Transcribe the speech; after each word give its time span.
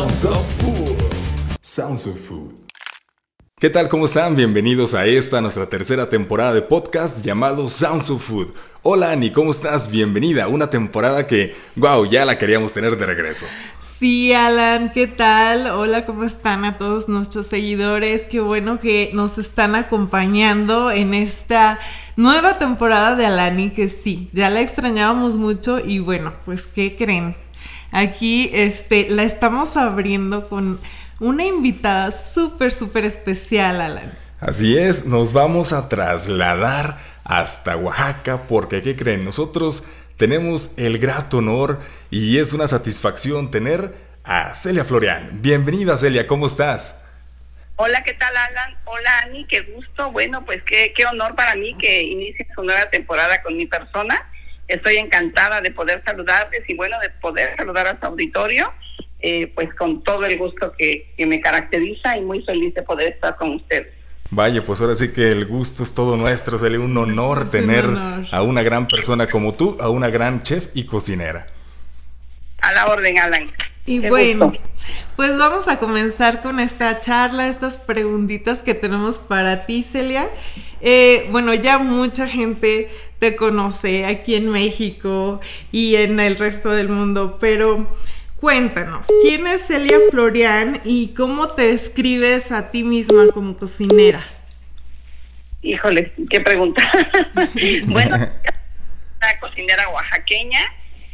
Sounds 0.00 0.24
of 0.24 0.62
Food. 0.62 0.96
Sounds 1.60 2.06
of 2.06 2.18
Food. 2.26 2.54
¿Qué 3.58 3.68
tal? 3.68 3.90
¿Cómo 3.90 4.06
están? 4.06 4.34
Bienvenidos 4.34 4.94
a 4.94 5.04
esta, 5.04 5.42
nuestra 5.42 5.68
tercera 5.68 6.08
temporada 6.08 6.54
de 6.54 6.62
podcast 6.62 7.22
llamado 7.22 7.68
Sounds 7.68 8.08
of 8.08 8.26
Food. 8.26 8.54
Hola 8.82 9.10
Ani, 9.10 9.30
¿cómo 9.30 9.50
estás? 9.50 9.90
Bienvenida 9.90 10.44
a 10.44 10.48
una 10.48 10.70
temporada 10.70 11.26
que, 11.26 11.54
wow, 11.76 12.06
ya 12.06 12.24
la 12.24 12.38
queríamos 12.38 12.72
tener 12.72 12.96
de 12.96 13.04
regreso. 13.04 13.44
Sí, 13.98 14.32
Alan, 14.32 14.90
¿qué 14.90 15.06
tal? 15.06 15.66
Hola, 15.66 16.06
¿cómo 16.06 16.24
están 16.24 16.64
a 16.64 16.78
todos 16.78 17.10
nuestros 17.10 17.44
seguidores? 17.44 18.22
Qué 18.22 18.40
bueno 18.40 18.80
que 18.80 19.10
nos 19.12 19.36
están 19.36 19.74
acompañando 19.74 20.90
en 20.90 21.12
esta 21.12 21.78
nueva 22.16 22.56
temporada 22.56 23.16
de 23.16 23.26
Alani, 23.26 23.68
que 23.68 23.88
sí, 23.88 24.30
ya 24.32 24.48
la 24.48 24.62
extrañábamos 24.62 25.36
mucho 25.36 25.78
y 25.78 25.98
bueno, 25.98 26.32
pues 26.46 26.66
¿qué 26.66 26.96
creen? 26.96 27.36
Aquí 27.92 28.50
este, 28.54 29.08
la 29.08 29.24
estamos 29.24 29.76
abriendo 29.76 30.48
con 30.48 30.80
una 31.18 31.44
invitada 31.44 32.10
súper, 32.10 32.72
súper 32.72 33.04
especial, 33.04 33.80
Alan. 33.80 34.12
Así 34.40 34.78
es, 34.78 35.04
nos 35.04 35.32
vamos 35.32 35.72
a 35.72 35.88
trasladar 35.88 36.98
hasta 37.24 37.76
Oaxaca 37.76 38.46
porque, 38.46 38.80
¿qué 38.80 38.96
creen? 38.96 39.24
Nosotros 39.24 39.84
tenemos 40.16 40.78
el 40.78 40.98
grato 40.98 41.38
honor 41.38 41.80
y 42.10 42.38
es 42.38 42.52
una 42.52 42.68
satisfacción 42.68 43.50
tener 43.50 43.94
a 44.24 44.54
Celia 44.54 44.84
Florian. 44.84 45.30
Bienvenida 45.42 45.96
Celia, 45.96 46.26
¿cómo 46.26 46.46
estás? 46.46 46.96
Hola, 47.76 48.04
¿qué 48.04 48.12
tal 48.14 48.36
Alan? 48.36 48.76
Hola 48.84 49.10
Ani, 49.24 49.46
qué 49.46 49.60
gusto. 49.60 50.12
Bueno, 50.12 50.44
pues 50.44 50.62
qué, 50.64 50.92
qué 50.94 51.06
honor 51.06 51.34
para 51.34 51.54
mí 51.54 51.76
que 51.78 52.02
inicie 52.02 52.46
su 52.54 52.62
nueva 52.62 52.88
temporada 52.90 53.42
con 53.42 53.56
mi 53.56 53.66
persona. 53.66 54.30
Estoy 54.70 54.96
encantada 54.96 55.60
de 55.60 55.70
poder 55.70 56.02
saludarles 56.04 56.62
y 56.68 56.74
bueno, 56.74 56.98
de 57.00 57.10
poder 57.10 57.56
saludar 57.56 57.86
a 57.88 57.98
su 57.98 58.06
auditorio 58.06 58.72
eh, 59.22 59.52
pues 59.54 59.74
con 59.74 60.02
todo 60.02 60.24
el 60.24 60.38
gusto 60.38 60.72
que, 60.78 61.12
me 61.18 61.40
caracteriza 61.42 62.16
y 62.16 62.22
muy 62.22 62.42
feliz 62.42 62.74
de 62.74 62.82
poder 62.82 63.12
estar 63.12 63.36
con 63.36 63.56
ustedes. 63.56 63.88
Vaya, 64.30 64.64
pues 64.64 64.80
ahora 64.80 64.94
sí 64.94 65.12
que 65.12 65.30
el 65.30 65.44
gusto 65.44 65.82
es 65.82 65.92
todo 65.92 66.16
nuestro, 66.16 66.58
sería 66.58 66.80
un 66.80 66.96
honor 66.96 67.50
tener 67.50 67.84
a 68.30 68.42
una 68.42 68.62
gran 68.62 68.88
persona 68.88 69.28
como 69.28 69.54
tú, 69.54 69.76
a 69.80 69.90
una 69.90 70.08
gran 70.08 70.42
chef 70.42 70.68
y 70.72 70.84
cocinera. 70.84 71.48
A 72.62 72.72
la 72.72 72.86
orden, 72.86 73.18
Alan. 73.18 73.44
Y 73.84 73.98
bueno, 74.08 74.52
pues 75.16 75.36
vamos 75.36 75.68
a 75.68 75.78
comenzar 75.78 76.40
con 76.40 76.60
esta 76.60 77.00
charla, 77.00 77.48
estas 77.48 77.76
preguntitas 77.76 78.62
que 78.62 78.72
tenemos 78.72 79.18
para 79.18 79.66
ti, 79.66 79.82
Celia. 79.82 80.30
Eh, 80.80 81.28
bueno, 81.30 81.52
ya 81.52 81.78
mucha 81.78 82.26
gente 82.26 82.88
te 83.20 83.36
conoce 83.36 84.06
aquí 84.06 84.34
en 84.34 84.50
México 84.50 85.40
y 85.70 85.94
en 85.96 86.18
el 86.18 86.36
resto 86.36 86.70
del 86.70 86.88
mundo, 86.88 87.38
pero 87.38 87.86
Cuéntanos, 88.40 89.06
¿quién 89.20 89.46
es 89.46 89.66
Celia 89.66 89.98
Florian 90.10 90.80
y 90.86 91.08
cómo 91.08 91.52
te 91.52 91.60
describes 91.72 92.52
a 92.52 92.70
ti 92.70 92.84
misma 92.84 93.26
como 93.34 93.54
cocinera? 93.54 94.26
Híjole, 95.60 96.12
qué 96.30 96.40
pregunta. 96.40 96.90
bueno, 97.84 98.16
una 98.16 99.40
cocinera 99.40 99.90
oaxaqueña, 99.90 100.72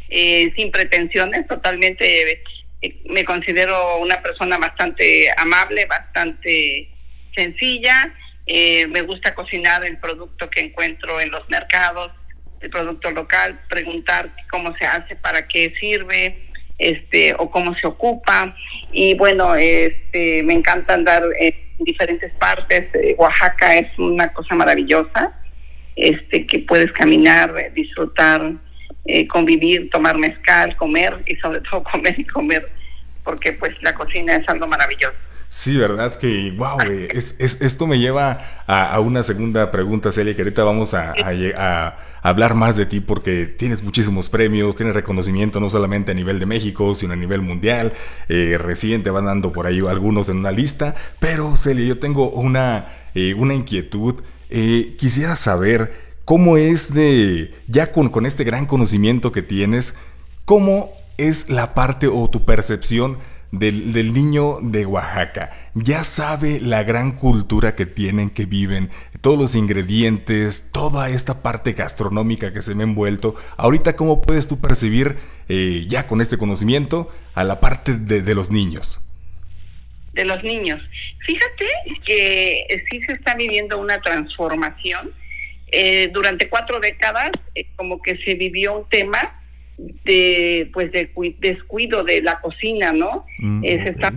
eh, 0.09 0.53
sin 0.55 0.71
pretensiones, 0.71 1.49
totalmente 1.49 2.45
eh, 2.83 2.97
me 3.07 3.25
considero 3.25 3.99
una 3.99 4.23
persona 4.23 4.57
bastante 4.59 5.29
amable, 5.37 5.84
bastante 5.87 6.89
sencilla. 7.34 8.15
Eh, 8.47 8.86
me 8.89 9.02
gusta 9.02 9.34
cocinar 9.34 9.84
el 9.84 9.98
producto 9.98 10.48
que 10.48 10.61
encuentro 10.61 11.20
en 11.20 11.30
los 11.30 11.48
mercados, 11.48 12.12
el 12.61 12.70
producto 12.70 13.11
local, 13.11 13.61
preguntar 13.69 14.34
cómo 14.50 14.75
se 14.77 14.86
hace, 14.86 15.16
para 15.16 15.47
qué 15.48 15.75
sirve, 15.78 16.47
este 16.78 17.34
o 17.38 17.50
cómo 17.50 17.75
se 17.77 17.86
ocupa. 17.86 18.55
Y 18.92 19.14
bueno 19.14 19.55
este 19.55 20.43
me 20.43 20.54
encanta 20.54 20.94
andar 20.94 21.22
en 21.38 21.54
diferentes 21.81 22.32
partes. 22.34 22.88
Eh, 22.94 23.15
Oaxaca 23.19 23.76
es 23.76 23.98
una 23.98 24.32
cosa 24.32 24.54
maravillosa 24.54 25.32
este 25.97 26.47
que 26.47 26.60
puedes 26.60 26.92
caminar 26.92 27.72
disfrutar 27.75 28.53
eh, 29.06 29.26
convivir 29.26 29.88
tomar 29.91 30.19
mezcal 30.19 30.76
comer 30.76 31.22
y 31.26 31.37
sobre 31.37 31.60
todo 31.62 31.82
comer 31.92 32.15
y 32.19 32.25
comer 32.25 32.71
porque 33.25 33.53
pues 33.54 33.75
la 33.82 33.94
cocina 33.94 34.37
es 34.37 34.48
algo 34.48 34.66
maravilloso 34.66 35.16
Sí, 35.49 35.77
¿verdad? 35.77 36.17
Que, 36.17 36.53
wow, 36.57 36.79
es, 37.11 37.37
esto 37.39 37.87
me 37.87 37.99
lleva 37.99 38.39
a, 38.67 38.99
una 39.01 39.23
segunda 39.23 39.71
pregunta, 39.71 40.11
Celia, 40.11 40.34
que 40.34 40.43
ahorita 40.43 40.65
vamos 40.65 40.95
a, 40.95 41.15
hablar 42.23 42.55
más 42.55 42.77
de 42.77 42.87
ti 42.87 42.99
porque 42.99 43.47
tienes 43.47 43.84
muchísimos 43.84 44.29
premios, 44.29 44.75
tienes 44.75 44.97
reconocimiento 44.97 45.61
no 45.61 45.71
solamente 45.71 46.11
a 46.11 46.15
nivel 46.15 46.41
de 46.41 46.47
México, 46.47 46.95
sino 46.97 47.12
a 47.12 47.17
nivel 47.17 47.43
mundial. 47.43 47.93
Eh, 48.29 48.59
recién 48.59 49.05
te 49.05 49.11
van 49.11 49.27
dando 49.27 49.53
por 49.53 49.67
ahí 49.67 49.79
algunos 49.79 50.29
en 50.29 50.39
una 50.39 50.51
lista, 50.51 50.97
pero 51.21 51.57
Celia, 51.57 51.87
yo 51.87 51.99
tengo 51.99 52.31
una, 52.31 52.87
eh, 53.15 53.34
una 53.34 53.55
inquietud. 53.55 54.17
Eh, 54.51 54.97
quisiera 54.99 55.37
saber 55.37 55.93
cómo 56.25 56.57
es 56.57 56.93
de, 56.93 57.55
ya 57.69 57.93
con, 57.93 58.09
con 58.09 58.27
este 58.27 58.43
gran 58.43 58.67
conocimiento 58.67 59.31
que 59.31 59.43
tienes, 59.43 59.95
cómo 60.45 60.91
es 61.19 61.49
la 61.49 61.75
parte 61.75 62.09
o 62.09 62.28
tu 62.28 62.45
percepción 62.45 63.19
del, 63.53 64.12
niño 64.12 64.59
de 64.61 64.87
Oaxaca. 64.87 65.51
Ya 65.75 66.05
sabe 66.05 66.61
la 66.61 66.83
gran 66.83 67.12
cultura 67.12 67.75
que 67.75 67.87
tienen, 67.87 68.31
que 68.31 68.45
viven, 68.45 68.91
todos 69.21 69.39
los 69.39 69.55
ingredientes, 69.55 70.71
toda 70.73 71.11
esta 71.11 71.43
parte 71.43 71.73
gastronómica 71.73 72.53
que 72.53 72.62
se 72.62 72.75
me 72.75 72.83
ha 72.83 72.87
envuelto. 72.87 73.34
Ahorita, 73.57 73.97
¿cómo 73.97 74.23
puedes 74.23 74.49
tú 74.49 74.61
percibir 74.61 75.17
eh, 75.49 75.84
ya 75.89 76.07
con 76.07 76.21
este 76.21 76.39
conocimiento 76.39 77.12
a 77.34 77.45
la 77.45 77.61
parte 77.61 77.95
de, 77.95 78.34
los 78.34 78.51
niños? 78.51 79.01
De 80.13 80.25
los 80.25 80.43
niños. 80.43 80.83
Fíjate 81.27 81.67
que 82.05 82.84
sí 82.91 83.03
se 83.03 83.13
está 83.13 83.34
viviendo 83.34 83.78
una 83.78 84.01
transformación. 84.01 85.13
Eh, 85.73 86.11
durante 86.13 86.49
cuatro 86.49 86.78
décadas, 86.78 87.33
eh, 87.57 87.67
como 87.75 88.01
que 88.01 88.17
se 88.19 88.34
vivió 88.34 88.78
un 88.78 88.89
tema 88.89 89.43
de 89.78 90.70
pues 90.72 90.91
de 90.92 91.10
descuido 91.38 92.03
de 92.04 92.22
la 92.22 92.41
cocina, 92.41 92.92
¿no? 92.92 93.26
Mm, 93.38 93.64
eh, 93.64 93.82
se 93.84 93.91
está 93.91 94.12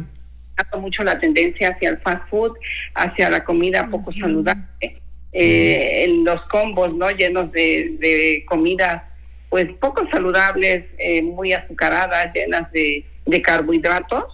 dando 0.55 0.79
mucho 0.79 1.03
la 1.03 1.19
tendencia 1.19 1.69
hacia 1.69 1.89
el 1.89 1.97
fast 1.99 2.29
food, 2.29 2.53
hacia 2.95 3.29
la 3.29 3.43
comida 3.43 3.89
poco 3.89 4.11
saludable, 4.13 5.01
eh, 5.31 6.03
en 6.05 6.23
los 6.23 6.41
combos, 6.43 6.93
¿no? 6.95 7.09
Llenos 7.11 7.51
de, 7.51 7.95
de 7.99 8.45
comidas 8.47 9.03
pues 9.49 9.67
poco 9.79 10.07
saludables, 10.11 10.85
eh, 10.99 11.23
muy 11.23 11.53
azucaradas, 11.53 12.31
llenas 12.33 12.71
de, 12.71 13.03
de 13.25 13.41
carbohidratos 13.41 14.25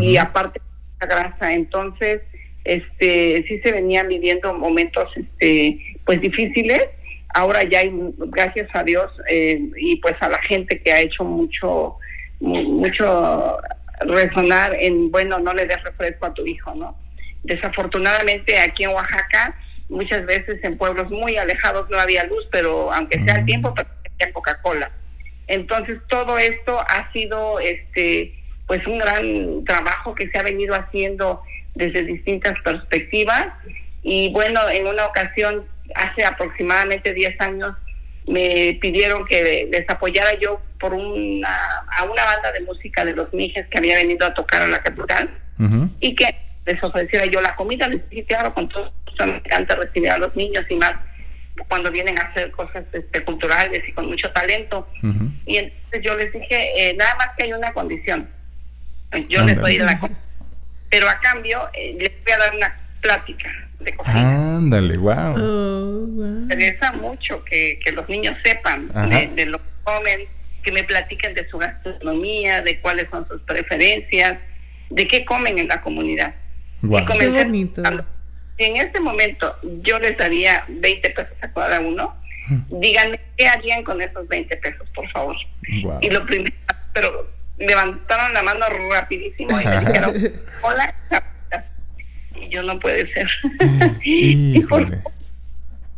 y 0.00 0.16
aparte 0.18 0.60
la 1.00 1.06
grasa. 1.06 1.54
Entonces, 1.54 2.20
este 2.64 3.42
sí 3.48 3.58
se 3.64 3.72
venían 3.72 4.06
viviendo 4.06 4.52
momentos 4.54 5.10
este 5.16 5.80
pues 6.04 6.20
difíciles 6.20 6.82
ahora 7.34 7.62
ya 7.64 7.80
hay, 7.80 7.92
gracias 8.16 8.68
a 8.74 8.82
Dios 8.82 9.10
eh, 9.28 9.60
y 9.76 9.96
pues 9.96 10.14
a 10.20 10.28
la 10.28 10.38
gente 10.42 10.80
que 10.80 10.92
ha 10.92 11.00
hecho 11.00 11.24
mucho, 11.24 11.96
mucho 12.40 13.58
resonar 14.00 14.74
en, 14.78 15.10
bueno, 15.10 15.38
no 15.38 15.52
le 15.52 15.66
des 15.66 15.82
refresco 15.82 16.26
a 16.26 16.34
tu 16.34 16.46
hijo, 16.46 16.74
¿no? 16.74 16.96
Desafortunadamente 17.44 18.58
aquí 18.58 18.84
en 18.84 18.90
Oaxaca, 18.90 19.54
muchas 19.88 20.24
veces 20.26 20.62
en 20.62 20.76
pueblos 20.76 21.10
muy 21.10 21.36
alejados 21.36 21.88
no 21.90 21.98
había 21.98 22.24
luz, 22.24 22.46
pero 22.50 22.92
aunque 22.92 23.22
sea 23.22 23.36
el 23.36 23.44
tiempo, 23.46 23.72
pero 23.74 23.88
había 24.20 24.32
Coca-Cola. 24.32 24.90
Entonces 25.46 25.98
todo 26.08 26.38
esto 26.38 26.78
ha 26.78 27.10
sido, 27.12 27.58
este, 27.60 28.34
pues 28.66 28.86
un 28.86 28.98
gran 28.98 29.64
trabajo 29.64 30.14
que 30.14 30.28
se 30.28 30.38
ha 30.38 30.42
venido 30.42 30.74
haciendo 30.74 31.42
desde 31.74 32.02
distintas 32.02 32.58
perspectivas 32.60 33.48
y 34.02 34.30
bueno, 34.32 34.60
en 34.68 34.86
una 34.86 35.06
ocasión 35.06 35.66
hace 35.94 36.24
aproximadamente 36.24 37.12
10 37.14 37.40
años 37.40 37.74
me 38.26 38.78
pidieron 38.80 39.24
que 39.26 39.68
les 39.70 39.88
apoyara 39.88 40.38
yo 40.38 40.60
por 40.78 40.92
una, 40.92 41.48
a 41.90 42.04
una 42.04 42.24
banda 42.24 42.52
de 42.52 42.60
música 42.60 43.04
de 43.04 43.14
los 43.14 43.32
Mijes 43.32 43.66
que 43.68 43.78
había 43.78 43.96
venido 43.96 44.26
a 44.26 44.34
tocar 44.34 44.62
a 44.62 44.66
la 44.68 44.82
capital 44.82 45.30
y 46.00 46.14
que 46.14 46.36
les 46.66 46.82
ofreciera 46.82 47.26
yo 47.26 47.40
la 47.40 47.56
comida. 47.56 47.88
Les 47.88 48.08
dije, 48.10 48.24
claro, 48.24 48.54
con 48.54 48.68
todo 48.68 48.92
me 49.26 49.36
encanta 49.36 49.74
recibir 49.74 50.10
a 50.10 50.18
los 50.18 50.34
niños 50.36 50.64
y 50.68 50.76
más 50.76 50.92
cuando 51.66 51.90
vienen 51.90 52.16
a 52.18 52.22
hacer 52.22 52.52
cosas 52.52 52.84
este, 52.92 53.24
culturales 53.24 53.82
y 53.88 53.92
con 53.92 54.06
mucho 54.06 54.30
talento. 54.30 54.86
Y 55.46 55.56
entonces 55.56 56.02
yo 56.02 56.14
les 56.14 56.32
dije, 56.32 56.90
eh, 56.90 56.94
nada 56.94 57.16
más 57.16 57.28
que 57.36 57.44
hay 57.44 57.52
una 57.52 57.72
condición. 57.72 58.28
Yo 59.28 59.44
les 59.44 59.58
a 59.58 59.84
la 59.84 60.00
pero 60.90 61.08
a 61.08 61.20
cambio 61.20 61.68
eh, 61.74 61.96
les 61.98 62.12
voy 62.24 62.32
a 62.32 62.38
dar 62.38 62.54
una 62.54 62.80
plática 63.00 63.67
de 63.80 63.94
cocina. 63.94 64.56
Ándale, 64.56 64.96
wow. 64.96 65.34
Oh, 65.36 66.06
Me 66.06 66.42
interesa 66.42 66.92
mucho 66.92 67.44
que, 67.44 67.78
los 67.92 68.08
niños 68.08 68.36
sepan 68.44 68.88
de, 69.34 69.46
lo 69.46 69.58
que 69.58 69.70
comen, 69.84 70.20
que 70.62 70.72
me 70.72 70.84
platiquen 70.84 71.34
de 71.34 71.48
su 71.48 71.58
gastronomía, 71.58 72.62
de 72.62 72.80
cuáles 72.80 73.08
son 73.10 73.26
sus 73.28 73.40
preferencias, 73.42 74.38
de 74.90 75.06
qué 75.06 75.24
comen 75.24 75.58
en 75.58 75.68
la 75.68 75.80
comunidad. 75.80 76.34
Wow. 76.82 77.06
Qué 77.06 77.28
bonito. 77.28 77.82
En 78.58 78.76
este 78.76 78.98
momento 79.00 79.56
yo 79.82 79.98
les 80.00 80.16
daría 80.18 80.64
20 80.68 81.10
pesos 81.10 81.36
a 81.40 81.52
cada 81.52 81.80
uno. 81.80 82.16
Díganme 82.70 83.20
qué 83.36 83.46
harían 83.46 83.84
con 83.84 84.00
esos 84.00 84.26
20 84.26 84.56
pesos, 84.56 84.88
por 84.94 85.08
favor. 85.10 85.36
Y 86.00 86.10
lo 86.10 86.24
primero, 86.26 86.54
pero 86.92 87.30
levantaron 87.58 88.32
la 88.32 88.42
mano 88.42 88.66
rapidísimo 88.90 89.60
y 89.60 89.64
me 89.64 89.80
dijeron, 89.80 90.32
hola, 90.62 90.94
y 92.42 92.48
yo 92.48 92.62
no 92.62 92.78
puede 92.78 93.12
ser. 93.12 93.28
y, 94.04 94.64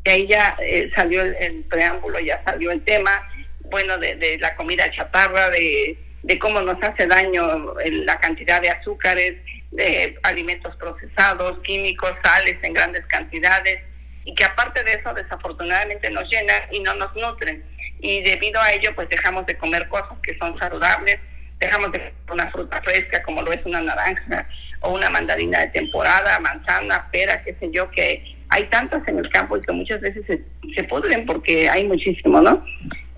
ahí 0.06 0.26
ya 0.28 0.56
eh, 0.60 0.90
salió 0.94 1.22
el, 1.22 1.64
preámbulo, 1.64 2.18
ya 2.20 2.42
salió 2.44 2.70
el 2.70 2.82
tema, 2.82 3.28
bueno, 3.70 3.98
de, 3.98 4.38
la 4.40 4.56
comida 4.56 4.90
chatarra, 4.90 5.50
de, 5.50 5.96
de 6.22 6.38
cómo 6.38 6.60
nos 6.60 6.82
hace 6.82 7.06
daño 7.06 7.74
la 7.84 8.18
cantidad 8.18 8.60
de 8.60 8.70
azúcares, 8.70 9.36
de 9.70 10.18
alimentos 10.22 10.74
procesados, 10.76 11.58
químicos, 11.60 12.12
sales 12.24 12.56
en 12.62 12.74
grandes 12.74 13.04
cantidades, 13.06 13.80
y 14.24 14.34
que 14.34 14.44
aparte 14.44 14.82
de 14.82 14.94
eso 14.94 15.14
desafortunadamente 15.14 16.10
nos 16.10 16.28
llenan 16.30 16.62
y 16.72 16.80
no 16.80 16.94
nos 16.94 17.14
nutren. 17.14 17.64
Y 18.00 18.22
debido 18.22 18.60
a 18.60 18.72
ello, 18.72 18.94
pues 18.94 19.08
dejamos 19.08 19.46
de 19.46 19.56
comer 19.56 19.86
cosas 19.88 20.18
que 20.22 20.36
son 20.38 20.58
saludables, 20.58 21.18
dejamos 21.58 21.92
de 21.92 21.98
comer 21.98 22.14
una 22.30 22.50
fruta 22.50 22.80
fresca 22.82 23.22
como 23.22 23.42
lo 23.42 23.52
es 23.52 23.64
una 23.64 23.80
naranja 23.80 24.46
o 24.80 24.94
una 24.94 25.10
mandarina 25.10 25.60
de 25.60 25.68
temporada, 25.68 26.38
manzana, 26.40 27.08
pera, 27.12 27.42
qué 27.42 27.54
sé 27.60 27.70
yo, 27.72 27.90
que 27.90 28.22
hay 28.48 28.64
tantas 28.64 29.06
en 29.06 29.18
el 29.18 29.28
campo 29.30 29.56
y 29.56 29.60
que 29.62 29.72
muchas 29.72 30.00
veces 30.00 30.24
se, 30.26 30.42
se 30.74 30.84
pudren 30.84 31.26
porque 31.26 31.68
hay 31.68 31.86
muchísimo, 31.86 32.40
¿no? 32.40 32.64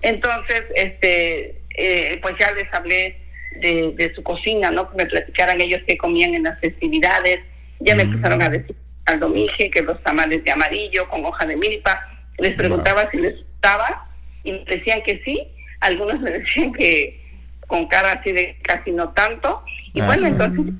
Entonces, 0.01 0.63
este, 0.75 1.61
eh, 1.75 2.19
pues 2.21 2.35
ya 2.39 2.51
les 2.51 2.71
hablé 2.73 3.17
de, 3.61 3.93
de, 3.95 4.13
su 4.13 4.21
cocina, 4.23 4.69
¿no? 4.69 4.89
Que 4.91 4.97
me 4.97 5.05
platicaran 5.05 5.61
ellos 5.61 5.81
qué 5.87 5.97
comían 5.97 6.35
en 6.35 6.43
las 6.43 6.59
festividades. 6.59 7.39
Ya 7.79 7.95
me 7.95 8.03
empezaron 8.03 8.41
a 8.41 8.49
decir 8.49 8.75
al 9.05 9.19
domije 9.19 9.69
que 9.69 9.81
los 9.81 10.01
tamales 10.03 10.43
de 10.43 10.51
amarillo 10.51 11.07
con 11.09 11.25
hoja 11.25 11.45
de 11.45 11.55
milpa. 11.55 12.07
Les 12.37 12.55
preguntaba 12.55 13.09
si 13.11 13.17
les 13.17 13.37
gustaba 13.37 14.07
y 14.43 14.51
me 14.51 14.65
decían 14.65 15.01
que 15.03 15.21
sí. 15.23 15.41
Algunos 15.81 16.19
me 16.21 16.31
decían 16.31 16.73
que 16.73 17.19
con 17.67 17.87
cara 17.87 18.13
así 18.13 18.31
de 18.31 18.57
casi 18.61 18.91
no 18.91 19.09
tanto. 19.09 19.63
Y 19.93 20.01
bueno, 20.01 20.27
entonces 20.27 20.73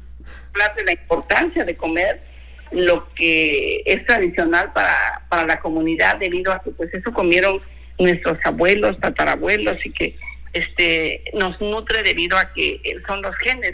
hablar 0.53 0.75
de 0.75 0.83
la 0.85 0.91
importancia 0.93 1.65
de 1.65 1.75
comer 1.75 2.21
lo 2.71 3.07
que 3.13 3.83
es 3.85 4.05
tradicional 4.05 4.71
para, 4.73 5.23
para 5.29 5.45
la 5.45 5.59
comunidad 5.59 6.17
debido 6.17 6.51
a 6.51 6.61
que 6.61 6.71
pues 6.71 6.93
eso 6.93 7.11
comieron 7.13 7.61
nuestros 7.99 8.37
abuelos, 8.43 8.99
tatarabuelos 8.99 9.85
y 9.85 9.91
que 9.91 10.17
este 10.53 11.23
nos 11.33 11.59
nutre 11.61 12.03
debido 12.03 12.37
a 12.37 12.51
que 12.53 12.81
son 13.07 13.21
los 13.21 13.35
genes 13.37 13.73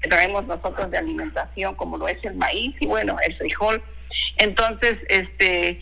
que 0.00 0.08
traemos 0.08 0.44
nosotros 0.46 0.90
de 0.90 0.98
alimentación 0.98 1.74
como 1.74 1.96
lo 1.96 2.08
es 2.08 2.22
el 2.24 2.34
maíz 2.34 2.74
y 2.80 2.86
bueno, 2.86 3.16
el 3.26 3.36
frijol. 3.36 3.82
Entonces, 4.36 4.98
este 5.08 5.78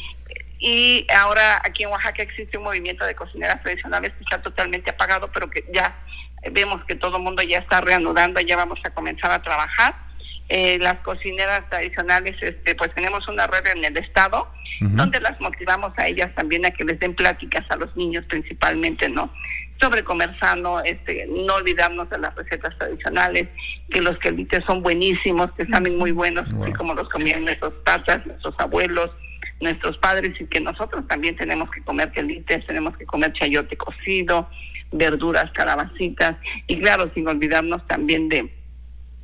y 0.61 1.05
ahora 1.17 1.61
aquí 1.65 1.83
en 1.83 1.91
Oaxaca 1.91 2.23
existe 2.23 2.57
un 2.57 2.65
movimiento 2.65 3.05
de 3.05 3.17
cocineras 3.17 3.61
tradicionales 3.63 4.13
que 4.13 4.23
está 4.23 4.41
totalmente 4.41 4.91
apagado, 4.91 5.29
pero 5.33 5.51
que 5.51 5.65
ya 5.75 5.97
vemos 6.53 6.85
que 6.85 6.95
todo 6.95 7.17
el 7.17 7.23
mundo 7.25 7.43
ya 7.43 7.59
está 7.59 7.81
reanudando, 7.81 8.41
ya 8.41 8.57
vamos 8.57 8.79
a 8.85 8.91
comenzar 8.91 9.33
a 9.33 9.43
trabajar 9.43 10.12
eh, 10.55 10.79
las 10.79 10.99
cocineras 10.99 11.67
tradicionales, 11.71 12.37
este, 12.43 12.75
pues 12.75 12.95
tenemos 12.95 13.27
una 13.27 13.47
red 13.47 13.67
en 13.75 13.87
el 13.87 13.97
estado 13.97 14.49
donde 14.81 15.19
las 15.21 15.41
motivamos 15.41 15.93
a 15.97 16.09
ellas 16.09 16.35
también 16.35 16.67
a 16.67 16.71
que 16.73 16.85
les 16.85 17.01
den 17.01 17.15
pláticas 17.15 17.65
a 17.71 17.77
los 17.77 17.97
niños 17.97 18.27
principalmente, 18.27 19.09
¿no? 19.09 19.33
Sobre 19.81 20.05
comer 20.05 20.39
sano, 20.39 20.81
este, 20.81 21.27
no 21.27 21.55
olvidarnos 21.55 22.11
de 22.11 22.19
las 22.19 22.35
recetas 22.35 22.77
tradicionales, 22.77 23.49
que 23.89 24.03
los 24.03 24.19
quelites 24.19 24.63
son 24.67 24.83
buenísimos, 24.83 25.51
que 25.53 25.65
saben 25.67 25.97
muy 25.97 26.11
buenos, 26.11 26.47
así 26.61 26.73
como 26.73 26.93
los 26.93 27.09
comían 27.09 27.45
nuestros 27.47 27.73
tatas, 27.85 28.27
nuestros 28.27 28.55
abuelos, 28.59 29.11
nuestros 29.61 29.97
padres, 29.99 30.39
y 30.39 30.45
que 30.47 30.61
nosotros 30.61 31.09
también 31.09 31.35
tenemos 31.37 31.71
que 31.71 31.83
comer 31.83 32.13
quelites, 32.13 32.67
tenemos 32.67 32.95
que 32.99 33.07
comer 33.07 33.33
chayote 33.33 33.75
cocido, 33.79 34.51
verduras, 34.91 35.51
calabacitas, 35.53 36.37
y 36.67 36.79
claro, 36.79 37.11
sin 37.15 37.27
olvidarnos 37.27 37.87
también 37.87 38.29
de 38.29 38.51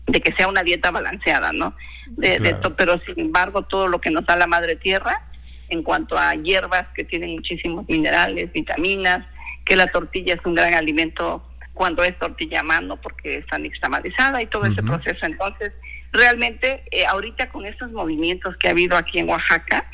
de 0.09 0.21
que 0.21 0.33
sea 0.33 0.49
una 0.49 0.63
dieta 0.63 0.91
balanceada, 0.91 1.53
¿no? 1.53 1.75
De, 2.09 2.57
pero 2.77 2.99
sin 3.05 3.21
embargo, 3.21 3.63
todo 3.63 3.87
lo 3.87 4.01
que 4.01 4.11
nos 4.11 4.25
da 4.25 4.37
la 4.37 4.47
madre 4.47 4.77
tierra, 4.77 5.23
en 5.69 5.83
cuanto 5.83 6.19
a 6.19 6.35
hierbas 6.35 6.87
que 6.95 7.05
tienen 7.05 7.33
muchísimos 7.33 7.87
minerales, 7.89 8.51
vitaminas, 8.53 9.27
que 9.65 9.77
la 9.77 9.87
tortilla 9.89 10.35
es 10.35 10.41
un 10.47 10.55
gran 10.55 10.75
alimento 10.75 11.45
cuando 11.75 12.03
es 12.03 12.19
tortilla 12.19 12.61
a 12.61 12.63
mano 12.63 12.97
porque 12.97 13.39
está 13.39 13.59
nixtamalizada 13.59 14.43
y 14.43 14.47
todo 14.47 14.65
ese 14.65 14.83
proceso. 14.83 15.27
Entonces, 15.27 15.73
realmente, 16.11 16.83
eh, 16.91 17.05
ahorita 17.07 17.51
con 17.51 17.67
estos 17.67 17.93
movimientos 17.93 18.57
que 18.57 18.69
ha 18.69 18.71
habido 18.71 18.97
aquí 18.97 19.19
en 19.19 19.29
Oaxaca, 19.29 19.85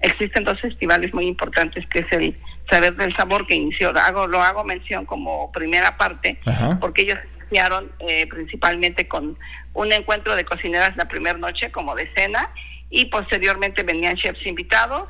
existen 0.00 0.44
dos 0.44 0.60
festivales 0.60 1.12
muy 1.12 1.26
importantes, 1.26 1.86
que 1.88 2.00
es 2.00 2.12
el 2.12 2.36
Saber 2.70 2.96
del 2.96 3.14
Sabor, 3.16 3.46
que 3.46 3.54
inició, 3.54 3.90
hago, 3.96 4.26
lo 4.26 4.42
hago 4.42 4.64
mención 4.64 5.06
como 5.06 5.52
primera 5.52 5.96
parte, 5.96 6.38
porque 6.80 7.02
ellos 7.02 7.18
iniciaron 7.48 7.90
eh, 8.00 8.26
principalmente 8.26 9.08
con 9.08 9.38
un 9.74 9.92
encuentro 9.92 10.36
de 10.36 10.44
cocineras 10.44 10.96
la 10.96 11.06
primera 11.06 11.38
noche 11.38 11.70
como 11.70 11.94
de 11.94 12.10
cena 12.14 12.50
y 12.90 13.06
posteriormente 13.06 13.82
venían 13.82 14.16
chefs 14.16 14.44
invitados. 14.46 15.08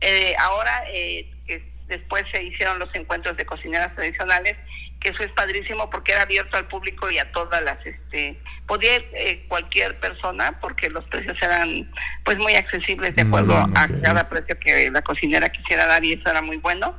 Eh, 0.00 0.34
ahora, 0.38 0.84
eh, 0.92 1.30
que 1.46 1.62
después 1.86 2.24
se 2.32 2.42
hicieron 2.42 2.78
los 2.78 2.92
encuentros 2.94 3.36
de 3.36 3.46
cocineras 3.46 3.94
tradicionales, 3.94 4.56
que 5.00 5.10
eso 5.10 5.22
es 5.22 5.32
padrísimo 5.32 5.90
porque 5.90 6.12
era 6.12 6.22
abierto 6.22 6.56
al 6.56 6.66
público 6.68 7.10
y 7.10 7.18
a 7.18 7.30
todas 7.32 7.62
las, 7.62 7.84
este, 7.84 8.38
podía 8.66 8.96
ir 8.96 9.06
eh, 9.14 9.44
cualquier 9.48 9.98
persona 9.98 10.58
porque 10.60 10.88
los 10.90 11.04
precios 11.04 11.36
eran 11.42 11.90
pues 12.24 12.38
muy 12.38 12.54
accesibles 12.54 13.14
de 13.16 13.22
acuerdo 13.22 13.54
mm, 13.54 13.76
a 13.76 13.88
cada 14.02 14.28
precio 14.28 14.58
que 14.58 14.90
la 14.90 15.02
cocinera 15.02 15.48
quisiera 15.50 15.86
dar 15.86 16.04
y 16.04 16.12
eso 16.12 16.28
era 16.30 16.42
muy 16.42 16.56
bueno. 16.56 16.96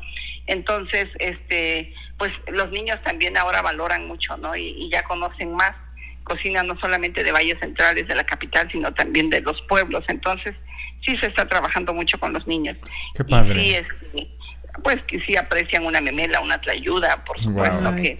Entonces, 0.47 1.07
este, 1.19 1.93
pues 2.23 2.55
los 2.55 2.71
niños 2.71 2.97
también 3.03 3.37
ahora 3.37 3.61
valoran 3.61 4.07
mucho, 4.07 4.37
¿no? 4.37 4.55
y 4.55 4.89
ya 4.89 5.03
conocen 5.03 5.53
más 5.53 5.73
cocina 6.23 6.63
no 6.63 6.79
solamente 6.79 7.23
de 7.23 7.31
valles 7.31 7.59
centrales 7.59 8.07
de 8.07 8.15
la 8.15 8.23
capital, 8.23 8.69
sino 8.71 8.93
también 8.93 9.29
de 9.29 9.41
los 9.41 9.61
pueblos. 9.63 10.03
Entonces, 10.07 10.55
sí 11.05 11.17
se 11.17 11.27
está 11.27 11.47
trabajando 11.47 11.93
mucho 11.93 12.17
con 12.17 12.33
los 12.33 12.45
niños. 12.47 12.77
Qué 13.15 13.23
padre. 13.23 13.59
sí, 13.59 13.75
es, 13.75 13.87
pues 14.81 15.01
que 15.03 15.19
sí 15.21 15.35
aprecian 15.35 15.85
una 15.85 16.01
memela, 16.01 16.41
una 16.41 16.59
tlayuda, 16.59 17.23
por 17.25 17.39
supuesto, 17.39 17.95
que, 17.95 18.17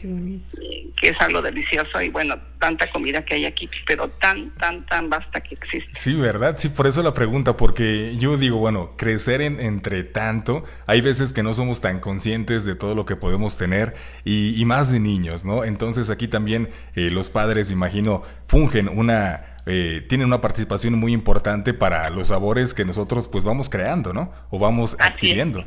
que, 0.96 1.10
es 1.10 1.16
algo 1.20 1.42
delicioso 1.42 2.00
y 2.02 2.10
bueno, 2.10 2.36
tanta 2.60 2.90
comida 2.92 3.26
que 3.26 3.36
hay 3.36 3.46
aquí, 3.46 3.68
pero 3.88 4.08
tan, 4.08 4.52
tan, 4.52 4.86
tan 4.86 5.10
vasta 5.10 5.42
que 5.42 5.56
existe. 5.56 5.90
Sí, 5.94 6.14
¿verdad? 6.14 6.56
Sí, 6.58 6.70
por 6.70 6.86
eso 6.86 7.02
la 7.02 7.14
pregunta, 7.14 7.58
porque 7.58 8.16
yo 8.18 8.38
digo, 8.38 8.58
bueno, 8.58 8.94
crecer 8.98 9.42
en, 9.42 9.60
entre 9.60 10.04
tanto, 10.04 10.64
hay 10.86 11.02
veces 11.02 11.34
que 11.34 11.42
no 11.42 11.54
somos 11.56 11.82
tan 11.82 12.00
conscientes 12.00 12.66
de 12.66 12.76
todo 12.76 12.94
lo 12.94 13.06
que 13.06 13.16
podemos 13.16 13.58
tener 13.58 13.96
y, 14.24 14.64
más 14.66 14.92
de 14.92 15.00
niños, 15.00 15.44
¿no? 15.44 15.66
Entonces 15.66 16.10
aquí 16.10 16.28
también 16.28 16.70
eh, 16.96 17.10
los 17.10 17.30
padres, 17.30 17.72
imagino, 17.72 18.24
fungen 18.48 18.90
una... 18.90 19.50
Eh, 19.66 20.06
tienen 20.10 20.28
una 20.28 20.42
participación 20.42 21.00
muy 21.00 21.14
importante 21.14 21.74
para 21.74 22.10
los 22.10 22.28
sabores 22.30 22.74
que 22.74 22.84
nosotros 22.84 23.30
pues 23.30 23.46
vamos 23.46 23.70
creando, 23.70 24.12
¿no? 24.12 24.34
O 24.50 24.60
vamos 24.60 24.98
adquiriendo. 25.00 25.66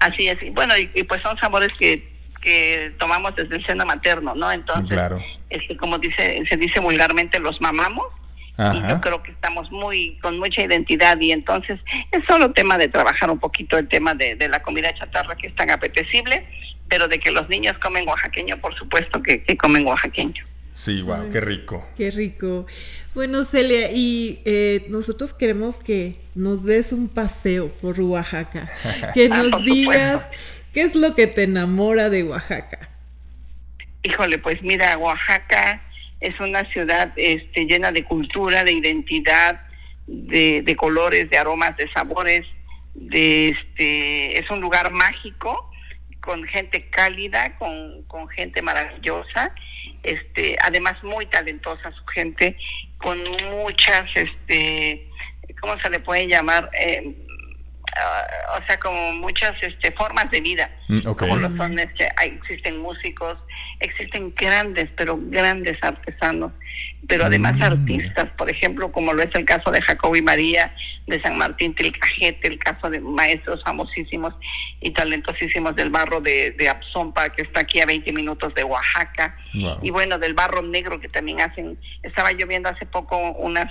Así 0.00 0.28
es, 0.28 0.38
bueno, 0.54 0.74
y, 0.76 1.02
pues 1.04 1.22
son 1.22 1.38
sabores 1.38 1.68
que, 1.78 2.08
que 2.42 2.92
tomamos 2.98 3.36
desde 3.36 3.56
el 3.56 3.66
seno 3.66 3.84
materno, 3.84 4.34
¿no? 4.34 4.50
Entonces, 4.50 4.98
este, 5.50 5.76
como 5.76 5.98
dice 5.98 6.42
se 6.48 6.56
dice 6.56 6.80
vulgarmente, 6.80 7.38
los 7.38 7.60
mamamos. 7.60 8.06
Y 8.74 8.86
yo 8.86 9.00
creo 9.00 9.22
que 9.22 9.30
estamos 9.30 9.70
muy 9.70 10.18
con 10.20 10.38
mucha 10.38 10.60
identidad 10.60 11.18
y 11.18 11.32
entonces 11.32 11.80
es 12.12 12.22
solo 12.28 12.52
tema 12.52 12.76
de 12.76 12.88
trabajar 12.88 13.30
un 13.30 13.38
poquito 13.38 13.78
el 13.78 13.88
tema 13.88 14.12
de, 14.12 14.34
de 14.34 14.48
la 14.50 14.60
comida 14.60 14.94
chatarra 14.94 15.34
que 15.34 15.46
es 15.46 15.54
tan 15.54 15.70
apetecible, 15.70 16.46
pero 16.86 17.08
de 17.08 17.18
que 17.18 17.30
los 17.30 17.48
niños 17.48 17.78
comen 17.78 18.06
oaxaqueño, 18.06 18.58
por 18.58 18.76
supuesto 18.76 19.22
que, 19.22 19.42
que 19.44 19.56
comen 19.56 19.86
oaxaqueño. 19.86 20.44
Sí, 20.80 21.02
wow, 21.02 21.28
qué 21.30 21.42
rico. 21.42 21.86
Qué 21.94 22.10
rico. 22.10 22.64
Bueno, 23.12 23.44
Celia, 23.44 23.92
y 23.92 24.40
eh, 24.46 24.86
nosotros 24.88 25.34
queremos 25.34 25.76
que 25.76 26.16
nos 26.34 26.64
des 26.64 26.94
un 26.94 27.08
paseo 27.08 27.68
por 27.82 28.00
Oaxaca, 28.00 28.70
que 29.14 29.28
nos 29.28 29.62
digas 29.62 30.26
qué 30.72 30.80
es 30.80 30.94
lo 30.94 31.14
que 31.14 31.26
te 31.26 31.42
enamora 31.42 32.08
de 32.08 32.22
Oaxaca. 32.22 32.88
Híjole, 34.04 34.38
pues 34.38 34.62
mira, 34.62 34.96
Oaxaca 34.96 35.82
es 36.18 36.40
una 36.40 36.64
ciudad 36.72 37.12
este, 37.16 37.66
llena 37.66 37.92
de 37.92 38.02
cultura, 38.02 38.64
de 38.64 38.72
identidad, 38.72 39.60
de, 40.06 40.62
de 40.62 40.76
colores, 40.76 41.28
de 41.28 41.36
aromas, 41.36 41.76
de 41.76 41.92
sabores, 41.92 42.46
de 42.94 43.50
este, 43.50 44.38
es 44.38 44.50
un 44.50 44.62
lugar 44.62 44.92
mágico 44.92 45.70
con 46.22 46.42
gente 46.44 46.88
cálida, 46.88 47.58
con, 47.58 48.02
con 48.04 48.28
gente 48.30 48.62
maravillosa 48.62 49.54
este, 50.02 50.56
además 50.62 51.02
muy 51.02 51.26
talentosa 51.26 51.92
su 51.92 52.04
gente, 52.06 52.56
con 52.98 53.18
muchas, 53.50 54.04
este, 54.14 55.08
¿cómo 55.60 55.78
se 55.80 55.90
le 55.90 56.00
puede 56.00 56.26
llamar? 56.26 56.70
Eh, 56.78 57.14
o 58.56 58.66
sea, 58.66 58.78
como 58.78 59.12
muchas 59.14 59.54
este, 59.62 59.90
formas 59.92 60.30
de 60.30 60.40
vida, 60.40 60.70
mm, 60.88 61.00
como 61.00 61.36
lo 61.36 61.54
son, 61.56 61.78
este, 61.78 62.08
existen 62.22 62.78
músicos, 62.78 63.38
existen 63.80 64.32
grandes, 64.36 64.88
pero 64.96 65.18
grandes 65.20 65.76
artesanos, 65.82 66.52
pero 67.08 67.26
además 67.26 67.56
mm. 67.56 67.62
artistas, 67.62 68.30
por 68.32 68.50
ejemplo, 68.50 68.92
como 68.92 69.12
lo 69.12 69.22
es 69.22 69.34
el 69.34 69.44
caso 69.44 69.70
de 69.70 69.82
Jacobo 69.82 70.16
y 70.16 70.22
María, 70.22 70.74
de 71.10 71.20
San 71.20 71.36
Martín 71.36 71.74
Tilcajete, 71.74 72.48
el 72.48 72.58
caso 72.58 72.88
de 72.88 73.00
maestros 73.00 73.62
famosísimos 73.64 74.32
y 74.80 74.90
talentosísimos 74.92 75.76
del 75.76 75.90
barro 75.90 76.20
de, 76.20 76.52
de 76.52 76.68
Absompa, 76.68 77.28
que 77.30 77.42
está 77.42 77.60
aquí 77.60 77.80
a 77.80 77.86
20 77.86 78.12
minutos 78.12 78.54
de 78.54 78.64
Oaxaca, 78.64 79.36
y 79.82 79.90
bueno, 79.90 80.18
del 80.18 80.34
barro 80.34 80.62
negro 80.62 81.00
que 81.00 81.08
también 81.08 81.40
hacen, 81.40 81.78
estaba 82.02 82.32
lloviendo 82.32 82.68
hace 82.68 82.86
poco 82.86 83.18
unas, 83.32 83.70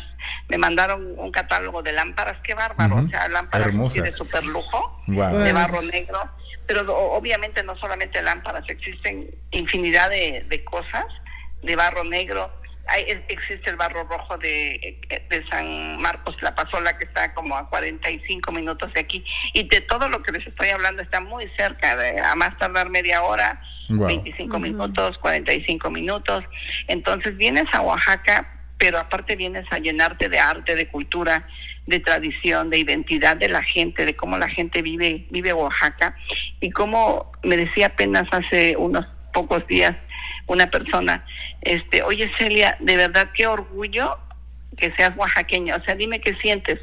me 0.50 0.58
mandaron 0.58 1.18
un 1.18 1.32
catálogo 1.32 1.82
de 1.82 1.94
lámparas, 1.94 2.38
qué 2.44 2.54
bárbaro, 2.54 2.98
o 2.98 3.08
sea, 3.08 3.28
lámparas 3.30 3.94
de 3.94 4.12
super 4.12 4.46
lujo, 4.46 5.02
de 5.08 5.54
barro 5.54 5.82
negro, 5.82 6.20
pero 6.68 6.96
obviamente 6.96 7.64
no 7.64 7.76
solamente 7.78 8.22
lámparas, 8.22 8.68
existen 8.68 9.34
infinidad 9.52 10.10
de, 10.10 10.46
de 10.48 10.64
cosas 10.64 11.06
de 11.64 11.76
barro 11.76 12.04
negro, 12.04 12.52
existe 13.28 13.70
el 13.70 13.76
barro 13.76 14.04
rojo 14.06 14.38
de, 14.38 15.00
de 15.30 15.46
San 15.50 16.02
Marcos 16.02 16.36
La 16.42 16.56
Pasola, 16.56 16.98
que 16.98 17.06
está 17.06 17.34
como 17.34 17.56
a 17.56 17.70
45 17.70 18.52
minutos 18.52 18.94
de 18.94 19.02
aquí. 19.02 19.24
Y 19.54 19.68
de 19.68 19.82
todo 19.82 20.10
lo 20.10 20.22
que 20.22 20.32
les 20.32 20.46
estoy 20.46 20.70
hablando 20.70 21.02
está 21.02 21.20
muy 21.20 21.48
cerca, 21.58 21.96
de, 21.96 22.20
a 22.20 22.36
más 22.36 22.58
tardar 22.58 22.90
media 22.90 23.24
hora, 23.24 23.62
25 23.90 24.60
minutos, 24.60 25.18
45 25.20 25.90
minutos. 25.90 26.44
Entonces 26.88 27.36
vienes 27.38 27.66
a 27.74 27.82
Oaxaca, 27.82 28.60
pero 28.78 29.00
aparte 29.00 29.36
vienes 29.36 29.66
a 29.72 29.80
llenarte 29.80 30.30
de 30.30 30.40
arte, 30.40 30.76
de 30.76 30.88
cultura, 30.88 31.48
de 31.88 32.00
tradición, 32.00 32.70
de 32.70 32.80
identidad 32.80 33.38
de 33.38 33.50
la 33.50 33.64
gente, 33.64 34.06
de 34.06 34.16
cómo 34.16 34.38
la 34.38 34.48
gente 34.48 34.82
vive, 34.82 35.26
vive 35.32 35.54
Oaxaca. 35.54 36.16
Y 36.62 36.72
como 36.72 37.32
me 37.44 37.58
decía 37.58 37.88
apenas 37.88 38.28
hace 38.32 38.78
unos 38.78 39.06
pocos 39.34 39.66
días 39.68 39.96
una 40.50 40.70
persona, 40.70 41.24
este, 41.62 42.04
oye 42.04 42.32
Celia, 42.38 42.78
de 42.80 42.96
verdad 42.96 43.30
qué 43.36 43.48
orgullo 43.48 44.18
que 44.78 44.92
seas 44.96 45.16
oaxaqueño, 45.18 45.76
o 45.76 45.84
sea, 45.84 45.96
dime 45.96 46.22
qué 46.22 46.36
sientes, 46.36 46.80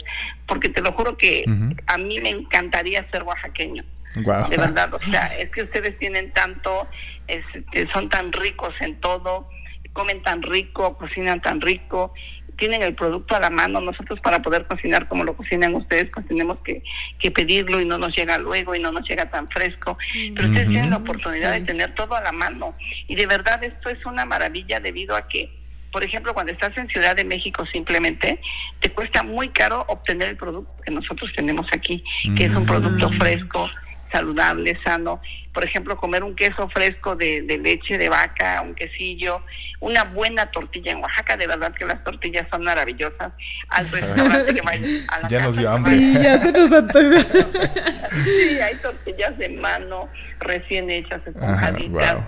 porque 0.47 0.69
te 0.69 0.83
lo 0.83 0.93
juro 0.93 1.17
que 1.17 1.45
a 1.87 1.99
mí 1.99 2.21
me 2.21 2.31
encantaría 2.31 3.09
ser 3.11 3.23
oaxaqueño. 3.23 3.85
De 4.15 4.57
verdad, 4.57 4.93
o 4.95 5.01
sea, 5.11 5.27
es 5.39 5.51
que 5.51 5.63
ustedes 5.63 5.99
tienen 5.99 6.33
tanto, 6.33 6.89
este, 7.27 7.87
son 7.93 8.09
tan 8.09 8.33
ricos 8.33 8.75
en 8.81 8.99
todo, 9.01 9.49
comen 9.93 10.23
tan 10.23 10.43
rico, 10.43 10.97
cocinan 10.97 11.41
tan 11.41 11.61
rico, 11.61 12.13
tienen 12.57 12.83
el 12.83 12.95
producto 12.95 13.35
a 13.37 13.41
la 13.41 13.51
mano. 13.51 13.81
Nosotros 13.81 14.21
para 14.21 14.43
poder 14.43 14.67
cocinar 14.67 15.09
como 15.09 15.25
lo 15.25 15.37
cocinan 15.37 15.75
ustedes, 15.75 16.11
pues 16.13 16.27
tenemos 16.27 16.59
que, 16.59 16.83
que 17.19 17.31
pedirlo 17.31 17.81
y 17.81 17.85
no 17.85 17.99
nos 17.99 18.17
llega 18.17 18.39
luego 18.39 18.75
y 18.75 18.81
no 18.81 18.93
nos 18.93 19.09
llega 19.09 19.31
tan 19.31 19.49
fresco. 19.49 19.99
Pero 20.35 20.49
ustedes 20.49 20.69
tienen 20.69 20.91
la 20.91 20.99
oportunidad 20.99 21.53
de 21.53 21.61
tener 21.61 21.95
todo 21.95 22.15
a 22.15 22.23
la 22.23 22.33
mano. 22.33 22.75
Y 23.09 23.15
de 23.15 23.27
verdad 23.27 23.63
esto 23.63 23.89
es 23.89 24.05
una 24.07 24.25
maravilla 24.25 24.81
debido 24.81 25.17
a 25.17 25.29
que, 25.29 25.51
por 25.93 26.05
ejemplo, 26.05 26.35
cuando 26.35 26.53
estás 26.53 26.77
en 26.77 26.89
Ciudad 26.89 27.17
de 27.17 27.25
México 27.25 27.65
simplemente, 27.73 28.41
te 28.81 28.91
cuesta 28.91 29.23
muy 29.23 29.49
caro 29.51 29.85
obtener 29.89 30.29
el 30.31 30.37
producto 30.37 30.73
que 30.83 30.91
nosotros 30.91 31.31
tenemos 31.35 31.67
aquí, 31.73 32.03
que 32.37 32.45
es 32.47 32.55
un 32.55 32.67
producto 32.67 33.11
fresco, 33.19 33.69
saludable, 34.13 34.79
sano. 34.85 35.21
Por 35.57 35.65
ejemplo, 35.65 35.97
comer 35.97 36.23
un 36.23 36.37
queso 36.37 36.69
fresco 36.69 37.17
de, 37.17 37.41
de, 37.41 37.57
leche 37.57 37.97
de 37.97 38.11
vaca, 38.11 38.61
un 38.61 38.75
quesillo, 38.75 39.41
una 39.81 40.05
buena 40.05 40.51
tortilla. 40.51 40.93
En 40.93 40.99
Oaxaca, 40.99 41.35
de 41.39 41.47
verdad 41.47 41.73
que 41.73 41.87
las 41.87 42.05
tortillas 42.05 42.47
son 42.51 42.63
maravillosas. 42.63 43.33
Al 43.71 43.89
restaurante 43.91 44.55
que 44.55 44.61
vaya 44.61 44.87
a 45.09 45.21
la 45.21 45.29
Ya 45.29 45.41
nos 45.41 45.57
dio 45.57 45.71
hambre. 45.71 45.97
Sí, 45.97 46.13
ya 46.13 46.39
se 46.41 46.53
nos 46.53 46.71
antojó. 46.71 47.01
sí, 48.25 48.61
hay 48.61 48.75
tortillas 48.83 49.39
de 49.39 49.49
mano 49.49 50.11
recién 50.41 50.91
hechas, 50.91 51.23
esponjaditas. 51.27 52.19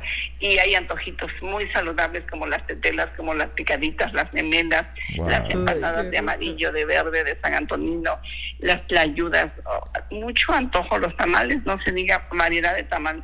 Y 0.41 0.59
hay 0.59 0.75
antojitos 0.75 1.31
muy 1.43 1.69
saludables 1.71 2.23
como 2.31 2.47
las 2.47 2.65
tetelas, 2.67 3.09
como 3.17 3.35
las 3.35 3.49
picaditas, 3.51 4.13
las 4.15 4.33
memelas, 4.33 4.87
las 5.17 5.51
empanadas 5.51 6.11
de 6.11 6.19
amarillo, 6.19 6.73
de 6.73 6.85
verde, 6.85 7.25
de 7.25 7.37
San 7.41 7.55
Antonino, 7.55 8.19
las 8.61 8.87
tlayudas. 8.87 9.51
Oh, 9.65 9.91
mucho 10.15 10.53
antojo, 10.53 10.99
los 10.99 11.17
tamales, 11.17 11.63
no 11.65 11.79
se 11.83 11.93
diga 11.93 12.27
variedad 12.33 12.75
de 12.77 12.85
tamales. 12.85 13.18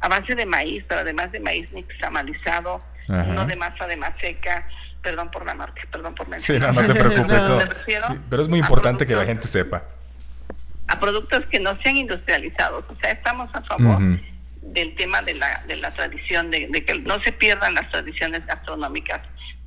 A 0.00 0.08
base 0.08 0.34
de 0.34 0.46
maíz, 0.46 0.84
pero 0.88 1.00
además 1.00 1.32
de 1.32 1.40
maíz 1.40 1.72
nixtamalizado, 1.72 2.82
no 3.08 3.46
de 3.46 3.56
masa 3.56 3.86
de 3.86 3.96
maseca, 3.96 4.68
perdón 5.02 5.30
por 5.30 5.46
la 5.46 5.54
marca, 5.54 5.80
perdón 5.90 6.14
por 6.14 6.28
mencionar. 6.28 6.70
Sí, 6.70 6.76
no, 6.76 6.82
no 6.82 6.92
te 6.92 6.94
preocupes. 7.00 7.48
pero 8.28 8.42
es 8.42 8.48
muy 8.48 8.58
importante 8.58 9.06
que 9.06 9.14
la 9.14 9.24
gente 9.24 9.46
sepa. 9.46 9.84
A 10.88 11.00
productos 11.00 11.44
que 11.46 11.58
no 11.58 11.80
sean 11.82 11.96
industrializados. 11.96 12.84
O 12.88 12.96
sea, 13.00 13.10
estamos 13.10 13.48
a 13.54 13.62
favor 13.62 14.00
del 14.62 14.94
tema 14.96 15.22
de 15.22 15.34
la, 15.34 15.62
de 15.66 15.76
la 15.76 15.90
tradición, 15.90 16.50
de, 16.50 16.68
que 16.84 16.98
no 17.00 17.20
se 17.22 17.32
pierdan 17.32 17.74
las 17.74 17.90
tradiciones 17.90 18.44
gastronómicas 18.46 19.20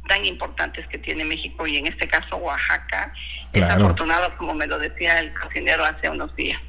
tan 0.08 0.26
importantes 0.26 0.88
que 0.88 0.98
tiene 0.98 1.24
México 1.24 1.68
y 1.68 1.78
en 1.78 1.88
este 1.88 2.08
caso 2.08 2.38
Oaxaca. 2.38 3.14
Es 3.54 3.64
afortunado, 3.64 4.36
como 4.38 4.54
me 4.54 4.68
lo 4.68 4.78
decía 4.78 5.20
el 5.20 5.34
cocinero 5.34 5.84
hace 5.86 6.10
unos 6.10 6.36
días. 6.36 6.62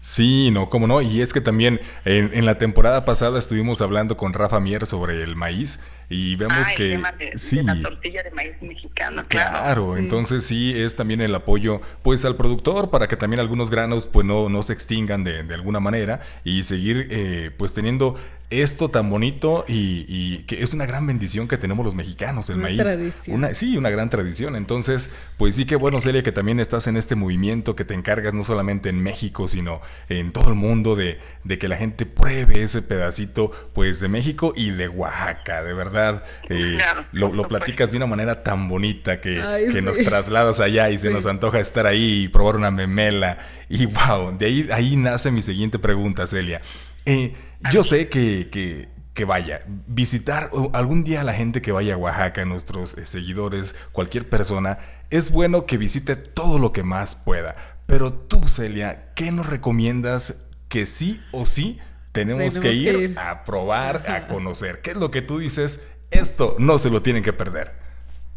Sí, 0.00 0.50
no, 0.50 0.68
cómo 0.68 0.86
no. 0.86 1.02
Y 1.02 1.20
es 1.20 1.32
que 1.32 1.40
también 1.40 1.80
en, 2.04 2.30
en, 2.32 2.46
la 2.46 2.58
temporada 2.58 3.04
pasada 3.04 3.38
estuvimos 3.38 3.82
hablando 3.82 4.16
con 4.16 4.32
Rafa 4.32 4.60
Mier 4.60 4.86
sobre 4.86 5.22
el 5.22 5.34
maíz 5.34 5.80
y 6.08 6.36
vemos 6.36 6.66
ah, 6.66 6.74
que 6.74 7.00
sí, 7.36 7.62
la 7.62 7.80
tortilla 7.82 8.22
de 8.22 8.30
maíz 8.30 8.60
mexicano, 8.62 9.24
claro. 9.28 9.50
Claro, 9.50 9.96
entonces 9.96 10.44
sí 10.44 10.72
es 10.74 10.96
también 10.96 11.20
el 11.20 11.34
apoyo 11.34 11.80
pues 12.02 12.24
al 12.24 12.36
productor 12.36 12.90
para 12.90 13.08
que 13.08 13.16
también 13.16 13.40
algunos 13.40 13.70
granos 13.70 14.06
pues 14.06 14.26
no, 14.26 14.48
no 14.48 14.62
se 14.62 14.72
extingan 14.72 15.24
de, 15.24 15.42
de 15.42 15.54
alguna 15.54 15.80
manera 15.80 16.20
y 16.44 16.62
seguir 16.62 17.08
eh, 17.10 17.50
pues 17.56 17.74
teniendo 17.74 18.16
esto 18.50 18.90
tan 18.90 19.10
bonito 19.10 19.64
y, 19.68 20.38
que 20.44 20.62
es 20.62 20.72
una 20.72 20.86
gran 20.86 21.06
bendición 21.06 21.48
que 21.48 21.58
tenemos 21.58 21.84
los 21.84 21.94
mexicanos, 21.94 22.48
el 22.48 22.56
una 22.56 22.64
maíz. 22.64 22.82
Tradición. 22.82 23.36
Una, 23.36 23.54
sí, 23.54 23.76
una 23.76 23.90
gran 23.90 24.08
tradición. 24.08 24.56
Entonces, 24.56 25.10
pues 25.36 25.54
sí 25.54 25.66
que 25.66 25.76
bueno, 25.76 26.00
Celia, 26.00 26.22
que 26.22 26.32
también 26.32 26.58
estás 26.58 26.86
en 26.86 26.96
este 26.96 27.14
movimiento 27.14 27.76
que 27.76 27.84
te 27.84 27.92
encargas 27.92 28.32
no 28.32 28.44
solamente 28.44 28.88
en 28.88 29.02
México, 29.02 29.48
sino 29.48 29.80
en 30.08 30.32
todo 30.32 30.48
el 30.48 30.54
mundo 30.54 30.96
de, 30.96 31.18
de 31.44 31.58
que 31.58 31.68
la 31.68 31.76
gente 31.76 32.06
pruebe 32.06 32.62
ese 32.62 32.80
pedacito 32.80 33.50
pues 33.74 34.00
de 34.00 34.08
México 34.08 34.52
y 34.56 34.70
de 34.70 34.88
Oaxaca, 34.88 35.62
de 35.62 35.74
verdad. 35.74 35.97
Eh, 36.48 36.78
lo, 37.12 37.32
lo, 37.32 37.48
platicas 37.48 37.90
de 37.90 37.96
una 37.96 38.06
manera 38.06 38.42
tan 38.42 38.68
bonita 38.68 39.20
que, 39.20 39.40
Ay, 39.40 39.66
que 39.66 39.72
sí. 39.72 39.82
nos 39.82 39.98
trasladas 39.98 40.60
allá 40.60 40.90
y 40.90 40.98
se 40.98 41.08
sí. 41.08 41.14
nos 41.14 41.26
antoja 41.26 41.60
estar 41.60 41.86
ahí 41.86 42.24
y 42.24 42.28
probar 42.28 42.56
una 42.56 42.70
memela. 42.70 43.38
Y 43.68 43.86
wow, 43.86 44.36
de 44.36 44.46
ahí, 44.46 44.68
ahí 44.72 44.96
nace 44.96 45.30
mi 45.30 45.42
siguiente 45.42 45.78
pregunta, 45.78 46.26
Celia. 46.26 46.60
Eh, 47.04 47.34
yo 47.72 47.84
sé 47.84 48.08
que, 48.08 48.48
que, 48.50 48.88
que, 49.14 49.24
vaya, 49.24 49.62
visitar 49.66 50.50
algún 50.72 51.04
día 51.04 51.22
a 51.22 51.24
la 51.24 51.32
gente 51.32 51.62
que 51.62 51.72
vaya 51.72 51.94
a 51.94 51.96
Oaxaca, 51.96 52.44
nuestros 52.44 52.96
eh, 52.98 53.06
seguidores, 53.06 53.74
cualquier 53.92 54.28
persona, 54.28 54.78
es 55.10 55.30
bueno 55.30 55.66
que 55.66 55.78
visite 55.78 56.16
todo 56.16 56.58
lo 56.58 56.72
que 56.72 56.82
más 56.82 57.14
pueda. 57.14 57.56
Pero 57.86 58.12
tú, 58.12 58.46
Celia, 58.46 59.12
¿qué 59.14 59.32
nos 59.32 59.46
recomiendas 59.46 60.34
que 60.68 60.86
sí 60.86 61.22
o 61.32 61.46
sí 61.46 61.80
tenemos, 62.18 62.54
tenemos 62.54 62.58
que, 62.58 62.72
ir 62.72 62.96
que, 62.96 63.02
ir 63.04 63.18
a 63.18 63.44
probar, 63.44 63.96
Ajá. 64.04 64.16
a 64.16 64.26
conocer? 64.28 64.80
¿Qué 64.82 64.90
es 64.90 64.96
lo 64.96 65.10
que 65.10 65.22
tú 65.22 65.38
dices? 65.38 65.96
Esto 66.10 66.56
no 66.58 66.78
se 66.78 66.90
lo 66.90 67.02
tienen 67.02 67.22
que 67.22 67.32
perder. 67.32 67.72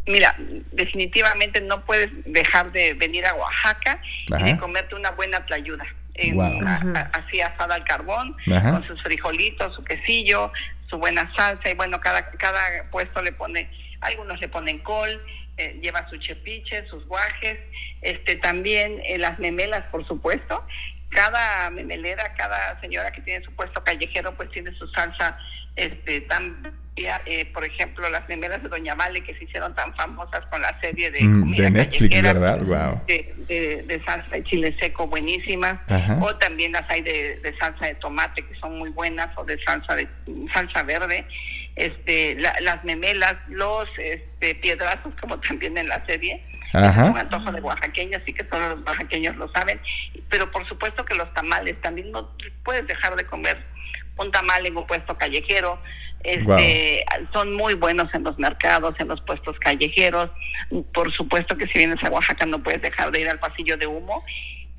Mira, 0.07 0.35
definitivamente 0.71 1.61
no 1.61 1.85
puedes 1.85 2.09
dejar 2.25 2.71
de 2.71 2.93
venir 2.95 3.25
a 3.25 3.35
Oaxaca 3.35 4.01
Ajá. 4.31 4.47
y 4.47 4.53
de 4.53 4.59
comerte 4.59 4.95
una 4.95 5.11
buena 5.11 5.45
tlayuda 5.45 5.85
en, 6.15 6.35
wow. 6.35 6.59
a, 6.65 6.99
así 7.13 7.41
asada 7.41 7.75
al 7.75 7.83
carbón, 7.83 8.35
Ajá. 8.51 8.71
con 8.71 8.87
sus 8.87 9.01
frijolitos, 9.03 9.75
su 9.75 9.83
quesillo, 9.83 10.51
su 10.89 10.97
buena 10.97 11.31
salsa 11.35 11.69
y 11.69 11.75
bueno, 11.75 11.99
cada, 11.99 12.29
cada 12.31 12.89
puesto 12.91 13.21
le 13.21 13.31
pone, 13.31 13.69
algunos 14.01 14.39
le 14.41 14.49
ponen 14.49 14.79
col, 14.79 15.21
eh, 15.57 15.79
lleva 15.81 16.09
su 16.09 16.17
chepiche, 16.17 16.85
sus 16.87 17.05
guajes, 17.05 17.59
este 18.01 18.35
también 18.35 18.99
eh, 19.05 19.17
las 19.17 19.39
memelas, 19.39 19.83
por 19.91 20.05
supuesto. 20.07 20.65
Cada 21.11 21.69
memelera, 21.69 22.33
cada 22.35 22.79
señora 22.81 23.11
que 23.11 23.21
tiene 23.21 23.43
su 23.45 23.51
puesto 23.53 23.83
callejero, 23.83 24.35
pues 24.35 24.49
tiene 24.51 24.73
su 24.75 24.87
salsa 24.87 25.37
este 25.75 26.21
tan 26.21 26.81
eh, 27.25 27.45
por 27.53 27.63
ejemplo, 27.63 28.09
las 28.09 28.27
memelas 28.27 28.61
de 28.61 28.69
Doña 28.69 28.95
Vale 28.95 29.23
que 29.23 29.33
se 29.35 29.45
hicieron 29.45 29.73
tan 29.75 29.95
famosas 29.95 30.45
con 30.47 30.61
la 30.61 30.77
serie 30.81 31.09
de, 31.09 31.23
mm, 31.23 31.55
de 31.55 31.71
Netflix, 31.71 32.21
¿verdad? 32.21 32.61
Wow. 32.61 33.01
De, 33.07 33.33
de, 33.47 33.83
de, 33.83 34.03
salsa 34.03 34.29
de 34.29 34.43
chile 34.43 34.75
seco 34.79 35.07
buenísimas, 35.07 35.79
Ajá. 35.87 36.19
o 36.21 36.35
también 36.35 36.73
las 36.73 36.87
hay 36.89 37.01
de, 37.01 37.39
de, 37.39 37.57
salsa 37.57 37.87
de 37.87 37.95
tomate 37.95 38.41
que 38.43 38.55
son 38.59 38.77
muy 38.77 38.89
buenas, 38.89 39.29
o 39.37 39.45
de 39.45 39.57
salsa 39.63 39.95
de 39.95 40.07
salsa 40.53 40.83
verde, 40.83 41.25
este, 41.75 42.35
la, 42.35 42.53
las 42.59 42.83
memelas, 42.83 43.35
los 43.47 43.87
este, 43.97 44.55
piedrazos, 44.55 45.15
como 45.15 45.39
también 45.39 45.77
en 45.77 45.87
la 45.87 46.05
serie. 46.05 46.43
Ajá. 46.73 47.05
Es 47.05 47.09
un 47.11 47.17
antojo 47.17 47.51
de 47.51 47.61
oaxaqueños, 47.61 48.21
así 48.21 48.33
que 48.33 48.43
todos 48.43 48.77
los 48.77 48.87
oaxaqueños 48.87 49.35
lo 49.37 49.51
saben. 49.51 49.79
Pero 50.29 50.51
por 50.51 50.67
supuesto 50.67 51.03
que 51.05 51.15
los 51.15 51.33
tamales, 51.33 51.79
también 51.81 52.11
no 52.11 52.31
puedes 52.63 52.87
dejar 52.87 53.15
de 53.15 53.25
comer 53.25 53.57
un 54.17 54.31
tamal 54.31 54.65
en 54.65 54.77
un 54.77 54.85
puesto 54.85 55.17
callejero, 55.17 55.79
este, 56.23 57.03
wow. 57.17 57.27
son 57.33 57.55
muy 57.55 57.73
buenos 57.73 58.13
en 58.13 58.23
los 58.23 58.37
mercados, 58.37 58.95
en 58.99 59.07
los 59.07 59.21
puestos 59.21 59.57
callejeros. 59.59 60.29
Por 60.93 61.11
supuesto 61.11 61.57
que 61.57 61.65
si 61.67 61.79
vienes 61.79 62.03
a 62.03 62.09
Oaxaca 62.09 62.45
no 62.45 62.61
puedes 62.61 62.81
dejar 62.81 63.11
de 63.11 63.21
ir 63.21 63.29
al 63.29 63.39
pasillo 63.39 63.77
de 63.77 63.87
humo. 63.87 64.23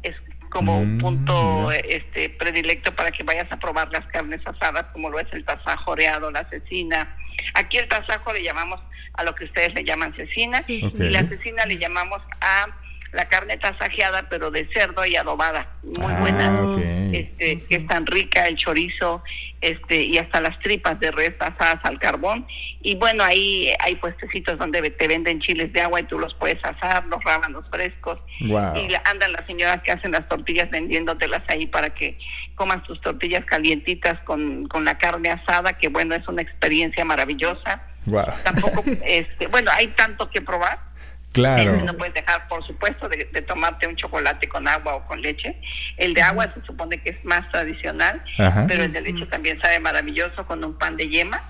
Es 0.03 0.15
como 0.53 0.79
mm, 0.79 0.83
un 0.83 0.99
punto 0.99 1.67
mira. 1.69 1.81
este 1.89 2.29
predilecto 2.31 2.95
para 2.95 3.11
que 3.11 3.23
vayas 3.23 3.51
a 3.51 3.57
probar 3.59 3.91
las 3.91 4.07
carnes 4.07 4.41
asadas, 4.47 4.85
como 4.93 5.09
lo 5.11 5.19
es 5.19 5.27
el 5.33 5.45
tasajo 5.45 5.93
oreado, 5.93 6.31
la 6.31 6.45
cecina. 6.51 7.17
Aquí 7.55 7.79
el 7.79 7.89
tasajo 7.89 8.33
le 8.33 8.43
llamamos 8.43 8.81
a 9.15 9.25
lo 9.25 9.35
que 9.35 9.45
ustedes 9.45 9.75
le 9.75 9.85
llaman 9.85 10.15
cecina 10.15 10.63
sí, 10.63 10.83
okay. 10.85 11.07
y 11.07 11.11
la 11.11 11.23
cecina 11.25 11.65
le 11.67 11.79
llamamos 11.79 12.21
a 12.41 12.67
la 13.13 13.27
carne 13.29 13.59
tasajeada, 13.59 14.29
pero 14.31 14.51
de 14.51 14.67
cerdo 14.73 15.05
y 15.05 15.17
adobada, 15.17 15.69
muy 15.83 16.13
buena, 16.15 16.47
Ah, 16.47 16.63
ok. 16.65 16.79
este, 17.13 17.63
que 17.69 17.77
es 17.77 17.87
tan 17.87 18.07
rica, 18.07 18.47
el 18.49 18.57
chorizo, 18.57 19.23
este, 19.61 20.03
y 20.03 20.17
hasta 20.17 20.41
las 20.41 20.59
tripas 20.61 20.99
de 20.99 21.11
res 21.11 21.35
asadas 21.39 21.81
al 21.85 21.99
carbón. 21.99 22.47
Y 22.85 22.97
bueno, 22.97 23.23
ahí 23.23 23.73
hay 23.79 23.95
puestecitos 23.97 24.59
donde 24.59 24.91
te 24.91 25.07
venden 25.07 25.41
chiles 25.41 25.73
de 25.73 25.81
agua 25.81 26.01
y 26.01 26.05
tú 26.05 26.19
los 26.19 26.35
puedes 26.35 26.63
asar, 26.65 27.05
los 27.07 27.23
rábanos 27.23 27.65
frescos. 27.71 28.19
Wow. 28.41 28.77
Y 28.77 28.89
andan 29.05 29.33
las 29.33 29.47
señoras 29.47 29.83
que 29.83 29.93
hacen 29.93 30.13
las 30.13 30.29
tortillas 30.29 30.69
vendiéndotelas 30.71 31.43
ahí 31.49 31.67
para 31.67 31.91
que 31.91 32.19
comas 32.57 32.83
tus 32.83 33.01
tortillas 33.01 33.45
calientitas 33.45 34.19
con, 34.21 34.67
con 34.67 34.85
la 34.85 34.99
carne 34.99 35.31
asada, 35.31 35.75
que 35.75 35.89
bueno, 35.89 36.15
es 36.15 36.27
una 36.27 36.43
experiencia 36.43 37.05
maravillosa. 37.05 37.83
Wow. 38.07 38.27
Tampoco, 38.43 38.83
este, 39.05 39.47
bueno, 39.47 39.71
hay 39.75 39.89
tanto 39.89 40.29
que 40.29 40.43
probar. 40.43 40.79
Claro. 41.33 41.63
Este, 41.63 41.85
No 41.85 41.95
puedes 41.95 42.15
dejar, 42.15 42.47
por 42.49 42.67
supuesto, 42.67 43.09
de, 43.09 43.25
de 43.33 43.43
tomarte 43.43 43.87
un 43.87 43.97
chocolate 43.97 44.49
con 44.49 44.69
agua 44.69 44.97
o 44.97 45.07
con 45.07 45.23
leche. 45.23 45.57
El 45.97 46.15
de 46.15 46.23
agua 46.23 46.53
se 46.53 46.61
supone 46.67 46.99
que 46.99 47.11
es 47.11 47.25
más 47.25 47.51
tradicional, 47.51 48.23
Ajá. 48.39 48.67
pero 48.69 48.85
el 48.85 48.93
de 48.93 49.01
leche 49.01 49.25
también 49.27 49.59
sabe 49.61 49.79
maravilloso 49.81 50.47
con 50.47 50.63
un 50.63 50.77
pan 50.77 50.97
de 50.97 51.09
yema, 51.09 51.43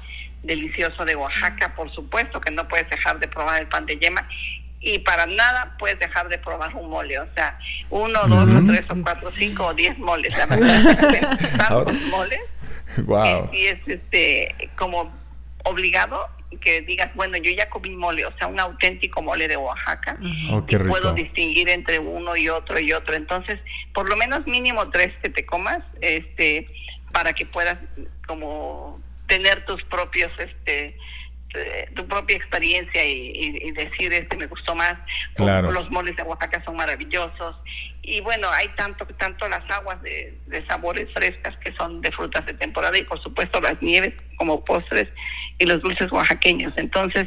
delicioso 0.43 1.05
de 1.05 1.17
Oaxaca, 1.17 1.75
por 1.75 1.93
supuesto, 1.93 2.41
que 2.41 2.51
no 2.51 2.67
puedes 2.69 2.89
dejar 2.91 3.19
de 3.19 3.29
probar 3.29 3.61
el 3.61 3.69
pan 3.69 3.87
de 3.87 3.99
yema. 3.99 4.29
Y 4.81 4.99
para 4.99 5.27
nada 5.27 5.77
puedes 5.79 5.99
dejar 6.01 6.29
de 6.29 6.39
probar 6.39 6.75
un 6.75 6.91
mole, 6.91 7.19
o 7.21 7.27
sea, 7.35 7.57
uno, 7.89 8.21
dos, 8.27 8.49
o 8.49 8.67
tres, 8.67 8.91
o 8.91 9.01
cuatro, 9.01 9.31
cinco 9.31 9.67
o 9.67 9.75
diez 9.75 9.97
moles. 9.99 10.37
La 10.37 10.47
verdad, 10.47 11.39
tantos 11.57 12.01
moles 12.03 12.41
Wow. 12.99 13.49
sí 13.53 13.67
es 13.67 13.89
este 13.89 14.55
como 14.77 15.13
obligado 15.65 16.29
que 16.61 16.83
digas, 16.83 17.11
bueno, 17.15 17.39
yo 17.39 17.51
ya 17.51 17.71
comí 17.71 17.91
mole, 17.91 18.27
o 18.27 18.37
sea, 18.37 18.47
un 18.47 18.61
auténtico 18.61 19.23
mole 19.23 19.49
de 19.49 19.57
Oaxaca. 19.57 20.19
Oh, 20.51 20.67
qué 20.67 20.77
y 20.77 20.79
puedo 20.81 21.15
distinguir 21.15 21.71
entre 21.71 21.99
uno 21.99 22.37
y 22.37 22.51
otro 22.51 22.79
y 22.79 22.93
otro. 22.93 23.15
Entonces, 23.15 23.59
por 23.95 24.09
lo 24.09 24.17
menos 24.17 24.47
mínimo 24.47 24.91
tres 24.91 25.15
que 25.23 25.31
te 25.31 25.47
comas, 25.47 25.83
este, 26.03 26.69
para 27.11 27.33
que 27.33 27.47
puedas 27.47 27.79
como 28.27 29.01
tener 29.33 29.65
tus 29.65 29.83
propios, 29.85 30.31
este, 30.39 30.95
eh, 31.55 31.89
tu 31.97 32.07
propia 32.07 32.37
experiencia 32.37 33.03
y, 33.03 33.71
decir 33.71 34.13
este 34.13 34.37
me 34.37 34.47
gustó 34.47 34.75
más. 34.75 34.95
Claro. 35.37 35.71
Los 35.71 35.91
moles 35.91 36.15
de 36.17 36.23
Oaxaca 36.23 36.63
son 36.67 36.77
maravillosos. 36.77 37.57
Y 38.03 38.21
bueno, 38.21 38.51
hay 38.51 38.69
tanto, 38.77 39.07
tanto 39.07 39.49
las 39.49 39.65
aguas 39.71 40.03
de, 40.03 40.37
de 40.49 40.67
sabores 40.67 41.11
frescas 41.15 41.57
que 41.65 41.73
son 41.77 42.03
de 42.03 42.13
frutas 42.13 42.45
de 42.45 42.53
temporada 42.53 42.99
y 42.99 43.05
por 43.05 43.23
supuesto 43.23 43.59
las 43.63 43.81
nieves 43.81 44.13
como 44.37 44.63
postres 44.67 45.09
y 45.59 45.65
los 45.65 45.81
dulces 45.81 46.13
oaxaqueños. 46.13 46.75
Entonces, 46.77 47.27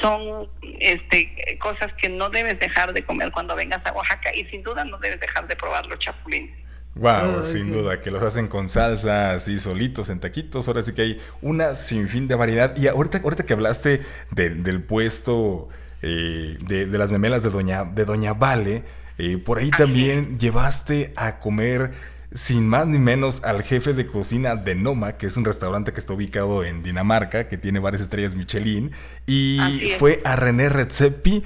son 0.00 0.48
este 0.80 1.56
cosas 1.60 1.92
que 2.02 2.08
no 2.08 2.30
debes 2.30 2.58
dejar 2.58 2.92
de 2.94 3.04
comer 3.04 3.30
cuando 3.30 3.54
vengas 3.54 3.86
a 3.86 3.92
Oaxaca 3.92 4.34
y 4.34 4.44
sin 4.46 4.64
duda 4.64 4.84
no 4.84 4.98
debes 4.98 5.20
dejar 5.20 5.46
de 5.46 5.54
probar 5.54 5.86
los 5.86 6.00
chapulines. 6.00 6.63
Wow, 6.96 7.44
sin 7.44 7.72
duda, 7.72 8.00
que 8.00 8.10
los 8.12 8.22
hacen 8.22 8.46
con 8.46 8.68
salsa, 8.68 9.32
así 9.34 9.58
solitos, 9.58 10.10
en 10.10 10.20
taquitos. 10.20 10.68
Ahora 10.68 10.82
sí 10.82 10.92
que 10.92 11.02
hay 11.02 11.20
una 11.42 11.74
sinfín 11.74 12.28
de 12.28 12.36
variedad. 12.36 12.76
Y 12.76 12.86
ahorita, 12.86 13.18
ahorita 13.24 13.44
que 13.44 13.52
hablaste 13.52 14.00
del- 14.30 14.62
del 14.62 14.80
puesto 14.82 15.68
eh, 16.02 16.56
de, 16.66 16.86
de 16.86 16.98
las 16.98 17.10
memelas 17.10 17.42
de 17.42 17.50
Doña, 17.50 17.84
de 17.84 18.04
Doña 18.04 18.34
Vale, 18.34 18.84
eh, 19.18 19.38
por 19.38 19.58
ahí 19.58 19.70
también 19.70 20.38
llevaste 20.38 21.12
a 21.16 21.40
comer 21.40 21.90
sin 22.32 22.66
más 22.68 22.86
ni 22.86 22.98
menos 22.98 23.42
al 23.44 23.62
jefe 23.62 23.92
de 23.94 24.06
cocina 24.06 24.54
de 24.56 24.74
Noma, 24.74 25.16
que 25.16 25.26
es 25.26 25.36
un 25.36 25.44
restaurante 25.44 25.92
que 25.92 26.00
está 26.00 26.12
ubicado 26.12 26.64
en 26.64 26.82
Dinamarca, 26.82 27.48
que 27.48 27.56
tiene 27.58 27.78
varias 27.78 28.02
estrellas 28.02 28.34
Michelin, 28.34 28.90
y 29.26 29.60
fue 29.98 30.20
a 30.24 30.36
René 30.36 30.68
Redzepi. 30.68 31.42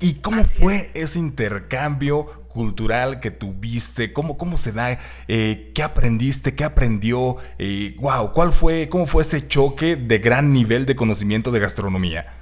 ¿Y 0.00 0.14
cómo 0.14 0.44
fue 0.44 0.90
ese 0.94 1.18
intercambio 1.18 2.39
cultural 2.50 3.20
que 3.20 3.30
tuviste? 3.30 4.12
¿Cómo, 4.12 4.36
cómo 4.36 4.58
se 4.58 4.72
da? 4.72 4.98
Eh, 5.28 5.70
¿Qué 5.74 5.82
aprendiste? 5.82 6.54
¿Qué 6.54 6.64
aprendió? 6.64 7.36
Eh, 7.58 7.94
wow, 7.98 8.32
¿cuál 8.32 8.52
fue, 8.52 8.88
cómo 8.88 9.06
fue 9.06 9.22
ese 9.22 9.46
choque 9.48 9.96
de 9.96 10.18
gran 10.18 10.52
nivel 10.52 10.84
de 10.84 10.94
conocimiento 10.94 11.50
de 11.50 11.60
gastronomía? 11.60 12.34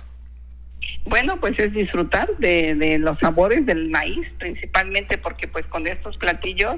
Bueno, 1.05 1.39
pues 1.41 1.59
es 1.59 1.73
disfrutar 1.73 2.29
de, 2.39 2.99
los 2.99 3.19
sabores 3.19 3.65
del 3.65 3.89
maíz, 3.89 4.27
principalmente 4.39 5.17
porque 5.17 5.49
pues 5.49 5.65
con 5.67 5.87
estos 5.87 6.17
platillos 6.19 6.77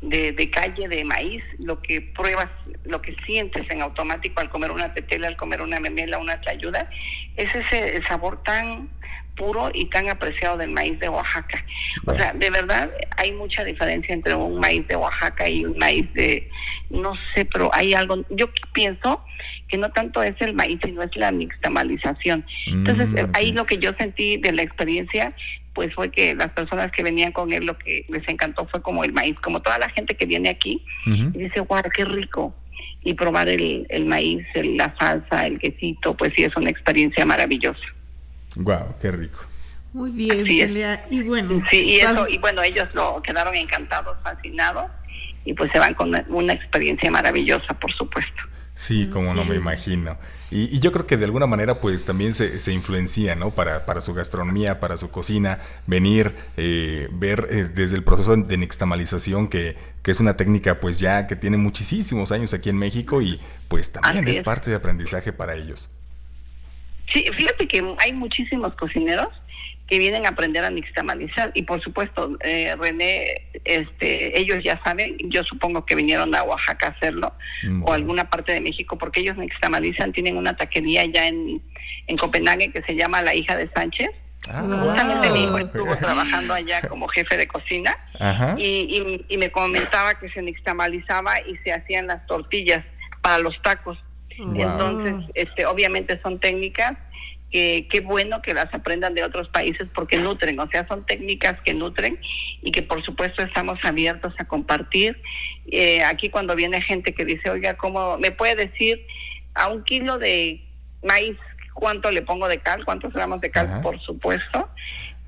de, 0.00 0.32
de 0.32 0.50
calle 0.50 0.86
de 0.86 1.04
maíz, 1.04 1.42
lo 1.58 1.80
que 1.80 2.00
pruebas, 2.00 2.50
lo 2.84 3.02
que 3.02 3.16
sientes 3.26 3.68
en 3.70 3.82
automático 3.82 4.40
al 4.40 4.50
comer 4.50 4.70
una 4.70 4.94
tetela, 4.94 5.26
al 5.26 5.36
comer 5.36 5.60
una 5.60 5.80
memela, 5.80 6.18
una 6.18 6.40
tlayuda, 6.40 6.88
es 7.36 7.52
ese 7.52 8.00
sabor 8.06 8.42
tan 8.44 8.90
puro 9.36 9.70
y 9.74 9.86
tan 9.86 10.08
apreciado 10.08 10.56
del 10.56 10.70
maíz 10.70 10.98
de 11.00 11.08
Oaxaca. 11.08 11.64
O 12.06 12.14
sea, 12.14 12.32
de 12.34 12.50
verdad 12.50 12.90
hay 13.16 13.32
mucha 13.32 13.64
diferencia 13.64 14.14
entre 14.14 14.34
un 14.34 14.58
maíz 14.60 14.86
de 14.88 14.96
Oaxaca 14.96 15.48
y 15.48 15.64
un 15.64 15.76
maíz 15.78 16.12
de, 16.14 16.48
no 16.90 17.14
sé, 17.34 17.44
pero 17.44 17.70
hay 17.74 17.94
algo, 17.94 18.24
yo 18.30 18.48
pienso 18.72 19.24
que 19.68 19.76
no 19.76 19.90
tanto 19.90 20.22
es 20.22 20.36
el 20.40 20.54
maíz, 20.54 20.78
sino 20.84 21.02
es 21.02 21.14
la 21.16 21.30
nixtamalización. 21.32 22.44
Entonces, 22.66 23.08
Mm, 23.08 23.30
ahí 23.34 23.52
lo 23.52 23.66
que 23.66 23.78
yo 23.78 23.92
sentí 23.98 24.36
de 24.36 24.52
la 24.52 24.62
experiencia, 24.62 25.34
pues 25.72 25.92
fue 25.94 26.10
que 26.10 26.34
las 26.34 26.50
personas 26.52 26.92
que 26.92 27.02
venían 27.02 27.32
con 27.32 27.52
él, 27.52 27.66
lo 27.66 27.76
que 27.76 28.04
les 28.08 28.26
encantó 28.28 28.66
fue 28.68 28.80
como 28.82 29.02
el 29.02 29.12
maíz, 29.12 29.34
como 29.40 29.60
toda 29.60 29.78
la 29.78 29.88
gente 29.90 30.14
que 30.16 30.26
viene 30.26 30.48
aquí 30.50 30.84
y 31.34 31.38
dice, 31.38 31.60
wow, 31.60 31.82
qué 31.94 32.04
rico. 32.04 32.54
Y 33.02 33.14
probar 33.14 33.48
el, 33.48 33.86
el 33.90 34.06
maíz, 34.06 34.46
el- 34.54 34.76
la 34.76 34.94
salsa, 34.98 35.46
el 35.46 35.58
quesito, 35.58 36.16
pues 36.16 36.32
sí, 36.36 36.44
es 36.44 36.56
una 36.56 36.70
experiencia 36.70 37.26
maravillosa. 37.26 37.80
Wow, 38.56 38.94
qué 39.00 39.10
rico. 39.10 39.40
Muy 39.92 40.10
bien. 40.10 40.44
Celia. 40.44 41.04
Y 41.10 41.22
bueno, 41.22 41.62
Sí, 41.70 41.78
y 41.84 41.96
eso, 42.00 42.14
¿cuál- 42.14 42.30
y 42.32 42.38
bueno, 42.38 42.62
ellos 42.62 42.88
lo 42.94 43.22
quedaron 43.22 43.54
encantados, 43.54 44.16
fascinados, 44.22 44.90
y 45.44 45.52
pues 45.54 45.70
se 45.72 45.78
van 45.78 45.94
con 45.94 46.08
una, 46.08 46.24
una 46.28 46.52
experiencia 46.52 47.10
maravillosa, 47.10 47.74
por 47.74 47.92
supuesto. 47.92 48.42
Sí, 48.76 49.08
como 49.08 49.34
no 49.34 49.44
me 49.44 49.54
imagino. 49.54 50.18
Y, 50.50 50.64
y 50.76 50.80
yo 50.80 50.90
creo 50.90 51.06
que 51.06 51.16
de 51.16 51.26
alguna 51.26 51.46
manera 51.46 51.78
pues 51.80 52.04
también 52.04 52.34
se, 52.34 52.58
se 52.58 52.72
influencia, 52.72 53.36
¿no? 53.36 53.52
Para, 53.52 53.86
para 53.86 54.00
su 54.00 54.14
gastronomía, 54.14 54.80
para 54.80 54.96
su 54.96 55.12
cocina, 55.12 55.60
venir, 55.86 56.32
eh, 56.56 57.08
ver 57.12 57.46
eh, 57.50 57.64
desde 57.72 57.96
el 57.96 58.02
proceso 58.02 58.34
de 58.36 58.56
nixtamalización, 58.56 59.46
que, 59.46 59.76
que 60.02 60.10
es 60.10 60.18
una 60.18 60.36
técnica 60.36 60.80
pues 60.80 60.98
ya 60.98 61.28
que 61.28 61.36
tiene 61.36 61.56
muchísimos 61.56 62.32
años 62.32 62.52
aquí 62.52 62.68
en 62.68 62.76
México 62.78 63.22
y 63.22 63.38
pues 63.68 63.92
también 63.92 64.26
es. 64.26 64.40
parte 64.40 64.70
de 64.70 64.76
aprendizaje 64.76 65.32
para 65.32 65.54
ellos. 65.54 65.88
Sí, 67.12 67.24
fíjate 67.36 67.68
que 67.68 67.84
hay 67.98 68.12
muchísimos 68.12 68.74
cocineros 68.74 69.28
que 69.86 69.98
vienen 69.98 70.24
a 70.24 70.30
aprender 70.30 70.64
a 70.64 70.70
nixtamalizar 70.70 71.50
y 71.54 71.62
por 71.62 71.82
supuesto 71.82 72.38
eh, 72.40 72.74
René, 72.78 73.42
este, 73.64 74.38
ellos 74.40 74.64
ya 74.64 74.80
saben, 74.82 75.18
yo 75.24 75.44
supongo 75.44 75.84
que 75.84 75.94
vinieron 75.94 76.34
a 76.34 76.42
Oaxaca 76.42 76.86
a 76.86 76.90
hacerlo 76.90 77.34
Mm, 77.64 77.82
o 77.84 77.92
alguna 77.92 78.28
parte 78.28 78.52
de 78.52 78.60
México 78.60 78.98
porque 78.98 79.20
ellos 79.20 79.36
nixtamalizan, 79.36 80.12
tienen 80.12 80.36
una 80.36 80.56
taquería 80.56 81.04
ya 81.06 81.26
en, 81.26 81.62
en 82.06 82.16
Copenhague 82.16 82.70
que 82.72 82.82
se 82.82 82.94
llama 82.94 83.22
La 83.22 83.34
Hija 83.34 83.56
de 83.56 83.68
Sánchez. 83.70 84.10
Ah, 84.50 84.60
Justamente 84.60 85.30
mi 85.30 85.44
hijo 85.44 85.56
estuvo 85.58 85.96
trabajando 85.96 86.52
allá 86.52 86.82
como 86.88 87.08
jefe 87.08 87.36
de 87.38 87.46
cocina 87.46 87.96
Ajá. 88.20 88.56
y, 88.58 88.64
y, 88.64 89.24
y 89.28 89.38
me 89.38 89.50
comentaba 89.50 90.14
que 90.18 90.28
se 90.28 90.42
nixtamalizaba 90.42 91.40
y 91.40 91.56
se 91.58 91.72
hacían 91.72 92.06
las 92.06 92.26
tortillas 92.26 92.84
para 93.22 93.38
los 93.38 93.60
tacos. 93.62 93.98
Wow. 94.38 94.60
Entonces, 94.60 95.30
este, 95.34 95.66
obviamente 95.66 96.20
son 96.20 96.38
técnicas 96.38 96.96
que 97.50 97.86
qué 97.88 98.00
bueno 98.00 98.42
que 98.42 98.52
las 98.52 98.72
aprendan 98.74 99.14
de 99.14 99.22
otros 99.22 99.48
países 99.48 99.86
porque 99.94 100.18
nutren, 100.18 100.58
o 100.58 100.68
sea, 100.68 100.88
son 100.88 101.06
técnicas 101.06 101.60
que 101.60 101.72
nutren 101.72 102.18
y 102.62 102.72
que 102.72 102.82
por 102.82 103.04
supuesto 103.04 103.42
estamos 103.42 103.78
abiertos 103.84 104.34
a 104.38 104.44
compartir. 104.46 105.22
Eh, 105.70 106.02
aquí 106.02 106.30
cuando 106.30 106.56
viene 106.56 106.82
gente 106.82 107.14
que 107.14 107.24
dice, 107.24 107.50
oiga, 107.50 107.76
¿cómo 107.76 108.18
me 108.18 108.32
puede 108.32 108.56
decir 108.56 109.06
a 109.54 109.68
un 109.68 109.84
kilo 109.84 110.18
de 110.18 110.64
maíz 111.04 111.36
cuánto 111.74 112.10
le 112.10 112.22
pongo 112.22 112.48
de 112.48 112.58
cal, 112.58 112.84
cuántos 112.84 113.12
gramos 113.12 113.40
de 113.40 113.52
cal? 113.52 113.66
Ajá. 113.66 113.82
Por 113.82 114.00
supuesto 114.00 114.68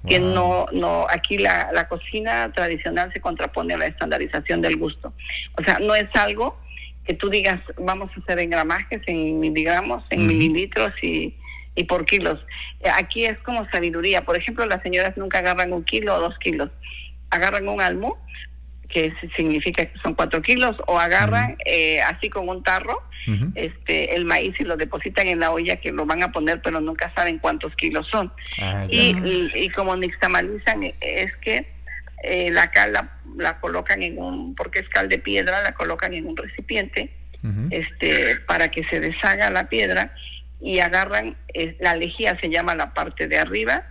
que 0.09 0.19
no, 0.21 0.67
no, 0.73 1.07
aquí 1.09 1.39
la, 1.39 1.71
la 1.73 1.89
cocina 1.89 2.53
tradicional 2.53 3.13
se 3.13 3.21
contrapone 3.21 3.75
a 3.75 3.79
la 3.79 3.87
estandarización 3.87 4.63
del 4.63 4.77
gusto. 4.77 5.13
O 5.59 5.63
sea, 5.63 5.79
no 5.81 5.95
es 5.95 6.09
algo 6.15 6.59
que 7.07 7.15
tú 7.15 7.29
digas, 7.31 7.61
vamos 7.79 8.11
a 8.17 8.21
hacer 8.21 8.39
en 8.41 8.51
gramajes, 8.51 9.01
en 9.07 9.39
miligramos, 9.41 10.03
en 10.11 10.27
mililitros 10.27 10.93
y, 11.03 11.35
y 11.75 11.85
por 11.85 12.05
kilos. 12.05 12.39
Eh, 12.81 12.89
Aquí 12.93 13.25
es 13.25 13.39
como 13.39 13.69
sabiduría. 13.71 14.25
Por 14.25 14.37
ejemplo, 14.37 14.67
las 14.67 14.83
señoras 14.83 15.17
nunca 15.17 15.39
agarran 15.39 15.73
un 15.73 15.85
kilo 15.85 16.15
o 16.17 16.21
dos 16.21 16.39
kilos. 16.39 16.71
Agarran 17.31 17.69
un 17.69 17.81
almo, 17.81 18.19
que 18.89 19.13
si- 19.21 19.29
significa 19.37 19.85
que 19.87 19.99
son 20.01 20.15
cuatro 20.15 20.43
kilos, 20.43 20.77
o 20.87 20.99
agarran 20.99 21.57
eh, 21.65 22.01
así 22.03 22.29
con 22.29 22.49
un 22.49 22.63
tarro 22.63 23.03
este 23.57 24.15
el 24.15 24.25
maíz 24.25 24.55
y 24.61 24.63
lo 24.65 24.77
depositan 24.77 25.27
en 25.27 25.41
la 25.41 25.51
olla 25.51 25.77
que 25.77 25.91
lo 25.91 26.07
van 26.07 26.23
a 26.23 26.31
poner, 26.31 26.63
pero 26.63 26.81
nunca 26.81 27.13
saben 27.15 27.39
cuántos 27.39 27.75
kilos 27.75 28.07
son. 28.09 28.33
Ah. 28.63 28.87
Y, 28.89 29.17
y, 29.17 29.51
y 29.55 29.69
como 29.71 29.97
nixtamalizan 29.97 30.85
eh, 30.85 30.95
es 31.01 31.35
que 31.39 31.67
eh, 32.27 32.51
la 32.51 32.71
cal 32.71 32.93
la, 32.93 33.19
la 33.37 33.61
colocan 33.61 34.03
en 34.03 34.19
un, 34.19 34.55
porque 34.55 34.81
es 34.81 34.89
cal 34.89 35.09
de 35.09 35.19
piedra, 35.19 35.63
la 35.63 35.73
colocan 35.73 36.15
en 36.15 36.27
un 36.27 36.37
recipiente 36.37 37.11
este 37.71 38.37
para 38.47 38.73
que 38.73 38.83
se 38.85 38.99
deshaga 38.99 39.51
la 39.51 39.69
piedra 39.69 40.13
y 40.61 40.81
agarran, 40.81 41.37
la 41.81 41.95
lejía 41.95 42.37
se 42.41 42.49
llama 42.49 42.75
la 42.75 42.95
parte 42.95 43.29
de 43.29 43.39
arriba 43.39 43.85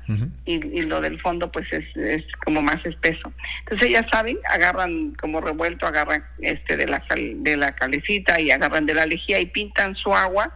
y, 0.46 0.82
lo 0.82 1.00
del 1.00 1.22
fondo 1.22 1.52
pues 1.52 1.72
es, 1.72 1.86
es, 1.96 2.26
como 2.44 2.62
más 2.62 2.84
espeso. 2.86 3.32
Entonces 3.60 3.90
ellas 3.90 4.06
saben, 4.12 4.38
agarran 4.50 5.14
como 5.14 5.42
revuelto, 5.42 5.86
agarran 5.86 6.26
este 6.40 6.76
de 6.76 6.88
la, 6.88 7.04
de 7.16 7.56
la 7.56 7.74
calecita 7.76 8.42
y 8.42 8.52
agarran 8.52 8.86
de 8.86 8.96
la 8.96 9.06
lejía 9.06 9.40
y 9.40 9.46
pintan 9.46 9.96
su 9.96 10.14
agua 10.14 10.52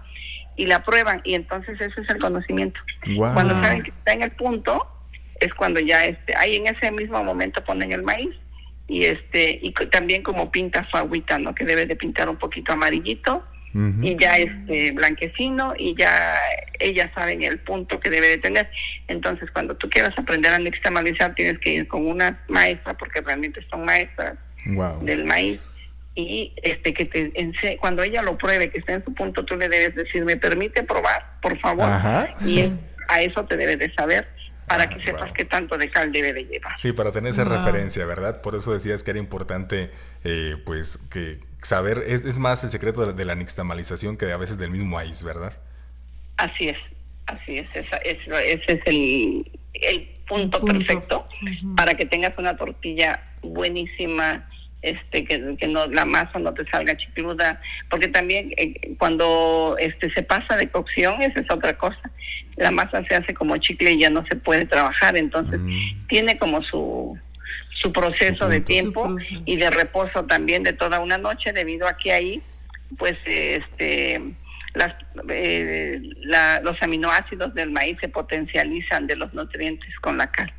y 0.55 0.65
la 0.65 0.83
prueban 0.83 1.21
y 1.23 1.35
entonces 1.35 1.79
ese 1.79 2.01
es 2.01 2.09
el 2.09 2.17
conocimiento. 2.17 2.79
Cuando 3.15 3.53
saben 3.61 3.83
que 3.83 3.91
está 3.91 4.13
en 4.13 4.23
el 4.23 4.31
punto 4.31 4.98
es 5.39 5.53
cuando 5.53 5.79
ya 5.79 6.05
este, 6.05 6.35
ahí 6.35 6.55
en 6.55 6.67
ese 6.67 6.91
mismo 6.91 7.23
momento 7.23 7.63
ponen 7.63 7.91
el 7.91 8.03
maíz 8.03 8.35
y 8.87 9.05
este 9.05 9.59
y 9.61 9.71
también 9.91 10.23
como 10.23 10.51
pinta 10.51 10.87
su 10.89 10.97
agüita, 10.97 11.37
¿no? 11.37 11.53
Que 11.53 11.65
debe 11.65 11.85
de 11.85 11.95
pintar 11.95 12.27
un 12.27 12.37
poquito 12.37 12.73
amarillito 12.73 13.43
y 14.01 14.17
ya 14.17 14.35
este 14.37 14.91
blanquecino 14.93 15.73
y 15.77 15.95
ya 15.95 16.35
ellas 16.79 17.11
saben 17.13 17.43
el 17.43 17.59
punto 17.59 17.99
que 17.99 18.09
debe 18.09 18.29
de 18.29 18.37
tener. 18.39 18.69
Entonces, 19.07 19.51
cuando 19.51 19.75
tú 19.75 19.87
quieras 19.89 20.17
aprender 20.17 20.51
a 20.51 20.57
nixtamalizar, 20.57 21.35
tienes 21.35 21.59
que 21.59 21.73
ir 21.73 21.87
con 21.87 22.07
una 22.07 22.39
maestra, 22.47 22.95
porque 22.97 23.21
realmente 23.21 23.61
son 23.69 23.85
maestras 23.85 24.37
del 25.01 25.25
maíz. 25.25 25.59
Y 26.15 26.51
este 26.63 26.93
que 26.93 27.05
te 27.05 27.77
cuando 27.77 28.01
ella 28.01 28.23
lo 28.23 28.37
pruebe, 28.37 28.71
que 28.71 28.79
esté 28.79 28.93
en 28.93 29.05
su 29.05 29.13
punto, 29.13 29.45
tú 29.45 29.55
le 29.55 29.69
debes 29.69 29.95
decir, 29.95 30.25
¿me 30.25 30.35
permite 30.35 30.81
probar, 30.81 31.23
por 31.41 31.57
favor? 31.59 31.89
Y 32.43 32.71
a 33.07 33.21
eso 33.21 33.45
te 33.45 33.55
debe 33.55 33.77
de 33.77 33.93
saber 33.93 34.27
para 34.69 34.83
ah, 34.83 34.89
que 34.89 35.03
sepas 35.03 35.31
qué 35.33 35.45
tanto 35.45 35.77
de 35.77 35.89
cal 35.89 36.11
debe 36.11 36.31
de 36.31 36.45
llevar. 36.45 36.77
Sí, 36.77 36.93
para 36.93 37.11
tener 37.11 37.31
esa 37.31 37.43
referencia, 37.43 38.05
¿verdad? 38.05 38.41
Por 38.41 38.55
eso 38.55 38.71
decías 38.71 39.03
que 39.03 39.11
era 39.11 39.19
importante, 39.19 39.89
eh, 40.23 40.55
pues, 40.63 40.97
que 41.11 41.39
saber, 41.63 42.03
es, 42.05 42.23
es, 42.23 42.37
más 42.37 42.63
el 42.63 42.69
secreto 42.69 43.11
de, 43.11 43.25
la 43.25 43.35
nixtamalización 43.35 44.15
que 44.15 44.31
a 44.31 44.37
veces 44.37 44.59
del 44.59 44.69
mismo 44.69 44.95
maíz, 44.95 45.23
¿verdad? 45.23 45.57
Así 46.37 46.69
es, 46.69 46.77
así 47.25 47.57
es, 47.57 47.67
ese 47.73 48.73
es 48.73 48.81
el, 48.85 49.51
el 49.73 50.07
punto, 50.27 50.61
perfecto 50.61 51.27
para 51.75 51.95
que 51.95 52.05
tengas 52.05 52.37
una 52.37 52.55
tortilla 52.55 53.19
buenísima, 53.41 54.47
este 54.81 55.25
que, 55.25 55.57
que, 55.57 55.67
no 55.67 55.87
la 55.87 56.05
masa 56.05 56.39
no 56.39 56.53
te 56.53 56.65
salga 56.69 56.95
chicluda 56.95 57.59
porque 57.89 58.07
también 58.07 58.53
eh, 58.55 58.95
cuando 58.97 59.75
este 59.77 60.09
se 60.13 60.23
pasa 60.23 60.55
de 60.55 60.69
cocción 60.69 61.21
esa 61.21 61.41
es 61.41 61.51
otra 61.51 61.77
cosa 61.77 61.99
la 62.59 62.71
masa 62.71 63.03
se 63.05 63.15
hace 63.15 63.33
como 63.33 63.57
chicle 63.57 63.91
y 63.91 63.99
ya 63.99 64.09
no 64.09 64.25
se 64.27 64.35
puede 64.35 64.65
trabajar, 64.65 65.17
entonces 65.17 65.59
mm. 65.59 66.07
tiene 66.07 66.37
como 66.37 66.61
su 66.63 67.17
su 67.81 67.93
proceso 67.93 68.49
de 68.49 68.59
tiempo 68.59 69.15
y 69.45 69.55
de 69.55 69.69
reposo 69.69 70.25
también 70.25 70.63
de 70.63 70.73
toda 70.73 70.99
una 70.99 71.17
noche 71.17 71.53
debido 71.53 71.87
a 71.87 71.95
que 71.97 72.11
ahí 72.11 72.41
pues 72.97 73.15
este 73.25 74.21
las, 74.73 74.93
eh, 75.29 76.01
los 76.61 76.81
aminoácidos 76.81 77.53
del 77.55 77.71
maíz 77.71 77.97
se 78.01 78.09
potencializan 78.09 79.07
de 79.07 79.15
los 79.15 79.33
nutrientes 79.33 79.89
con 79.99 80.17
la 80.17 80.31
cal. 80.31 80.53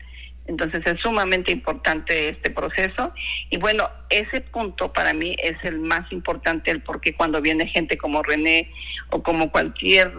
Entonces 0.46 0.84
es 0.84 0.98
sumamente 1.00 1.52
importante 1.52 2.30
este 2.30 2.50
proceso 2.50 3.12
y 3.50 3.58
bueno, 3.58 3.88
ese 4.08 4.40
punto 4.40 4.92
para 4.92 5.12
mí 5.12 5.36
es 5.40 5.56
el 5.62 5.78
más 5.78 6.10
importante, 6.10 6.70
el 6.70 6.80
porque 6.82 7.14
cuando 7.14 7.40
viene 7.40 7.68
gente 7.68 7.96
como 7.96 8.22
René 8.22 8.68
o 9.10 9.22
como 9.22 9.52
cualquier 9.52 10.12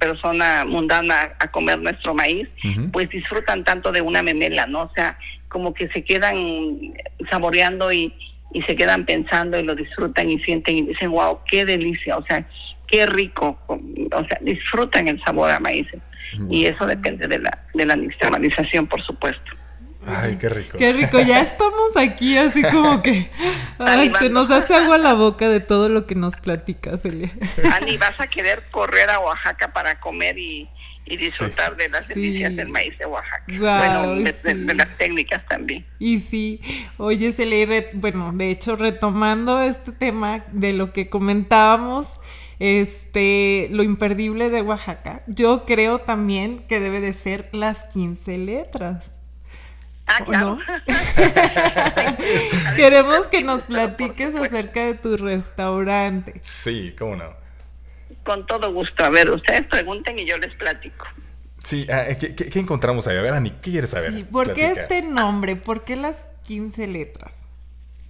persona 0.00 0.64
mundana 0.64 1.34
a 1.38 1.50
comer 1.50 1.78
nuestro 1.78 2.14
maíz, 2.14 2.48
pues 2.90 3.08
disfrutan 3.10 3.64
tanto 3.64 3.92
de 3.92 4.00
una 4.00 4.22
memela, 4.22 4.66
¿no? 4.66 4.82
O 4.82 4.92
sea, 4.94 5.16
como 5.48 5.74
que 5.74 5.88
se 5.88 6.02
quedan 6.02 6.34
saboreando 7.30 7.92
y, 7.92 8.12
y 8.52 8.62
se 8.62 8.74
quedan 8.74 9.04
pensando 9.04 9.58
y 9.58 9.62
lo 9.62 9.74
disfrutan 9.74 10.30
y 10.30 10.40
sienten 10.40 10.78
y 10.78 10.82
dicen, 10.82 11.10
wow, 11.10 11.38
qué 11.46 11.64
delicia, 11.64 12.16
o 12.16 12.24
sea, 12.24 12.44
qué 12.88 13.06
rico, 13.06 13.58
o 13.68 14.24
sea, 14.24 14.38
disfrutan 14.40 15.06
el 15.08 15.22
sabor 15.22 15.50
a 15.50 15.60
maíz. 15.60 15.86
Y 16.48 16.64
eso 16.64 16.86
depende 16.86 17.26
de 17.26 17.40
la, 17.40 17.58
de 17.74 17.84
la 17.84 17.96
nixtamalización, 17.96 18.86
por 18.86 19.02
supuesto. 19.02 19.52
Ay, 20.06 20.36
qué 20.38 20.48
rico. 20.48 20.78
Qué 20.78 20.92
rico, 20.92 21.20
ya 21.20 21.40
estamos 21.40 21.96
aquí 21.96 22.36
así 22.38 22.62
como 22.62 23.02
que 23.02 23.30
ay, 23.78 24.12
se 24.18 24.30
nos 24.30 24.50
hace 24.50 24.74
agua 24.74 24.96
la 24.98 25.14
boca 25.14 25.48
de 25.48 25.60
todo 25.60 25.88
lo 25.88 26.06
que 26.06 26.14
nos 26.14 26.36
platicas, 26.36 27.02
Celia. 27.02 27.30
Ani, 27.74 27.96
vas 27.98 28.18
a 28.18 28.26
querer 28.26 28.64
correr 28.70 29.10
a 29.10 29.20
Oaxaca 29.20 29.72
para 29.72 30.00
comer 30.00 30.38
y, 30.38 30.68
disfrutar 31.06 31.76
de 31.76 31.88
las 31.88 32.06
delicias 32.06 32.54
del 32.54 32.68
maíz 32.68 32.96
de 32.96 33.04
Oaxaca. 33.04 33.44
bueno, 33.48 34.14
de, 34.14 34.74
las 34.74 34.96
técnicas 34.96 35.44
también. 35.48 35.84
Y 35.98 36.20
sí, 36.20 36.60
oye, 36.98 37.32
Celia, 37.32 37.66
bueno, 37.94 38.30
de 38.32 38.50
hecho, 38.50 38.76
retomando 38.76 39.60
este 39.60 39.90
tema 39.90 40.44
de 40.52 40.72
lo 40.72 40.92
que 40.92 41.08
comentábamos, 41.08 42.20
este, 42.60 43.66
lo 43.72 43.82
imperdible 43.82 44.50
de 44.50 44.62
Oaxaca, 44.62 45.24
yo 45.26 45.64
creo 45.64 45.98
también 45.98 46.60
que 46.68 46.78
debe 46.78 47.00
de 47.00 47.12
ser 47.12 47.48
las 47.50 47.82
15 47.84 48.38
letras. 48.38 49.19
Ah, 50.12 50.24
claro. 50.24 50.58
Queremos 52.76 53.28
que 53.28 53.42
nos 53.42 53.64
platiques 53.64 54.34
acerca 54.34 54.84
de 54.84 54.94
tu 54.94 55.16
restaurante. 55.16 56.40
Sí, 56.42 56.94
cómo 56.98 57.14
no. 57.16 57.32
Con 58.24 58.44
todo 58.46 58.72
gusto. 58.72 59.04
A 59.04 59.10
ver, 59.10 59.30
ustedes 59.30 59.66
pregunten 59.68 60.18
y 60.18 60.26
yo 60.26 60.36
les 60.38 60.52
platico. 60.56 61.06
Sí, 61.62 61.86
ah, 61.90 62.06
¿qué, 62.18 62.58
encontramos 62.58 63.06
ahí? 63.06 63.18
A 63.18 63.22
ver, 63.22 63.34
Ani, 63.34 63.50
¿qué 63.50 63.70
quieres 63.70 63.90
saber? 63.90 64.12
Sí, 64.12 64.24
¿por 64.24 64.52
qué 64.52 64.72
este 64.72 65.02
nombre? 65.02 65.54
¿Por 65.56 65.84
qué 65.84 65.94
las 65.94 66.26
15 66.44 66.88
letras? 66.88 67.34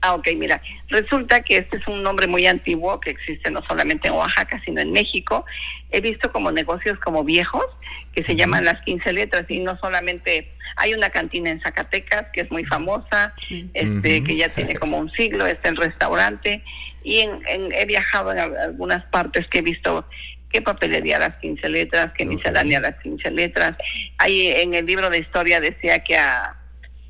Ah, 0.03 0.15
ok, 0.15 0.29
mira, 0.37 0.63
resulta 0.89 1.43
que 1.43 1.59
este 1.59 1.77
es 1.77 1.87
un 1.87 2.03
nombre 2.03 2.27
muy 2.27 2.47
antiguo 2.47 2.99
que 3.01 3.11
existe 3.11 3.51
no 3.51 3.63
solamente 3.67 4.09
en 4.09 4.15
Oaxaca, 4.15 4.59
sino 4.65 4.81
en 4.81 4.93
México. 4.93 5.45
He 5.91 6.01
visto 6.01 6.33
como 6.33 6.51
negocios 6.51 6.99
como 7.01 7.23
viejos 7.23 7.65
que 8.15 8.25
se 8.25 8.35
llaman 8.35 8.65
las 8.65 8.81
15 8.83 9.13
letras 9.13 9.45
y 9.51 9.59
no 9.59 9.79
solamente 9.79 10.51
hay 10.77 10.95
una 10.95 11.11
cantina 11.11 11.51
en 11.51 11.61
Zacatecas 11.61 12.27
que 12.33 12.43
es 12.43 12.51
muy 12.51 12.65
famosa, 12.65 13.35
este 13.75 14.23
que 14.25 14.37
ya 14.37 14.49
tiene 14.51 14.77
como 14.77 14.99
un 14.99 15.11
siglo, 15.13 15.47
está 15.47 15.69
el 15.69 15.77
restaurante. 15.77 16.63
Y 17.03 17.21
en, 17.21 17.41
he 17.73 17.87
viajado 17.87 18.33
en 18.33 18.39
algunas 18.39 19.05
partes 19.07 19.47
que 19.49 19.59
he 19.59 19.63
visto 19.63 20.07
qué 20.51 20.61
papelería 20.61 21.19
las 21.19 21.37
15 21.37 21.69
letras, 21.69 22.13
qué 22.17 22.27
miscelánea 22.27 22.81
las 22.81 22.97
15 23.03 23.31
letras. 23.31 23.77
Ahí 24.19 24.49
en 24.49 24.75
el 24.75 24.85
libro 24.85 25.09
de 25.11 25.19
historia 25.19 25.61
decía 25.61 26.01
que 26.01 26.17
a 26.17 26.57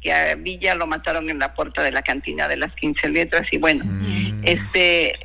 que 0.00 0.12
a 0.12 0.34
Villa 0.34 0.74
lo 0.74 0.86
mataron 0.86 1.28
en 1.28 1.38
la 1.38 1.54
puerta 1.54 1.82
de 1.82 1.92
la 1.92 2.02
cantina 2.02 2.48
de 2.48 2.56
las 2.56 2.74
15 2.74 3.08
letras. 3.10 3.46
Y 3.50 3.58
bueno, 3.58 3.84
mm. 3.84 4.42
este 4.44 5.18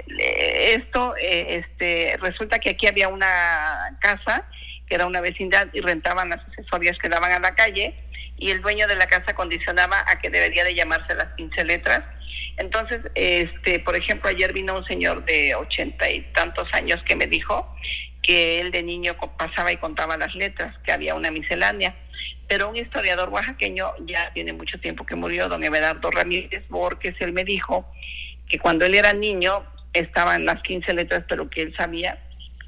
esto 0.74 1.16
eh, 1.18 1.64
este 1.64 2.18
resulta 2.22 2.60
que 2.60 2.72
aquí 2.72 2.88
había 2.88 3.08
una 3.08 3.98
casa 4.02 4.44
que 4.88 4.96
era 4.96 5.08
una 5.08 5.22
vecindad 5.22 5.68
y 5.74 5.82
rentaban 5.82 6.30
las 6.30 6.42
accesorias 6.42 6.98
que 7.00 7.10
daban 7.10 7.32
a 7.32 7.40
la 7.40 7.56
calle 7.56 7.96
y 8.38 8.50
el 8.50 8.62
dueño 8.62 8.88
de 8.88 8.96
la 8.96 9.08
casa 9.08 9.34
condicionaba 9.34 10.04
a 10.08 10.20
que 10.20 10.30
debería 10.30 10.64
de 10.64 10.76
llamarse 10.76 11.16
las 11.16 11.34
15 11.36 11.64
letras. 11.64 12.04
Entonces, 12.58 13.02
este, 13.16 13.80
por 13.80 13.96
ejemplo, 13.96 14.30
ayer 14.30 14.54
vino 14.54 14.78
un 14.78 14.86
señor 14.86 15.26
de 15.26 15.56
ochenta 15.56 16.10
y 16.10 16.22
tantos 16.34 16.68
años 16.74 17.02
que 17.06 17.16
me 17.16 17.28
dijo 17.28 17.76
que 18.22 18.60
él 18.60 18.72
de 18.72 18.84
niño 18.84 19.16
pasaba 19.38 19.72
y 19.72 19.78
contaba 19.78 20.18
las 20.18 20.34
letras, 20.36 20.76
que 20.84 20.92
había 20.92 21.16
una 21.16 21.32
miscelánea 21.32 21.96
pero 22.48 22.70
un 22.70 22.76
historiador 22.76 23.30
oaxaqueño 23.30 23.92
ya 24.06 24.32
tiene 24.34 24.54
mucho 24.54 24.80
tiempo 24.80 25.06
que 25.06 25.16
murió, 25.16 25.50
don 25.50 25.64
Everardo 25.64 26.12
Ramírez 26.12 26.68
Borges, 26.70 27.16
él 27.20 27.34
me 27.34 27.44
dijo 27.44 27.92
que 28.48 28.60
cuando 28.60 28.86
él 28.86 28.96
era 28.96 29.14
niño 29.14 29.64
estaban 29.94 30.46
las 30.46 30.62
15 30.62 30.94
letras, 30.94 31.24
pero 31.28 31.50
que 31.50 31.64
él 31.64 31.74
sabía 31.76 32.22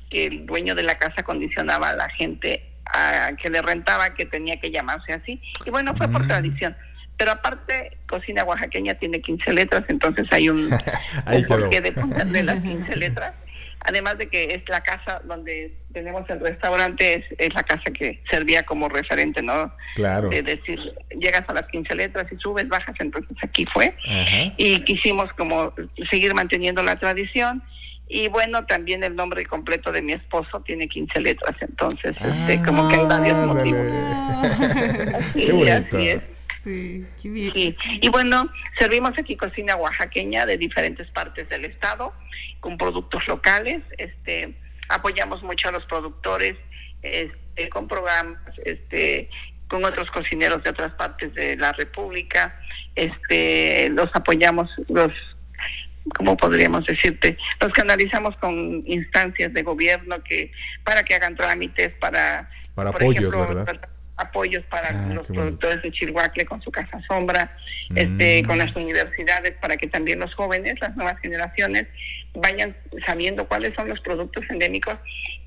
que 0.10 0.25
el 0.25 0.45
dueño 0.45 0.73
de 0.73 0.84
la 0.84 0.97
casa 0.97 1.23
condicionaba 1.23 1.89
a 1.89 1.95
la 1.95 2.10
gente 2.10 2.63
a 2.93 3.32
que 3.41 3.50
le 3.50 3.62
rentaba 3.62 4.13
que 4.13 4.26
tenía 4.26 4.60
que 4.60 4.71
llamarse 4.71 5.13
así. 5.13 5.41
Y 5.65 5.69
bueno, 5.69 5.95
fue 5.95 6.08
por 6.08 6.23
mm. 6.23 6.28
tradición. 6.28 6.78
Pero 7.17 7.32
aparte, 7.32 7.97
cocina 8.08 8.43
oaxaqueña 8.43 8.93
tiene 8.95 9.21
15 9.21 9.54
letras, 9.54 9.84
entonces 9.88 10.28
hay 10.32 10.50
un, 10.50 10.69
un 11.34 11.45
porqué 11.45 11.82
de 11.82 11.91
ponerle 11.91 12.43
las 12.43 12.62
15 12.62 12.95
letras 12.97 13.34
además 13.88 14.17
de 14.17 14.28
que 14.28 14.54
es 14.54 14.67
la 14.67 14.82
casa 14.82 15.21
donde 15.23 15.73
tenemos 15.93 16.30
el 16.30 16.39
restaurante, 16.39 17.26
es, 17.38 17.54
la 17.54 17.63
casa 17.63 17.89
que 17.91 18.21
servía 18.30 18.63
como 18.63 18.89
referente, 18.89 19.41
¿no? 19.41 19.73
Claro. 19.95 20.30
De 20.30 20.43
decir, 20.43 20.80
llegas 21.17 21.43
a 21.47 21.54
las 21.54 21.67
15 21.67 21.95
letras 21.95 22.28
y 22.32 22.36
subes, 22.38 22.67
bajas, 22.67 22.95
entonces 23.00 23.36
aquí 23.41 23.65
fue. 23.73 23.95
Y 24.58 24.84
quisimos 24.84 25.32
como 25.34 25.73
seguir 26.10 26.34
manteniendo 26.34 26.84
la 26.84 26.97
tradición. 26.97 27.63
Y 28.10 28.30
bueno, 28.30 28.65
también 28.65 29.04
el 29.04 29.15
nombre 29.15 29.46
completo 29.46 29.91
de 29.91 30.02
mi 30.02 30.13
esposo 30.13 30.62
tiene 30.62 30.88
15 30.88 31.20
letras, 31.20 31.56
entonces 31.60 32.15
este, 32.22 32.62
como 32.63 32.88
que 32.88 32.96
hay 32.96 33.06
varios 33.06 33.38
motivos. 33.46 33.82
Qué 35.34 35.52
bonito. 35.52 35.98
Sí, 36.63 37.06
qué 37.22 37.30
bien. 37.30 37.78
Y 38.02 38.10
bueno, 38.10 38.50
servimos 38.78 39.17
aquí 39.17 39.38
cocina 39.38 39.78
oaxaqueña 39.78 40.46
de 40.46 40.58
diferentes 40.58 41.10
partes 41.12 41.48
del 41.48 41.63
estado 41.63 42.13
con 42.60 42.78
productos 42.78 43.26
locales, 43.28 43.84
este, 43.98 44.54
apoyamos 44.89 45.43
mucho 45.43 45.70
a 45.70 45.72
los 45.72 45.86
productores, 45.86 46.58
este, 47.02 47.70
con 47.70 47.88
programas, 47.88 48.41
este, 48.65 49.30
con 49.70 49.86
otros 49.86 50.10
cocineros 50.12 50.63
de 50.63 50.72
otras 50.72 50.93
partes 50.93 51.34
de 51.34 51.56
la 51.56 51.72
República, 51.72 52.60
este, 52.96 53.89
los 53.89 54.10
apoyamos, 54.13 54.70
los 54.88 55.13
¿cómo 56.15 56.38
podríamos 56.38 56.86
decirte? 56.86 57.38
Los 57.60 57.72
canalizamos 57.74 58.36
con 58.38 58.84
instancias 58.86 59.54
de 59.54 59.63
gobierno 59.63 60.24
que 60.24 60.52
para 60.84 61.04
que 61.04 61.15
hagan 61.15 61.36
trámites 61.36 61.89
para... 62.00 62.50
Para 62.76 62.91
apoyos, 62.91 63.36
¿verdad? 63.36 63.80
apoyos 64.17 64.63
para 64.65 64.89
ah, 64.89 65.13
los 65.13 65.28
productores 65.28 65.82
de 65.84 65.91
Chihuahua 65.91 66.32
con 66.48 66.62
su 66.62 66.72
casa 66.72 67.00
sombra, 67.08 67.56
este, 67.96 68.41
mm. 68.41 68.48
con 68.48 68.58
las 68.58 68.76
universidades, 68.76 69.54
para 69.62 69.78
que 69.78 69.88
también 69.88 70.20
los 70.20 70.34
jóvenes, 70.34 70.80
las 70.82 70.96
nuevas 70.96 71.20
generaciones, 71.22 71.88
vayan 72.34 72.76
sabiendo 73.06 73.48
cuáles 73.48 73.74
son 73.76 73.89
los 73.89 74.00
productos 74.02 74.43
endémicos 74.50 74.98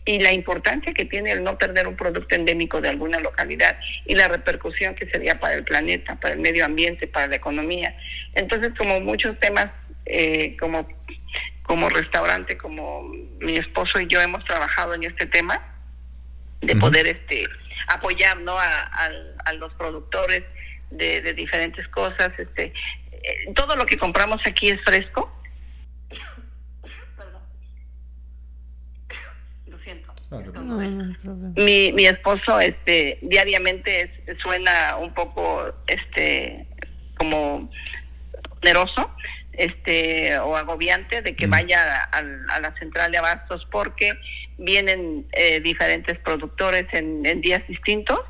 y 0.05 0.19
la 0.21 0.33
importancia 0.33 0.93
que 0.95 1.05
tiene 1.05 1.33
el 1.33 1.45
no 1.45 1.59
perder 1.59 1.87
un 1.87 1.97
producto 1.97 2.35
endémico 2.35 2.81
de 2.81 2.89
alguna 2.89 3.21
localidad 3.21 3.79
y 4.07 4.15
la 4.15 4.29
repercusión 4.29 4.95
que 4.95 5.07
sería 5.07 5.39
para 5.39 5.55
el 5.55 5.65
planeta, 5.65 6.17
para 6.17 6.35
el 6.35 6.41
medio 6.41 6.65
ambiente, 6.65 7.07
para 7.07 7.27
la 7.27 7.37
economía. 7.37 7.97
Entonces, 8.35 8.73
como 8.79 9.01
muchos 9.01 9.39
temas, 9.41 9.71
eh, 10.13 10.57
como, 10.59 10.89
como 11.63 11.89
restaurante, 11.89 12.59
como 12.59 13.03
mi 13.39 13.57
esposo 13.57 14.01
y 14.01 14.09
yo 14.09 14.21
hemos 14.21 14.45
trabajado 14.45 14.95
en 14.95 15.05
este 15.05 15.27
tema, 15.27 15.63
de 16.61 16.75
poder 16.77 17.07
este 17.07 17.47
apoyar 17.87 18.39
¿no? 18.41 18.59
a, 18.59 19.53
los 19.55 19.73
productores 19.75 20.45
de, 20.91 21.23
de, 21.23 21.33
diferentes 21.33 21.87
cosas. 21.89 22.33
este 22.39 22.73
eh, 23.13 23.53
Todo 23.55 23.77
lo 23.77 23.87
que 23.87 23.99
compramos 23.99 24.41
aquí 24.45 24.69
es 24.69 24.81
fresco. 24.85 25.33
Lo 29.67 29.79
siento. 29.79 30.13
mi, 31.57 31.93
mi 31.93 32.07
esposo 32.07 32.59
este 32.59 33.19
diariamente 33.23 34.11
suena 34.43 34.97
un 34.97 35.15
poco 35.15 35.73
este 35.87 36.67
como 37.17 37.71
oneroso 38.61 39.11
este 39.61 40.39
o 40.39 40.57
agobiante 40.57 41.23
de 41.23 41.37
que 41.37 41.47
mm. 41.47 41.51
vaya 41.51 42.05
a, 42.13 42.19
a, 42.19 42.61
la 42.61 42.75
central 42.79 43.13
de 43.13 43.19
abastos 43.19 43.67
porque 43.71 44.15
vienen 44.59 45.27
eh, 45.33 45.61
diferentes 45.61 46.19
productores 46.19 46.87
en, 46.93 47.23
días 47.41 47.67
distintos 47.67 48.21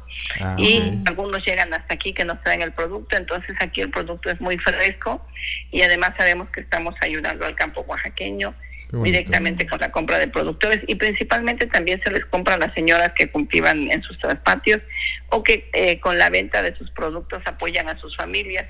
ah, 0.40 0.56
y 0.58 1.00
algunos 1.06 1.44
llegan 1.44 1.72
hasta 1.74 1.94
aquí 1.94 2.12
que 2.12 2.24
nos 2.24 2.40
traen 2.42 2.62
el 2.62 2.72
producto, 2.72 3.16
entonces 3.16 3.56
aquí 3.60 3.80
el 3.80 3.90
producto 3.90 4.30
es 4.30 4.40
muy 4.40 4.56
fresco 4.58 5.26
y 5.70 5.82
además 5.82 6.12
sabemos 6.16 6.48
que 6.50 6.60
estamos 6.60 6.94
ayudando 7.00 7.46
al 7.46 7.54
campo 7.54 7.82
oaxaqueño 7.82 8.54
directamente 8.92 9.66
con 9.66 9.78
la 9.80 9.92
compra 9.92 10.18
de 10.18 10.28
productores 10.28 10.80
y 10.86 10.96
principalmente 10.96 11.66
también 11.66 12.00
se 12.02 12.10
les 12.10 12.24
compra 12.26 12.54
a 12.54 12.58
las 12.58 12.74
señoras 12.74 13.12
que 13.16 13.30
cultivan 13.30 13.90
en 13.90 14.02
sus 14.02 14.18
patios 14.44 14.80
o 15.28 15.42
que 15.42 15.70
eh, 15.72 16.00
con 16.00 16.18
la 16.18 16.28
venta 16.28 16.60
de 16.60 16.74
sus 16.76 16.90
productos 16.90 17.40
apoyan 17.46 17.88
a 17.88 17.98
sus 18.00 18.16
familias. 18.16 18.66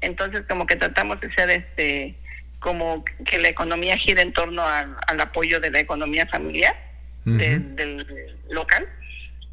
Entonces 0.00 0.42
como 0.48 0.66
que 0.66 0.76
tratamos 0.76 1.20
de 1.20 1.32
ser 1.34 1.50
este 1.50 2.14
como 2.60 3.04
que 3.24 3.38
la 3.38 3.48
economía 3.48 3.96
gire 3.96 4.20
en 4.20 4.32
torno 4.32 4.62
al 4.62 5.20
apoyo 5.20 5.60
de 5.60 5.70
la 5.70 5.80
economía 5.80 6.26
familiar 6.26 6.76
del 7.24 8.06
local. 8.50 8.86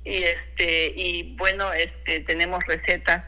Y 0.03 0.23
este 0.23 0.93
y 0.95 1.35
bueno 1.37 1.71
este 1.73 2.21
tenemos 2.21 2.63
recetas 2.65 3.23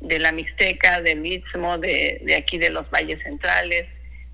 de 0.00 0.18
la 0.18 0.32
Mixteca, 0.32 1.00
del 1.00 1.24
Istmo, 1.24 1.78
de, 1.78 2.20
de 2.24 2.34
aquí 2.34 2.58
de 2.58 2.70
los 2.70 2.90
valles 2.90 3.22
centrales, 3.22 3.86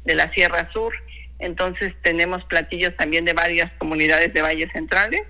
de 0.04 0.14
la 0.14 0.32
Sierra 0.32 0.70
Sur. 0.72 0.94
Entonces 1.38 1.92
tenemos 2.02 2.42
platillos 2.44 2.96
también 2.96 3.24
de 3.24 3.32
varias 3.32 3.70
comunidades 3.78 4.32
de 4.32 4.42
valles 4.42 4.72
centrales 4.72 5.22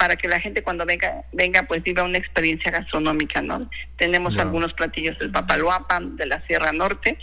para 0.00 0.16
que 0.16 0.28
la 0.28 0.40
gente 0.40 0.62
cuando 0.62 0.86
venga 0.86 1.24
venga 1.30 1.64
pues 1.64 1.82
viva 1.82 2.02
una 2.02 2.16
experiencia 2.16 2.70
gastronómica, 2.72 3.42
¿no? 3.42 3.68
Tenemos 3.98 4.34
algunos 4.38 4.72
platillos 4.72 5.18
del 5.18 5.30
Papaloapan, 5.30 6.16
de 6.16 6.24
la 6.24 6.40
Sierra 6.46 6.72
Norte 6.72 7.18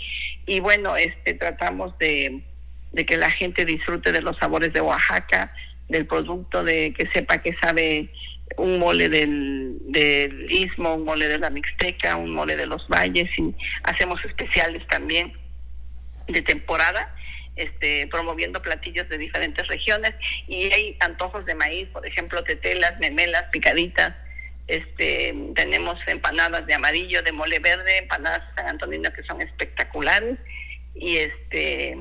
y 0.45 0.59
bueno, 0.59 0.95
este 0.95 1.33
tratamos 1.33 1.97
de, 1.97 2.43
de 2.91 3.03
que 3.03 3.17
la 3.17 3.31
gente 3.31 3.65
disfrute 3.65 4.11
de 4.11 4.21
los 4.21 4.37
sabores 4.37 4.73
de 4.73 4.81
Oaxaca, 4.81 5.51
del 5.89 6.05
producto, 6.05 6.63
de 6.63 6.93
que 6.93 7.07
sepa 7.07 7.41
que 7.41 7.55
sabe 7.59 8.11
un 8.57 8.77
mole 8.77 9.09
del, 9.09 9.79
del 9.87 10.51
istmo, 10.51 10.93
un 10.93 11.03
mole 11.03 11.27
de 11.27 11.39
la 11.39 11.49
Mixteca, 11.49 12.15
un 12.15 12.29
mole 12.29 12.55
de 12.55 12.67
los 12.67 12.87
valles 12.89 13.27
y 13.39 13.55
hacemos 13.85 14.23
especiales 14.23 14.85
también 14.87 15.33
de 16.27 16.43
temporada, 16.43 17.11
este, 17.57 18.07
promoviendo 18.07 18.61
platillos 18.61 19.09
de 19.09 19.17
diferentes 19.17 19.67
regiones 19.67 20.13
y 20.47 20.71
hay 20.71 20.97
antojos 20.99 21.45
de 21.45 21.55
maíz, 21.55 21.87
por 21.89 22.05
ejemplo, 22.05 22.43
tetelas, 22.43 22.99
memelas, 22.99 23.43
picaditas, 23.51 24.15
este, 24.67 25.33
tenemos 25.55 25.97
empanadas 26.07 26.65
de 26.65 26.73
amarillo, 26.73 27.21
de 27.23 27.31
mole 27.31 27.59
verde, 27.59 27.99
empanadas 27.99 28.47
de 28.49 28.55
San 28.55 28.67
Antonino 28.67 29.11
que 29.13 29.23
son 29.23 29.41
espectaculares 29.41 30.37
y 30.93 31.17
este 31.17 31.97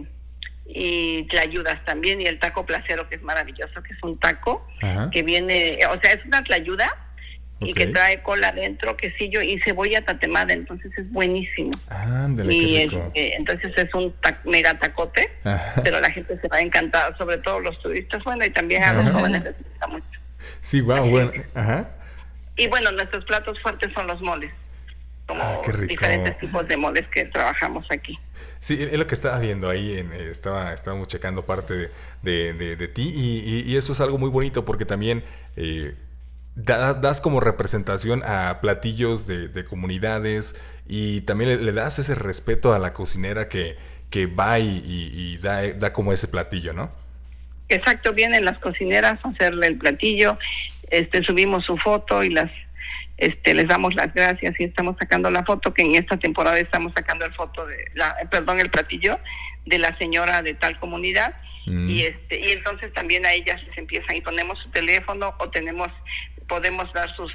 y 0.69 1.23
tlayudas 1.29 1.85
también 1.85 2.21
y 2.21 2.27
el 2.27 2.41
taco 2.41 2.67
placero 2.67 3.09
que 3.09 3.15
es 3.15 3.23
maravilloso 3.23 3.83
que 3.85 3.93
es 3.93 4.03
un 4.03 4.19
taco 4.19 4.67
que 5.13 5.23
viene 5.23 5.79
o 5.89 6.01
sea 6.01 6.13
es 6.13 6.25
una 6.25 6.43
tlayuda 6.43 7.06
y 7.61 7.73
que 7.73 7.87
trae 7.87 8.23
cola 8.23 8.49
adentro 8.49 8.97
quesillo 8.97 9.41
y 9.41 9.59
cebolla 9.61 10.05
tatemada 10.05 10.53
entonces 10.53 10.93
es 10.99 11.11
buenísimo. 11.11 11.71
Y 12.49 12.77
este, 12.77 13.37
entonces 13.37 13.73
es 13.77 13.95
un 13.95 14.15
mega 14.45 14.79
tacote 14.79 15.31
pero 15.83 16.01
la 16.01 16.11
gente 16.11 16.39
se 16.39 16.49
va 16.49 16.59
a 16.59 16.61
encantar 16.61 17.17
sobre 17.17 17.39
todo 17.39 17.61
los 17.61 17.81
turistas 17.81 18.23
bueno 18.25 18.45
y 18.45 18.51
también 18.51 18.85
a 18.85 18.93
los 18.93 19.11
jóvenes 19.11 19.45
les 19.45 19.57
gusta 19.57 19.87
mucho. 19.87 20.21
Sí 20.61 20.81
wow 20.81 21.09
bueno 21.09 21.33
y 22.57 22.67
bueno 22.69 22.93
nuestros 22.93 23.25
platos 23.25 23.59
fuertes 23.61 23.93
son 23.95 24.07
los 24.07 24.21
moles 24.21 24.53
como 25.27 25.43
ah, 25.43 25.61
diferentes 25.89 26.39
tipos 26.39 26.69
de 26.69 26.77
moles 26.77 27.05
que 27.09 27.25
trabajamos 27.25 27.85
aquí. 27.91 28.17
Sí, 28.61 28.79
es 28.81 28.97
lo 28.97 29.07
que 29.07 29.15
estaba 29.15 29.39
viendo 29.41 29.69
ahí, 29.69 29.99
en, 29.99 30.13
eh, 30.13 30.29
estaba, 30.31 30.73
estábamos 30.73 31.09
checando 31.09 31.45
parte 31.45 31.91
de, 32.23 32.53
de, 32.53 32.89
ti 32.89 33.13
y, 33.13 33.77
eso 33.77 33.93
es 33.93 34.01
algo 34.01 34.19
muy 34.19 34.31
bonito 34.31 34.65
porque 34.65 34.85
también 34.85 35.25
eh, 35.57 35.95
das 36.57 37.21
como 37.21 37.41
representación 37.41 38.23
a 38.25 38.61
platillos 38.61 39.27
de, 39.27 39.65
comunidades 39.65 40.61
y 40.89 41.21
también 41.23 41.65
le, 41.65 41.73
das 41.73 41.99
ese 41.99 42.15
respeto 42.15 42.73
a 42.73 42.79
la 42.79 42.95
cocinera 42.95 43.49
que, 43.49 43.77
que 44.11 44.27
va 44.27 44.59
y, 44.59 45.39
da, 45.39 45.71
da 45.75 45.93
como 45.93 46.13
ese 46.13 46.29
platillo, 46.29 46.73
¿no? 46.73 46.91
Exacto, 47.69 48.13
vienen 48.13 48.45
las 48.45 48.59
cocineras 48.59 49.19
a 49.23 49.29
hacerle 49.29 49.67
el 49.67 49.77
platillo, 49.77 50.39
este 50.91 51.23
subimos 51.25 51.65
su 51.65 51.77
foto 51.77 52.23
y 52.23 52.31
las 52.31 52.51
este, 53.19 53.55
les 53.55 53.67
damos 53.67 53.95
las 53.95 54.13
gracias 54.13 54.55
y 54.61 54.65
estamos 54.65 54.97
sacando 54.99 55.31
la 55.31 55.43
foto 55.43 55.73
que 55.73 55.83
en 55.83 55.95
esta 55.95 56.19
temporada 56.19 56.59
estamos 56.59 56.93
sacando 56.95 57.25
el 57.25 57.33
foto 57.33 57.67
de 57.67 57.91
la 57.95 58.15
perdón 58.31 58.61
el 58.61 58.71
platillo 58.71 59.19
de 59.65 59.79
la 59.79 59.97
señora 59.97 60.43
de 60.43 60.53
tal 60.53 60.79
comunidad 60.79 61.35
mm. 61.65 61.89
y 61.89 62.03
este 62.03 62.39
y 62.39 62.53
entonces 62.53 62.93
también 62.93 63.25
a 63.25 63.33
ellas 63.33 63.63
les 63.65 63.79
empiezan 63.79 64.17
y 64.17 64.21
ponemos 64.21 64.59
su 64.59 64.69
teléfono 64.71 65.35
o 65.39 65.49
tenemos 65.49 65.89
podemos 66.49 66.93
dar 66.93 67.15
sus, 67.17 67.33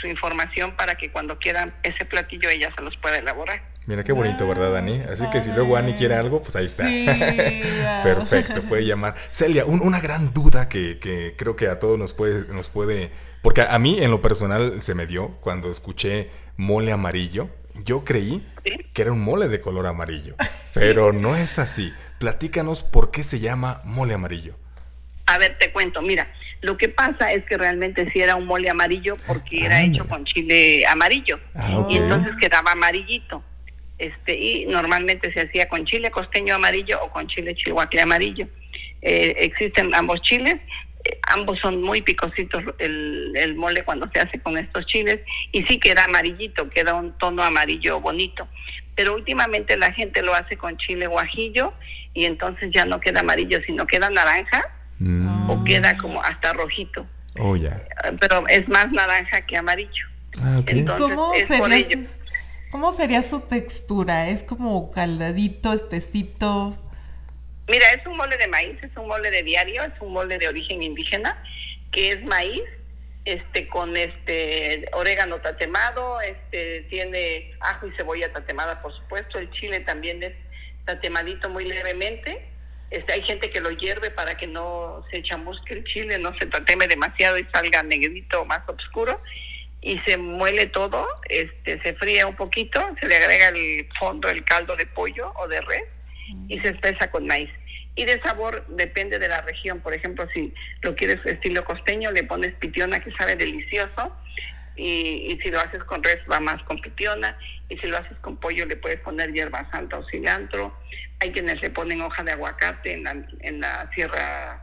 su 0.00 0.06
información 0.06 0.76
para 0.76 0.96
que 0.96 1.10
cuando 1.10 1.38
quieran 1.38 1.74
ese 1.82 2.04
platillo 2.04 2.48
ella 2.48 2.72
se 2.76 2.82
los 2.82 2.96
pueda 2.98 3.18
elaborar. 3.18 3.62
Mira 3.86 4.04
qué 4.04 4.12
bonito, 4.12 4.46
¿verdad, 4.46 4.72
Dani? 4.72 5.00
Así 5.10 5.28
que 5.30 5.40
si 5.40 5.50
luego 5.50 5.76
Ani 5.76 5.94
quiere 5.94 6.14
algo, 6.14 6.40
pues 6.40 6.54
ahí 6.54 6.66
está. 6.66 6.84
Perfecto, 8.04 8.62
puede 8.62 8.86
llamar. 8.86 9.14
Celia, 9.30 9.64
una 9.64 10.00
gran 10.00 10.32
duda 10.32 10.68
que, 10.68 10.98
que, 11.00 11.34
creo 11.36 11.56
que 11.56 11.66
a 11.66 11.80
todos 11.80 11.98
nos 11.98 12.12
puede, 12.12 12.46
nos 12.54 12.68
puede 12.68 13.10
porque 13.42 13.62
a 13.62 13.78
mí, 13.80 13.98
en 14.00 14.10
lo 14.12 14.22
personal, 14.22 14.80
se 14.80 14.94
me 14.94 15.06
dio 15.06 15.36
cuando 15.40 15.68
escuché 15.68 16.30
mole 16.56 16.92
amarillo. 16.92 17.50
Yo 17.84 18.04
creí 18.04 18.46
que 18.92 19.02
era 19.02 19.10
un 19.10 19.20
mole 19.20 19.48
de 19.48 19.60
color 19.60 19.86
amarillo, 19.86 20.36
pero 20.74 21.12
no 21.12 21.34
es 21.34 21.58
así. 21.58 21.92
Platícanos 22.18 22.84
por 22.84 23.10
qué 23.10 23.24
se 23.24 23.40
llama 23.40 23.82
mole 23.84 24.14
amarillo. 24.14 24.54
A 25.26 25.38
ver, 25.38 25.58
te 25.58 25.72
cuento, 25.72 26.02
mira, 26.02 26.32
lo 26.62 26.76
que 26.76 26.88
pasa 26.88 27.32
es 27.32 27.44
que 27.44 27.58
realmente 27.58 28.10
sí 28.12 28.20
era 28.20 28.36
un 28.36 28.46
mole 28.46 28.70
amarillo 28.70 29.16
porque 29.26 29.66
era 29.66 29.82
hecho 29.82 30.06
con 30.06 30.24
chile 30.24 30.86
amarillo 30.86 31.38
ah, 31.56 31.86
y 31.90 31.96
entonces 31.96 32.32
quedaba 32.40 32.72
amarillito. 32.72 33.42
Este, 33.98 34.36
y 34.36 34.66
normalmente 34.66 35.32
se 35.32 35.42
hacía 35.42 35.68
con 35.68 35.84
chile 35.84 36.10
costeño 36.10 36.54
amarillo 36.54 37.00
o 37.02 37.10
con 37.10 37.26
chile 37.26 37.54
chihuahua 37.54 37.88
amarillo. 38.02 38.46
Eh, 39.02 39.34
existen 39.38 39.92
ambos 39.94 40.22
chiles 40.22 40.60
ambos 41.34 41.58
son 41.58 41.82
muy 41.82 42.00
picositos 42.00 42.62
el, 42.78 43.32
el, 43.34 43.56
mole 43.56 43.82
cuando 43.84 44.08
se 44.12 44.20
hace 44.20 44.38
con 44.38 44.56
estos 44.56 44.86
chiles 44.86 45.20
y 45.50 45.64
sí 45.64 45.80
queda 45.80 46.04
amarillito, 46.04 46.70
queda 46.70 46.94
un 46.94 47.18
tono 47.18 47.42
amarillo 47.42 48.00
bonito. 48.00 48.46
Pero 48.94 49.14
últimamente 49.14 49.76
la 49.76 49.92
gente 49.92 50.22
lo 50.22 50.32
hace 50.32 50.56
con 50.56 50.76
chile 50.76 51.08
guajillo 51.08 51.72
y 52.14 52.24
entonces 52.24 52.70
ya 52.72 52.84
no 52.84 53.00
queda 53.00 53.20
amarillo, 53.20 53.60
sino 53.66 53.84
queda 53.84 54.10
naranja 54.10 54.64
mm. 55.02 55.50
o 55.50 55.64
queda 55.64 55.96
como 55.98 56.22
hasta 56.22 56.52
rojito. 56.52 57.06
Oh, 57.38 57.56
ya. 57.56 57.82
Pero 58.20 58.46
es 58.48 58.68
más 58.68 58.90
naranja 58.92 59.40
que 59.46 59.56
amarillo. 59.56 60.06
Ah, 60.40 60.60
¿Cómo, 60.98 61.32
sería 61.34 61.84
su, 61.84 62.06
¿Cómo 62.70 62.92
sería 62.92 63.22
su 63.22 63.40
textura? 63.40 64.28
¿Es 64.28 64.42
como 64.42 64.90
caldadito, 64.90 65.72
espesito? 65.72 66.76
Mira, 67.68 67.86
es 67.92 68.06
un 68.06 68.16
mole 68.16 68.36
de 68.36 68.48
maíz, 68.48 68.82
es 68.82 68.96
un 68.96 69.08
mole 69.08 69.30
de 69.30 69.42
diario, 69.42 69.82
es 69.82 69.92
un 70.00 70.12
mole 70.12 70.38
de 70.38 70.48
origen 70.48 70.82
indígena, 70.82 71.42
que 71.90 72.12
es 72.12 72.24
maíz, 72.24 72.62
este, 73.24 73.68
con 73.68 73.96
este 73.96 74.88
orégano 74.92 75.38
tatemado, 75.40 76.20
este, 76.20 76.82
tiene 76.90 77.52
ajo 77.60 77.86
y 77.86 77.92
cebolla 77.92 78.32
tatemada, 78.32 78.82
por 78.82 78.92
supuesto, 78.94 79.38
el 79.38 79.50
chile 79.52 79.80
también 79.80 80.22
es 80.22 80.32
tatemadito 80.84 81.48
muy 81.50 81.64
levemente. 81.64 82.51
Este, 82.92 83.14
hay 83.14 83.22
gente 83.22 83.50
que 83.50 83.60
lo 83.60 83.70
hierve 83.70 84.10
para 84.10 84.36
que 84.36 84.46
no 84.46 85.02
se 85.10 85.22
chamusque 85.22 85.72
el 85.72 85.84
chile, 85.84 86.18
no 86.18 86.36
se 86.38 86.44
tateme 86.44 86.86
demasiado 86.86 87.38
y 87.38 87.46
salga 87.52 87.82
negrito 87.82 88.44
más 88.44 88.68
oscuro. 88.68 89.18
Y 89.80 89.98
se 90.00 90.18
muele 90.18 90.66
todo, 90.66 91.08
este, 91.28 91.80
se 91.82 91.94
fría 91.94 92.26
un 92.26 92.36
poquito, 92.36 92.80
se 93.00 93.08
le 93.08 93.16
agrega 93.16 93.48
el 93.48 93.88
fondo, 93.98 94.28
el 94.28 94.44
caldo 94.44 94.76
de 94.76 94.86
pollo 94.86 95.32
o 95.36 95.48
de 95.48 95.60
res 95.62 95.84
y 96.48 96.60
se 96.60 96.68
espesa 96.68 97.10
con 97.10 97.26
maíz. 97.26 97.50
Y 97.94 98.04
de 98.04 98.20
sabor 98.20 98.64
depende 98.68 99.18
de 99.18 99.28
la 99.28 99.40
región. 99.40 99.80
Por 99.80 99.94
ejemplo, 99.94 100.28
si 100.32 100.52
lo 100.82 100.94
quieres 100.94 101.24
estilo 101.24 101.64
costeño, 101.64 102.10
le 102.10 102.24
pones 102.24 102.54
pitiona 102.54 103.00
que 103.00 103.10
sabe 103.12 103.36
delicioso. 103.36 104.14
Y, 104.76 105.38
si 105.42 105.50
lo 105.50 105.60
haces 105.60 105.84
con 105.84 106.02
res 106.02 106.18
va 106.30 106.40
más 106.40 106.62
con 106.64 106.80
pitiona. 106.80 107.36
Y 107.68 107.76
si 107.78 107.86
lo 107.86 107.96
haces 107.96 108.16
con 108.18 108.36
pollo 108.36 108.66
le 108.66 108.76
puedes 108.76 109.00
poner 109.00 109.32
hierba 109.32 109.68
santa 109.70 109.98
o 109.98 110.08
cilantro. 110.08 110.74
Hay 111.22 111.30
quienes 111.30 111.62
le 111.62 111.70
ponen 111.70 112.00
hoja 112.00 112.24
de 112.24 112.32
aguacate 112.32 112.94
en 112.94 113.04
la, 113.04 113.16
en 113.42 113.60
la 113.60 113.88
sierra, 113.94 114.60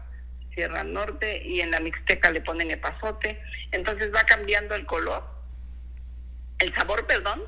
sierra 0.54 0.84
norte 0.84 1.42
y 1.42 1.62
en 1.62 1.72
la 1.72 1.80
mixteca 1.80 2.30
le 2.32 2.42
ponen 2.42 2.70
epazote. 2.70 3.42
Entonces 3.72 4.14
va 4.14 4.26
cambiando 4.26 4.76
el 4.76 4.86
color, 4.86 5.24
el 6.60 6.76
sabor, 6.76 7.08
perdón, 7.08 7.42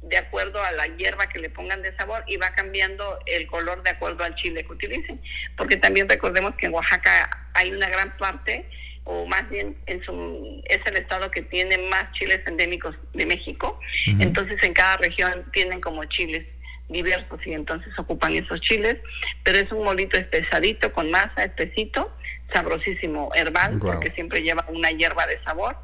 de 0.00 0.16
acuerdo 0.16 0.62
a 0.62 0.72
la 0.72 0.86
hierba 0.86 1.28
que 1.28 1.40
le 1.40 1.50
pongan 1.50 1.82
de 1.82 1.94
sabor 1.96 2.24
y 2.26 2.38
va 2.38 2.54
cambiando 2.54 3.18
el 3.26 3.46
color 3.48 3.82
de 3.82 3.90
acuerdo 3.90 4.24
al 4.24 4.34
chile 4.36 4.64
que 4.64 4.72
utilicen. 4.72 5.20
Porque 5.58 5.76
también 5.76 6.08
recordemos 6.08 6.54
que 6.54 6.64
en 6.64 6.72
Oaxaca 6.72 7.50
hay 7.52 7.70
una 7.70 7.90
gran 7.90 8.16
parte, 8.16 8.66
o 9.04 9.26
más 9.26 9.46
bien 9.50 9.76
en 9.84 10.02
su, 10.02 10.62
es 10.64 10.80
el 10.86 10.96
estado 10.96 11.30
que 11.30 11.42
tiene 11.42 11.76
más 11.90 12.10
chiles 12.12 12.40
endémicos 12.46 12.96
de 13.12 13.26
México. 13.26 13.78
Entonces 14.18 14.62
en 14.62 14.72
cada 14.72 14.96
región 14.96 15.44
tienen 15.52 15.82
como 15.82 16.02
chiles 16.06 16.46
diversos 16.88 17.40
y 17.46 17.52
entonces 17.52 17.92
ocupan 17.98 18.34
esos 18.34 18.60
chiles. 18.60 18.98
Pero 19.42 19.58
es 19.58 19.70
un 19.72 19.84
molito 19.84 20.18
espesadito 20.18 20.92
con 20.92 21.10
masa, 21.10 21.44
espesito, 21.44 22.10
sabrosísimo, 22.52 23.30
herbal, 23.34 23.78
porque 23.78 24.10
siempre 24.12 24.42
lleva 24.42 24.64
una 24.68 24.90
hierba 24.90 25.26
de 25.26 25.42
sabor 25.44 25.76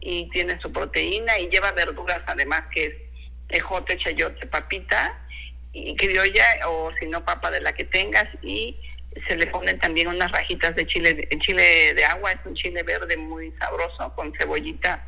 y 0.00 0.28
tiene 0.30 0.60
su 0.60 0.72
proteína 0.72 1.38
y 1.38 1.48
lleva 1.48 1.72
verduras 1.72 2.22
además 2.26 2.64
que 2.74 2.86
es 2.86 2.94
ejote, 3.48 3.96
chayote, 3.98 4.46
papita 4.46 5.18
y 5.72 5.94
criolla 5.96 6.44
o 6.68 6.90
si 6.98 7.06
no 7.06 7.24
papa 7.24 7.50
de 7.50 7.60
la 7.60 7.72
que 7.72 7.84
tengas 7.84 8.26
y 8.42 8.76
se 9.28 9.36
le 9.36 9.46
ponen 9.46 9.78
también 9.78 10.08
unas 10.08 10.32
rajitas 10.32 10.74
de 10.74 10.86
chile, 10.86 11.28
chile 11.40 11.94
de 11.94 12.04
agua, 12.04 12.32
es 12.32 12.40
un 12.44 12.54
chile 12.54 12.82
verde 12.82 13.16
muy 13.16 13.52
sabroso 13.52 14.12
con 14.14 14.32
cebollita 14.34 15.06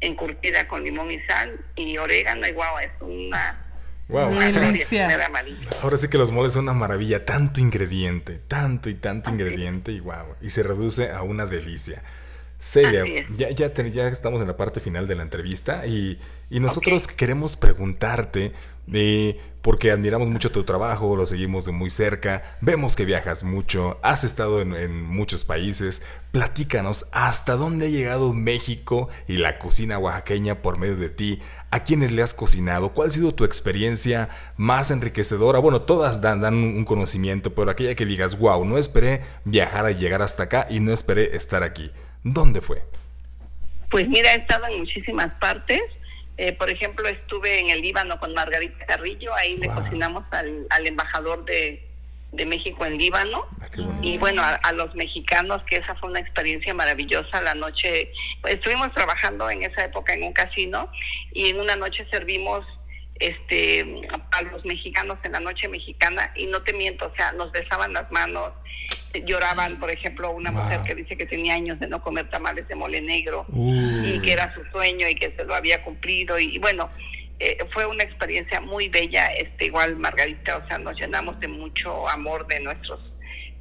encurtida 0.00 0.68
con 0.68 0.84
limón 0.84 1.10
y 1.10 1.20
sal 1.20 1.58
y 1.74 1.96
orégano 1.96 2.46
y 2.46 2.52
guau, 2.52 2.78
es 2.78 2.90
una 3.00 3.65
Wow. 4.08 4.32
Ahora 5.82 5.96
sí 5.96 6.08
que 6.08 6.18
los 6.18 6.30
moles 6.30 6.52
son 6.52 6.64
una 6.64 6.74
maravilla, 6.74 7.24
tanto 7.24 7.60
ingrediente, 7.60 8.40
tanto 8.46 8.88
y 8.88 8.94
tanto 8.94 9.30
ingrediente 9.30 9.92
y 9.92 10.00
wow, 10.00 10.36
y 10.40 10.50
se 10.50 10.62
reduce 10.62 11.10
a 11.10 11.22
una 11.22 11.46
delicia. 11.46 12.02
Celia, 12.58 13.04
ya, 13.36 13.50
ya, 13.50 13.70
ya, 13.70 14.08
estamos 14.08 14.40
en 14.40 14.46
la 14.46 14.56
parte 14.56 14.80
final 14.80 15.06
de 15.06 15.14
la 15.14 15.22
entrevista 15.22 15.86
y, 15.86 16.18
nosotros 16.48 17.06
queremos 17.06 17.56
preguntarte, 17.56 18.52
eh, 18.92 19.40
porque 19.62 19.90
admiramos 19.90 20.28
mucho 20.28 20.52
tu 20.52 20.62
trabajo, 20.62 21.16
lo 21.16 21.26
seguimos 21.26 21.64
de 21.64 21.72
muy 21.72 21.90
cerca, 21.90 22.56
vemos 22.60 22.94
que 22.94 23.04
viajas 23.04 23.42
mucho, 23.42 23.98
has 24.00 24.22
estado 24.22 24.60
en, 24.60 24.74
en, 24.74 25.02
muchos 25.02 25.44
países, 25.44 26.04
platícanos 26.30 27.06
hasta 27.10 27.56
dónde 27.56 27.86
ha 27.86 27.88
llegado 27.88 28.32
México 28.32 29.08
y 29.26 29.38
la 29.38 29.58
cocina 29.58 29.98
oaxaqueña 29.98 30.62
por 30.62 30.78
medio 30.78 30.94
de 30.96 31.08
ti, 31.08 31.40
a 31.72 31.82
quiénes 31.82 32.12
le 32.12 32.22
has 32.22 32.32
cocinado, 32.32 32.90
cuál 32.90 33.08
ha 33.08 33.10
sido 33.10 33.34
tu 33.34 33.44
experiencia 33.44 34.28
más 34.56 34.92
enriquecedora, 34.92 35.58
bueno, 35.58 35.82
todas 35.82 36.20
dan, 36.20 36.40
dan 36.40 36.54
un 36.54 36.84
conocimiento, 36.84 37.52
pero 37.52 37.70
aquella 37.70 37.96
que 37.96 38.06
digas, 38.06 38.38
wow, 38.38 38.64
no 38.64 38.78
esperé 38.78 39.22
viajar 39.44 39.84
a 39.84 39.90
llegar 39.90 40.22
hasta 40.22 40.44
acá 40.44 40.66
y 40.70 40.78
no 40.78 40.92
esperé 40.92 41.34
estar 41.34 41.64
aquí. 41.64 41.90
¿Dónde 42.22 42.60
fue? 42.60 42.82
Pues 43.90 44.08
mira, 44.08 44.32
he 44.34 44.38
estado 44.38 44.66
en 44.66 44.80
muchísimas 44.80 45.32
partes. 45.40 45.80
Eh, 46.38 46.52
por 46.52 46.68
ejemplo, 46.68 47.08
estuve 47.08 47.60
en 47.60 47.70
el 47.70 47.80
Líbano 47.80 48.20
con 48.20 48.34
Margarita 48.34 48.84
Carrillo, 48.84 49.34
ahí 49.34 49.56
le 49.56 49.68
cocinamos 49.68 50.24
al, 50.32 50.86
embajador 50.86 51.44
de, 51.44 51.82
México 52.46 52.84
en 52.84 52.98
Líbano. 52.98 53.46
Ah, 53.62 53.66
y 54.02 54.18
bueno, 54.18 54.42
a, 54.44 54.72
los 54.72 54.94
mexicanos, 54.94 55.62
que 55.70 55.76
esa 55.76 55.94
fue 55.94 56.10
una 56.10 56.20
experiencia 56.20 56.74
maravillosa. 56.74 57.40
La 57.40 57.54
noche, 57.54 58.12
estuvimos 58.44 58.92
trabajando 58.92 59.48
en 59.48 59.62
esa 59.62 59.86
época 59.86 60.12
en 60.12 60.24
un 60.24 60.32
casino 60.34 60.90
y 61.32 61.48
en 61.48 61.60
una 61.60 61.76
noche 61.76 62.06
servimos 62.10 62.66
este 63.18 64.06
a 64.32 64.42
los 64.42 64.62
mexicanos 64.66 65.18
en 65.22 65.32
la 65.32 65.40
noche 65.40 65.68
mexicana 65.68 66.32
y 66.36 66.46
no 66.46 66.62
te 66.62 66.74
miento, 66.74 67.06
o 67.06 67.16
sea, 67.16 67.32
nos 67.32 67.50
besaban 67.50 67.94
las 67.94 68.10
manos, 68.12 68.52
lloraban, 69.26 69.78
por 69.78 69.90
ejemplo, 69.90 70.30
una 70.30 70.50
mujer 70.50 70.80
que 70.82 70.94
dice 70.94 71.16
que 71.16 71.26
tenía 71.26 71.54
años 71.54 71.78
de 71.80 71.88
no 71.88 72.02
comer 72.02 72.28
tamales 72.30 72.68
de 72.68 72.74
mole 72.74 73.00
negro 73.00 73.46
y 73.52 74.20
que 74.20 74.32
era 74.32 74.52
su 74.54 74.64
sueño 74.66 75.08
y 75.08 75.14
que 75.14 75.32
se 75.36 75.44
lo 75.44 75.54
había 75.54 75.82
cumplido. 75.82 76.38
Y, 76.38 76.58
bueno, 76.58 76.90
eh, 77.38 77.58
fue 77.72 77.86
una 77.86 78.02
experiencia 78.02 78.60
muy 78.60 78.88
bella, 78.88 79.26
este 79.26 79.66
igual 79.66 79.96
Margarita, 79.96 80.56
o 80.56 80.66
sea, 80.68 80.78
nos 80.78 80.98
llenamos 80.98 81.38
de 81.40 81.48
mucho 81.48 82.08
amor 82.08 82.46
de 82.46 82.60
nuestros 82.60 83.00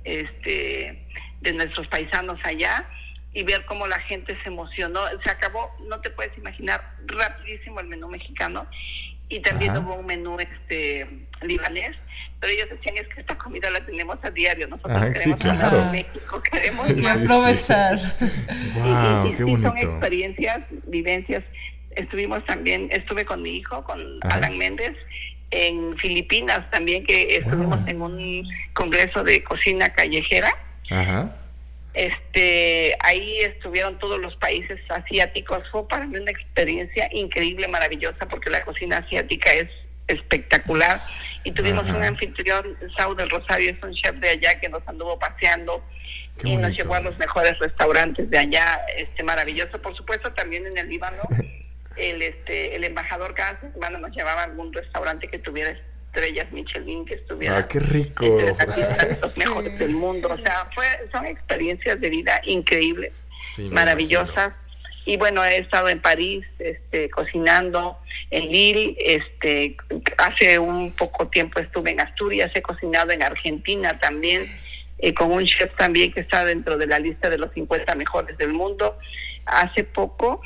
este 0.06 1.04
de 1.42 1.54
nuestros 1.54 1.88
paisanos 1.88 2.40
allá 2.44 2.86
y 3.34 3.44
ver 3.44 3.66
cómo 3.66 3.86
la 3.86 4.00
gente 4.00 4.38
se 4.42 4.48
emocionó, 4.48 5.02
se 5.24 5.30
acabó, 5.30 5.70
no 5.90 6.00
te 6.00 6.10
puedes 6.10 6.36
imaginar, 6.38 6.82
rapidísimo 7.06 7.82
el 7.82 7.88
menú 7.88 8.08
mexicano 8.08 8.66
y 9.28 9.42
también 9.42 9.76
hubo 9.78 9.96
un 9.96 10.06
menú 10.06 10.38
este 10.40 11.08
libanés 11.42 11.96
pero 12.46 12.58
ellos 12.58 12.70
decían 12.70 12.98
es 12.98 13.08
que 13.08 13.22
esta 13.22 13.36
comida 13.40 13.72
la 13.72 13.84
tenemos 13.84 14.20
a 14.22 14.30
diario, 14.30 14.68
nosotros 14.68 15.02
queremos 15.02 15.20
sí, 15.20 15.34
claro. 15.34 15.86
México, 15.86 16.44
queremos 16.44 17.08
aprovechar. 17.08 18.00
wow, 18.76 19.34
qué 19.38 19.44
bonito. 19.44 19.70
Son 19.70 19.78
experiencias, 19.80 20.62
vivencias. 20.86 21.44
Estuvimos 21.96 22.46
también, 22.46 22.88
estuve 22.92 23.26
con 23.26 23.42
mi 23.42 23.58
hijo, 23.58 23.84
con 23.84 24.00
Alan 24.22 24.60
Méndez, 24.60 24.96
en 25.50 25.98
Filipinas 25.98 26.70
también, 26.70 27.04
que 27.04 27.38
estuvimos 27.38 27.80
en 27.88 28.00
un 28.00 28.48
congreso 28.74 29.24
de 29.24 29.44
cocina 29.44 29.90
callejera. 29.90 30.56
Ajá. 30.92 31.36
Este, 31.96 32.96
ahí 33.00 33.40
estuvieron 33.40 33.98
todos 33.98 34.22
los 34.22 34.36
países 34.36 34.80
asiáticos. 34.90 35.64
Fue 35.72 35.88
para 35.88 36.06
mí 36.06 36.18
una 36.18 36.30
experiencia 36.30 37.10
increíble, 37.12 37.68
maravillosa, 37.68 38.28
porque 38.28 38.52
la 38.52 38.64
cocina 38.64 38.98
asiática 38.98 39.52
es 39.52 39.70
espectacular 40.08 41.02
y 41.46 41.52
tuvimos 41.52 41.88
un 41.88 42.04
anfitrión, 42.04 42.76
Saúl 42.98 43.16
del 43.16 43.30
Rosario, 43.30 43.72
es 43.72 43.82
un 43.84 43.94
chef 43.94 44.16
de 44.16 44.30
allá 44.30 44.60
que 44.60 44.68
nos 44.68 44.86
anduvo 44.88 45.18
paseando 45.18 45.82
y 46.44 46.58
nos 46.58 46.76
llevó 46.76 46.96
a 46.96 47.02
los 47.02 47.18
mejores 47.18 47.58
restaurantes 47.60 48.30
de 48.30 48.40
allá, 48.40 48.82
este 48.98 49.24
maravilloso. 49.24 49.80
Por 49.82 49.96
supuesto, 49.96 50.34
también 50.34 50.66
en 50.66 50.78
el 50.78 50.90
Líbano, 50.90 51.22
el 51.96 52.22
este 52.22 52.76
el 52.76 52.84
embajador 52.84 53.34
cada 53.36 53.62
semana 53.62 54.00
nos 54.00 54.12
llevaba 54.14 54.42
a 54.42 54.46
algún 54.46 54.74
restaurante 54.74 55.30
que 55.30 55.40
tuviera 55.40 55.78
estrellas 56.16 56.52
Michelin, 56.52 57.06
que 57.06 57.14
estuviera 57.14 57.58
ah, 57.58 57.68
qué 57.68 57.80
rico. 57.80 58.26
los 59.22 59.38
mejores 59.38 59.78
del 59.78 59.92
mundo. 59.92 60.30
O 60.32 60.38
sea, 60.38 60.68
fue, 60.74 60.86
son 61.12 61.26
experiencias 61.26 62.02
de 62.02 62.10
vida 62.10 62.42
increíbles, 62.46 63.14
maravillosas. 63.70 64.54
Y 65.06 65.18
bueno, 65.18 65.46
he 65.46 65.60
estado 65.60 65.90
en 65.90 66.02
París 66.02 66.44
este, 66.58 67.10
cocinando, 67.12 68.00
en 68.32 68.52
Lille, 68.52 68.96
este, 69.00 69.78
hace 70.18 70.60
un 70.60 70.92
poco 70.92 71.28
tiempo 71.28 71.60
estuve 71.60 71.92
en 71.92 72.02
Asturias, 72.02 72.52
he 72.56 72.62
cocinado 72.62 73.12
en 73.12 73.24
Argentina 73.24 74.00
también, 74.00 74.50
eh, 74.98 75.14
con 75.14 75.32
un 75.32 75.46
chef 75.46 75.76
también 75.78 76.12
que 76.12 76.22
está 76.22 76.44
dentro 76.46 76.78
de 76.78 76.88
la 76.88 77.00
lista 77.00 77.30
de 77.30 77.38
los 77.38 77.52
50 77.54 77.96
mejores 77.96 78.38
del 78.38 78.54
mundo. 78.54 78.98
Hace 79.46 79.84
poco 79.84 80.42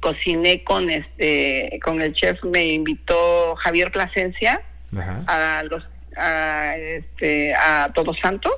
cociné 0.00 0.64
con 0.64 0.90
este 0.90 1.78
con 1.82 2.00
el 2.00 2.12
chef 2.14 2.42
me 2.42 2.66
invitó 2.66 3.54
Javier 3.56 3.92
Plasencia 3.92 4.60
a 5.26 5.62
los 5.68 5.84
a, 6.16 6.76
este, 6.76 7.54
a 7.54 7.90
Todos 7.94 8.18
Santos 8.20 8.54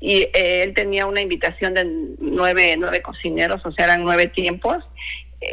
y 0.00 0.22
eh, 0.22 0.62
él 0.62 0.74
tenía 0.74 1.06
una 1.06 1.20
invitación 1.20 1.74
de 1.74 1.84
nueve 2.18 2.74
nueve 2.78 3.02
cocineros 3.02 3.64
o 3.64 3.72
sea 3.72 3.86
eran 3.86 4.02
nueve 4.02 4.26
tiempos 4.28 4.84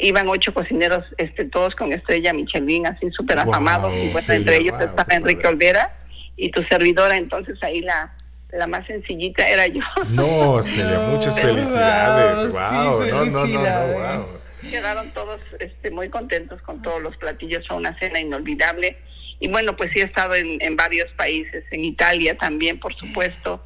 iban 0.02 0.28
ocho 0.28 0.54
cocineros, 0.54 1.06
este, 1.18 1.46
todos 1.46 1.76
con 1.76 1.92
estrella 1.94 2.34
Michelin, 2.34 2.88
así 2.88 3.10
súper 3.12 3.40
afamados, 3.40 3.94
y 3.94 4.10
bueno, 4.10 4.34
entre 4.34 4.58
ellos 4.58 4.80
estaba 4.80 5.14
Enrique 5.14 5.48
Olvera 5.48 5.98
y 6.36 6.52
tu 6.52 6.64
servidora, 6.64 7.18
entonces 7.18 7.62
ahí 7.64 7.82
la, 7.82 8.14
la 8.52 8.68
más 8.68 8.86
sencillita 8.88 9.48
era 9.48 9.68
yo. 9.68 9.82
No, 10.10 10.62
Celia, 10.64 11.00
muchas 11.10 11.40
felicidades, 11.40 12.52
wow, 12.52 13.06
no, 13.06 13.26
no, 13.26 13.46
no, 13.46 13.60
wow. 13.60 14.28
Quedaron 14.70 15.12
todos 15.12 15.42
este, 15.60 15.90
muy 15.90 16.10
contentos 16.10 16.62
con 16.62 16.82
todos 16.82 17.02
los 17.02 17.18
platillos, 17.18 17.68
fue 17.68 17.78
una 17.78 17.98
cena 18.00 18.20
inolvidable. 18.20 18.98
Y 19.40 19.48
bueno, 19.48 19.76
pues 19.76 19.90
sí 19.92 20.00
he 20.00 20.04
estado 20.04 20.36
en, 20.36 20.62
en 20.62 20.76
varios 20.76 21.10
países, 21.14 21.64
en 21.72 21.84
Italia 21.84 22.38
también, 22.38 22.80
por 22.80 22.94
supuesto. 22.94 23.64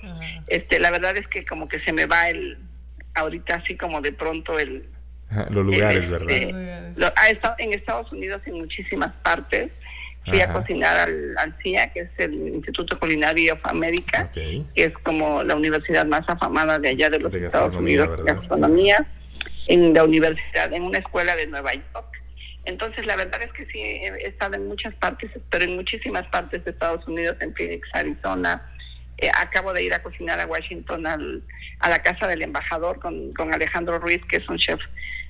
Este, 0.48 0.80
la 0.80 0.90
verdad 0.90 1.18
es 1.18 1.28
que 1.28 1.46
como 1.46 1.68
que 1.68 1.82
se 1.82 1.92
me 1.92 2.06
va 2.06 2.30
el, 2.30 2.58
ahorita 3.14 3.56
así 3.56 3.76
como 3.76 4.00
de 4.00 4.14
pronto 4.14 4.58
el, 4.58 4.88
los 5.50 5.66
lugares, 5.66 6.10
¿verdad? 6.10 7.14
ha 7.16 7.30
estado 7.30 7.56
en 7.60 7.74
Estados 7.74 8.12
Unidos 8.12 8.42
en 8.46 8.60
muchísimas 8.60 9.14
partes. 9.24 9.72
Fui 10.26 10.42
a 10.42 10.52
cocinar 10.52 10.98
al, 10.98 11.38
al, 11.38 11.56
CIA, 11.62 11.94
que 11.94 12.00
es 12.00 12.10
el 12.18 12.34
Instituto 12.34 12.98
Culinario 12.98 13.54
of 13.54 13.60
America, 13.66 14.28
que 14.34 14.66
es 14.74 14.92
como 15.04 15.44
la 15.44 15.56
universidad 15.56 16.04
más 16.08 16.28
afamada 16.28 16.80
de 16.80 16.90
allá 16.90 17.12
de 17.12 17.20
los 17.20 17.32
Estados 17.32 17.76
Unidos 17.76 18.18
de 18.18 18.34
gastronomía, 18.34 19.06
en 19.68 19.94
la 19.94 20.04
universidad, 20.04 20.74
en 20.74 20.82
una 20.82 20.98
escuela 20.98 21.36
de 21.36 21.46
Nueva 21.46 21.76
York. 21.76 22.16
Entonces, 22.66 23.06
la 23.06 23.16
verdad 23.16 23.40
es 23.44 23.54
que 23.54 23.68
sí, 23.68 23.80
he 23.80 24.28
estado 24.28 24.56
en 24.56 24.68
muchas 24.68 24.96
partes, 24.96 25.30
pero 25.52 25.66
en 25.66 25.76
muchísimas 25.76 26.26
partes 26.30 26.66
de 26.66 26.72
Estados 26.72 27.08
Unidos, 27.08 27.38
en 27.40 27.54
Phoenix, 27.54 27.88
Arizona. 27.94 28.68
Eh, 29.18 29.30
acabo 29.40 29.72
de 29.74 29.84
ir 29.84 29.94
a 29.94 30.02
cocinar 30.02 30.40
a 30.40 30.48
Washington, 30.48 31.06
al, 31.06 31.44
a 31.80 31.90
la 31.90 32.02
casa 32.02 32.28
del 32.28 32.42
embajador, 32.42 33.00
con, 33.00 33.32
con 33.34 33.54
Alejandro 33.54 34.00
Ruiz, 34.00 34.22
que 34.26 34.38
es 34.38 34.50
un 34.50 34.58
chef 34.58 34.82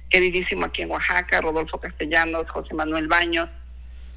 queridísimo 0.09 0.65
aquí 0.65 0.81
en 0.81 0.91
Oaxaca, 0.91 1.41
Rodolfo 1.41 1.79
Castellanos, 1.79 2.49
José 2.49 2.73
Manuel 2.73 3.07
Baños 3.07 3.49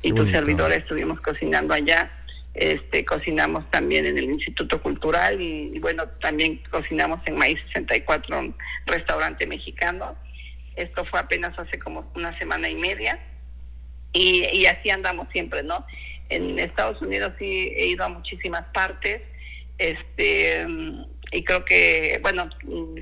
y 0.02 0.12
tu 0.12 0.28
servidor 0.30 0.72
estuvimos 0.72 1.20
cocinando 1.20 1.74
allá. 1.74 2.10
Este, 2.54 3.04
cocinamos 3.04 3.70
también 3.70 4.04
en 4.06 4.18
el 4.18 4.24
Instituto 4.24 4.82
Cultural 4.82 5.40
y, 5.40 5.78
bueno, 5.78 6.08
también 6.20 6.60
cocinamos 6.70 7.20
en 7.26 7.36
Maíz 7.36 7.58
64, 7.68 8.38
un 8.38 8.54
restaurante 8.86 9.46
mexicano. 9.46 10.16
Esto 10.74 11.04
fue 11.04 11.20
apenas 11.20 11.56
hace 11.58 11.78
como 11.78 12.10
una 12.14 12.36
semana 12.38 12.68
y 12.68 12.74
media 12.74 13.18
y, 14.12 14.44
y 14.52 14.66
así 14.66 14.90
andamos 14.90 15.28
siempre, 15.32 15.62
¿no? 15.62 15.84
En 16.30 16.58
Estados 16.58 17.00
Unidos 17.00 17.32
sí 17.38 17.72
he 17.76 17.86
ido 17.86 18.04
a 18.04 18.08
muchísimas 18.08 18.64
partes. 18.72 19.22
Este, 19.78 20.66
y 21.30 21.44
creo 21.44 21.64
que, 21.64 22.18
bueno, 22.22 22.48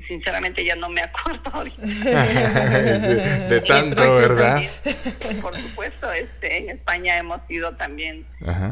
sinceramente 0.07 0.63
ya 0.65 0.75
no 0.75 0.89
me 0.89 1.01
acuerdo 1.01 1.63
de 3.49 3.61
tanto, 3.61 4.15
¿verdad? 4.15 4.61
por 5.41 5.55
supuesto, 5.55 6.11
este, 6.11 6.57
en 6.57 6.69
España 6.71 7.17
hemos 7.17 7.39
ido 7.49 7.75
también 7.75 8.25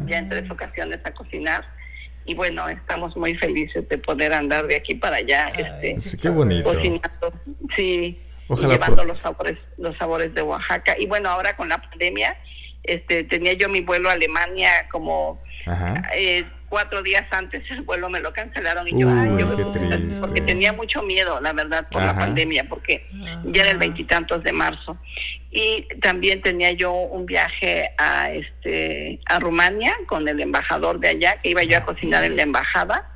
ya 0.08 0.18
en 0.18 0.30
tres 0.30 0.50
ocasiones 0.52 1.00
a 1.06 1.12
cocinar 1.12 1.66
y 2.26 2.36
bueno, 2.36 2.68
estamos 2.68 3.16
muy 3.16 3.36
felices 3.36 3.88
de 3.88 3.98
poder 3.98 4.34
andar 4.34 4.68
de 4.68 4.76
aquí 4.76 4.96
para 4.96 5.18
allá, 5.18 5.50
este, 5.50 6.00
sí, 6.00 6.18
qué 6.18 6.30
bonito. 6.30 6.72
cocinando, 6.72 7.34
sí, 7.76 8.20
y 8.50 8.68
llevando 8.68 9.06
los 9.06 9.20
sabores, 9.22 9.58
los 9.78 9.96
sabores 9.98 10.34
de 10.34 10.42
Oaxaca 10.42 10.96
y 11.00 11.06
bueno, 11.06 11.30
ahora 11.30 11.56
con 11.56 11.70
la 11.70 11.78
pandemia, 11.78 12.36
este, 12.84 13.24
tenía 13.24 13.54
yo 13.54 13.70
mi 13.70 13.82
vuelo 13.82 14.10
a 14.10 14.14
Alemania 14.14 14.88
como 14.92 15.42
eh, 16.14 16.46
cuatro 16.76 17.02
días 17.02 17.26
antes 17.32 17.64
el 17.72 17.84
vuelo 17.84 18.10
me 18.10 18.20
lo 18.20 18.34
cancelaron 18.34 18.86
y 18.86 19.00
yo, 19.00 19.08
porque 20.20 20.42
tenía 20.42 20.74
mucho 20.74 21.04
miedo, 21.04 21.40
la 21.40 21.54
verdad, 21.54 21.88
por 21.90 22.02
la 22.02 22.14
pandemia, 22.14 22.66
porque 22.68 23.08
ya 23.46 23.62
era 23.62 23.72
el 23.72 23.78
veintitantos 23.78 24.44
de 24.44 24.52
marzo. 24.52 24.98
Y 25.52 25.88
también 26.02 26.42
tenía 26.42 26.74
yo 26.74 26.92
un 26.92 27.26
viaje 27.26 27.92
a 27.98 28.30
este 28.30 29.22
a 29.26 29.40
Rumania 29.40 29.94
con 30.06 30.28
el 30.28 30.38
embajador 30.42 31.00
de 31.00 31.08
allá, 31.08 31.40
que 31.42 31.52
iba 31.52 31.64
yo 31.64 31.78
a 31.78 31.86
cocinar 31.86 32.26
en 32.26 32.36
la 32.36 32.42
embajada. 32.42 33.10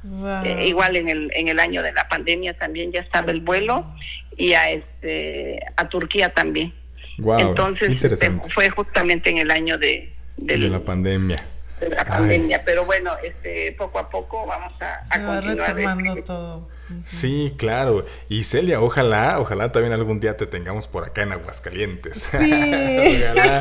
Eh, 0.45 0.67
igual 0.67 0.95
en 0.95 1.09
el 1.09 1.29
en 1.35 1.49
el 1.49 1.59
año 1.59 1.83
de 1.83 1.91
la 1.91 2.07
pandemia 2.07 2.57
también 2.57 2.93
ya 2.93 3.01
estaba 3.01 3.29
el 3.31 3.41
vuelo 3.41 3.93
y 4.37 4.53
a 4.53 4.69
este 4.69 5.59
a 5.75 5.89
Turquía 5.89 6.33
también. 6.33 6.73
Entonces 7.17 8.01
este, 8.01 8.31
fue 8.53 8.69
justamente 8.69 9.29
en 9.29 9.39
el 9.39 9.51
año 9.51 9.77
de, 9.77 10.13
de 10.37 10.57
la 10.59 10.79
pandemia 10.79 11.43
de 11.79 11.89
la 11.89 12.05
pandemia. 12.05 12.63
Pero 12.65 12.85
bueno, 12.85 13.11
este, 13.23 13.73
poco 13.73 13.99
a 13.99 14.09
poco 14.09 14.45
vamos 14.45 14.73
a, 14.81 15.03
Se 15.05 15.21
va 15.21 15.41
retomando 15.41 16.09
este, 16.11 16.21
todo. 16.23 16.67
Sí, 17.03 17.53
claro. 17.57 18.05
Y 18.29 18.43
Celia, 18.43 18.81
ojalá, 18.81 19.39
ojalá 19.39 19.71
también 19.71 19.93
algún 19.93 20.19
día 20.19 20.35
te 20.37 20.47
tengamos 20.47 20.87
por 20.87 21.05
acá 21.05 21.21
en 21.21 21.33
Aguascalientes. 21.33 22.23
Sí. 22.23 22.37
ojalá. 23.35 23.59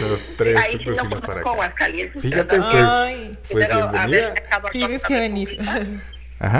Los 0.00 0.24
tres 0.36 0.56
Ahí 0.56 0.78
sí 0.78 0.84
no 0.84 1.20
para 1.20 1.40
acá. 1.40 1.50
Aguascalientes. 1.50 2.22
Fíjate, 2.22 2.56
pues, 2.56 3.38
pues 3.50 3.68
bienvenida. 3.68 4.34
Tienes 4.70 5.02
que 5.02 5.14
venir. 5.14 5.58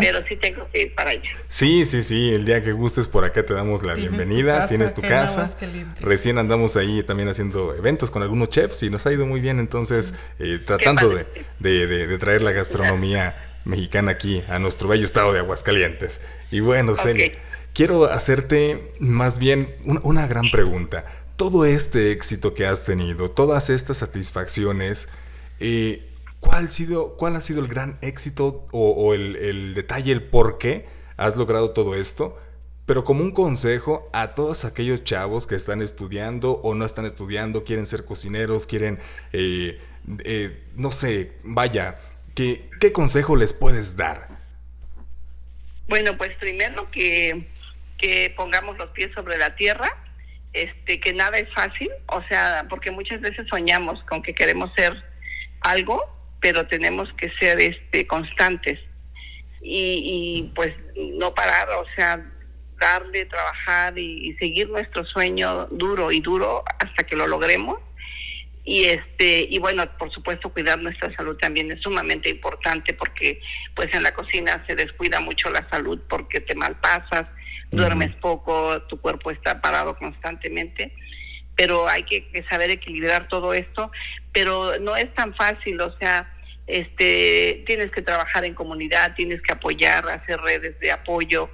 Pero 0.00 0.24
sí 0.28 0.36
tengo 0.36 0.68
que 0.72 0.82
ir 0.82 0.94
para 0.94 1.10
allá. 1.10 1.30
Sí, 1.48 1.84
sí, 1.84 2.02
sí. 2.02 2.34
El 2.34 2.44
día 2.44 2.62
que 2.62 2.72
gustes 2.72 3.08
por 3.08 3.24
acá 3.24 3.44
te 3.44 3.54
damos 3.54 3.82
la 3.82 3.94
bienvenida. 3.94 4.66
tienes 4.66 4.94
tu 4.94 5.02
casa. 5.02 5.50
Recién 6.00 6.38
andamos 6.38 6.76
ahí 6.76 7.02
también 7.02 7.28
haciendo 7.28 7.74
eventos 7.74 8.10
con 8.10 8.22
algunos 8.22 8.50
chefs 8.50 8.82
y 8.82 8.90
nos 8.90 9.06
ha 9.06 9.12
ido 9.12 9.26
muy 9.26 9.40
bien. 9.40 9.60
Entonces, 9.60 10.14
eh, 10.38 10.60
tratando 10.64 11.10
de, 11.58 11.86
de, 11.86 12.18
traer 12.18 12.42
la 12.42 12.52
gastronomía 12.52 13.36
mexicana 13.64 14.12
aquí 14.12 14.42
a 14.48 14.58
nuestro 14.58 14.88
bello 14.88 15.04
estado 15.04 15.32
de 15.32 15.40
Aguascalientes. 15.40 16.20
Y 16.50 16.60
bueno, 16.60 16.96
Celia, 16.96 17.32
quiero 17.72 18.04
hacerte 18.04 18.92
más 19.00 19.38
bien 19.38 19.74
una 19.84 20.26
gran 20.26 20.50
pregunta. 20.50 21.04
Todo 21.36 21.64
este 21.64 22.12
éxito 22.12 22.54
que 22.54 22.66
has 22.66 22.84
tenido, 22.84 23.30
todas 23.30 23.68
estas 23.70 23.98
satisfacciones, 23.98 25.08
eh, 25.60 26.13
¿Cuál 26.44 26.68
sido, 26.68 27.16
cuál 27.16 27.36
ha 27.36 27.40
sido 27.40 27.60
el 27.60 27.68
gran 27.68 27.98
éxito 28.02 28.66
o, 28.70 29.14
el, 29.14 29.72
detalle, 29.74 30.12
el 30.12 30.22
por 30.22 30.58
qué 30.58 30.86
has 31.16 31.36
logrado 31.36 31.70
todo 31.70 31.94
esto? 31.94 32.38
Pero 32.84 33.02
como 33.02 33.24
un 33.24 33.32
consejo 33.32 34.10
a 34.12 34.34
todos 34.34 34.66
aquellos 34.66 35.04
chavos 35.04 35.46
que 35.46 35.54
están 35.54 35.80
estudiando 35.80 36.52
o 36.62 36.74
no 36.74 36.84
están 36.84 37.06
estudiando, 37.06 37.64
quieren 37.64 37.86
ser 37.86 38.04
cocineros, 38.04 38.66
quieren, 38.66 38.98
eh, 39.32 39.80
eh, 40.24 40.62
no 40.76 40.90
sé, 40.90 41.32
vaya, 41.44 41.98
¿qué, 42.34 42.68
¿qué 42.78 42.92
consejo 42.92 43.36
les 43.36 43.54
puedes 43.54 43.96
dar? 43.96 44.28
Bueno, 45.88 46.18
pues 46.18 46.36
primero 46.36 46.90
que, 46.90 47.48
que 47.96 48.34
pongamos 48.36 48.76
los 48.76 48.90
pies 48.90 49.10
sobre 49.14 49.38
la 49.38 49.56
tierra, 49.56 49.90
este, 50.52 51.00
que 51.00 51.14
nada 51.14 51.38
es 51.38 51.52
fácil, 51.54 51.88
o 52.06 52.22
sea, 52.24 52.66
porque 52.68 52.90
muchas 52.90 53.22
veces 53.22 53.46
soñamos 53.48 54.02
con 54.04 54.22
que 54.22 54.34
queremos 54.34 54.70
ser 54.76 54.92
algo 55.62 56.13
pero 56.44 56.66
tenemos 56.66 57.10
que 57.14 57.30
ser 57.40 57.58
este 57.58 58.06
constantes. 58.06 58.78
Y, 59.62 60.52
pues 60.54 60.74
no 60.94 61.34
parar, 61.34 61.70
o 61.70 61.86
sea, 61.96 62.22
darle, 62.78 63.24
trabajar 63.24 63.98
y, 63.98 64.36
seguir 64.38 64.68
nuestro 64.68 65.06
sueño 65.06 65.68
duro 65.70 66.12
y 66.12 66.20
duro 66.20 66.62
hasta 66.78 67.04
que 67.04 67.16
lo 67.16 67.26
logremos. 67.26 67.78
Y 68.62 68.84
este 68.84 69.46
y 69.50 69.58
bueno, 69.58 69.88
por 69.98 70.12
supuesto 70.12 70.50
cuidar 70.50 70.78
nuestra 70.80 71.14
salud 71.16 71.34
también 71.38 71.72
es 71.72 71.80
sumamente 71.80 72.28
importante 72.28 72.92
porque 72.92 73.40
pues 73.74 73.92
en 73.94 74.02
la 74.02 74.12
cocina 74.12 74.62
se 74.66 74.74
descuida 74.74 75.20
mucho 75.20 75.48
la 75.48 75.66
salud 75.70 75.98
porque 76.10 76.40
te 76.40 76.54
malpasas, 76.54 77.26
duermes 77.70 78.14
poco, 78.16 78.82
tu 78.82 79.00
cuerpo 79.00 79.30
está 79.30 79.62
parado 79.62 79.96
constantemente. 79.96 80.92
Pero 81.56 81.88
hay 81.88 82.02
que, 82.02 82.44
saber 82.50 82.70
equilibrar 82.70 83.28
todo 83.28 83.54
esto, 83.54 83.90
pero 84.32 84.78
no 84.80 84.96
es 84.96 85.14
tan 85.14 85.34
fácil, 85.34 85.80
o 85.80 85.96
sea, 85.98 86.33
este 86.66 87.62
tienes 87.66 87.90
que 87.90 88.02
trabajar 88.02 88.44
en 88.44 88.54
comunidad, 88.54 89.14
tienes 89.14 89.40
que 89.42 89.52
apoyar, 89.52 90.08
hacer 90.08 90.40
redes 90.40 90.78
de 90.80 90.92
apoyo, 90.92 91.50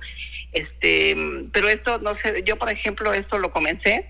este, 0.52 1.16
pero 1.52 1.68
esto 1.68 1.98
no 1.98 2.16
sé, 2.20 2.42
yo 2.44 2.56
por 2.56 2.70
ejemplo 2.70 3.12
esto 3.12 3.38
lo 3.38 3.50
comencé 3.50 4.06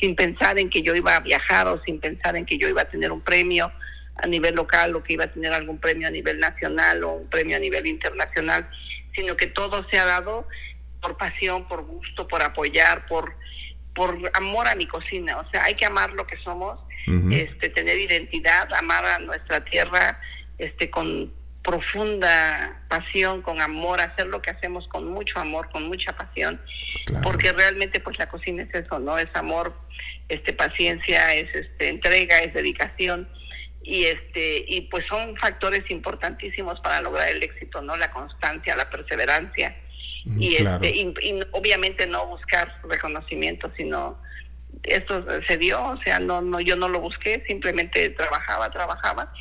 sin 0.00 0.16
pensar 0.16 0.58
en 0.58 0.68
que 0.68 0.82
yo 0.82 0.94
iba 0.94 1.16
a 1.16 1.20
viajar 1.20 1.68
o 1.68 1.82
sin 1.84 2.00
pensar 2.00 2.36
en 2.36 2.44
que 2.44 2.58
yo 2.58 2.68
iba 2.68 2.82
a 2.82 2.90
tener 2.90 3.12
un 3.12 3.20
premio 3.20 3.72
a 4.16 4.26
nivel 4.26 4.54
local 4.54 4.94
o 4.96 5.02
que 5.02 5.14
iba 5.14 5.24
a 5.24 5.32
tener 5.32 5.52
algún 5.52 5.78
premio 5.78 6.08
a 6.08 6.10
nivel 6.10 6.38
nacional 6.38 7.02
o 7.04 7.12
un 7.12 7.30
premio 7.30 7.56
a 7.56 7.60
nivel 7.60 7.86
internacional, 7.86 8.68
sino 9.14 9.36
que 9.36 9.46
todo 9.46 9.86
se 9.90 9.98
ha 9.98 10.04
dado 10.04 10.46
por 11.00 11.16
pasión, 11.16 11.66
por 11.66 11.84
gusto, 11.84 12.28
por 12.28 12.42
apoyar, 12.42 13.06
por 13.06 13.34
por 13.94 14.18
amor 14.34 14.68
a 14.68 14.74
mi 14.74 14.86
cocina, 14.86 15.38
o 15.38 15.50
sea, 15.50 15.64
hay 15.64 15.74
que 15.74 15.84
amar 15.84 16.12
lo 16.12 16.26
que 16.26 16.36
somos, 16.38 16.78
este 17.30 17.68
tener 17.68 17.98
identidad, 17.98 18.72
amar 18.74 19.04
a 19.04 19.18
nuestra 19.18 19.64
tierra, 19.64 20.18
este, 20.58 20.90
con 20.90 21.32
profunda 21.62 22.82
pasión, 22.88 23.42
con 23.42 23.60
amor, 23.60 24.00
hacer 24.00 24.26
lo 24.26 24.42
que 24.42 24.50
hacemos 24.50 24.86
con 24.88 25.08
mucho 25.08 25.38
amor, 25.38 25.70
con 25.70 25.84
mucha 25.86 26.12
pasión, 26.12 26.60
porque 27.22 27.52
realmente 27.52 28.00
pues 28.00 28.18
la 28.18 28.28
cocina 28.28 28.64
es 28.64 28.74
eso, 28.74 28.98
¿no? 28.98 29.16
Es 29.16 29.28
amor, 29.34 29.74
este 30.28 30.52
paciencia, 30.52 31.34
es 31.34 31.54
este 31.54 31.88
entrega, 31.88 32.38
es 32.40 32.52
dedicación 32.52 33.28
y 33.82 34.04
este 34.04 34.64
y 34.66 34.82
pues 34.82 35.06
son 35.06 35.36
factores 35.36 35.88
importantísimos 35.90 36.80
para 36.80 37.00
lograr 37.00 37.28
el 37.28 37.42
éxito, 37.42 37.80
¿no? 37.80 37.96
La 37.96 38.10
constancia, 38.10 38.76
la 38.76 38.90
perseverancia 38.90 39.76
y 40.38 40.56
este 40.56 40.90
y, 40.90 41.40
obviamente 41.52 42.06
no 42.06 42.26
buscar 42.26 42.80
reconocimiento, 42.88 43.70
sino 43.76 44.20
esto 44.82 45.24
se 45.46 45.56
dio, 45.58 45.80
o 45.80 46.02
sea, 46.02 46.18
no 46.18 46.40
no 46.40 46.60
yo 46.60 46.74
no 46.74 46.88
lo 46.88 47.00
busqué, 47.00 47.44
simplemente 47.46 48.10
trabajaba, 48.10 48.70
trabajaba 48.70 49.32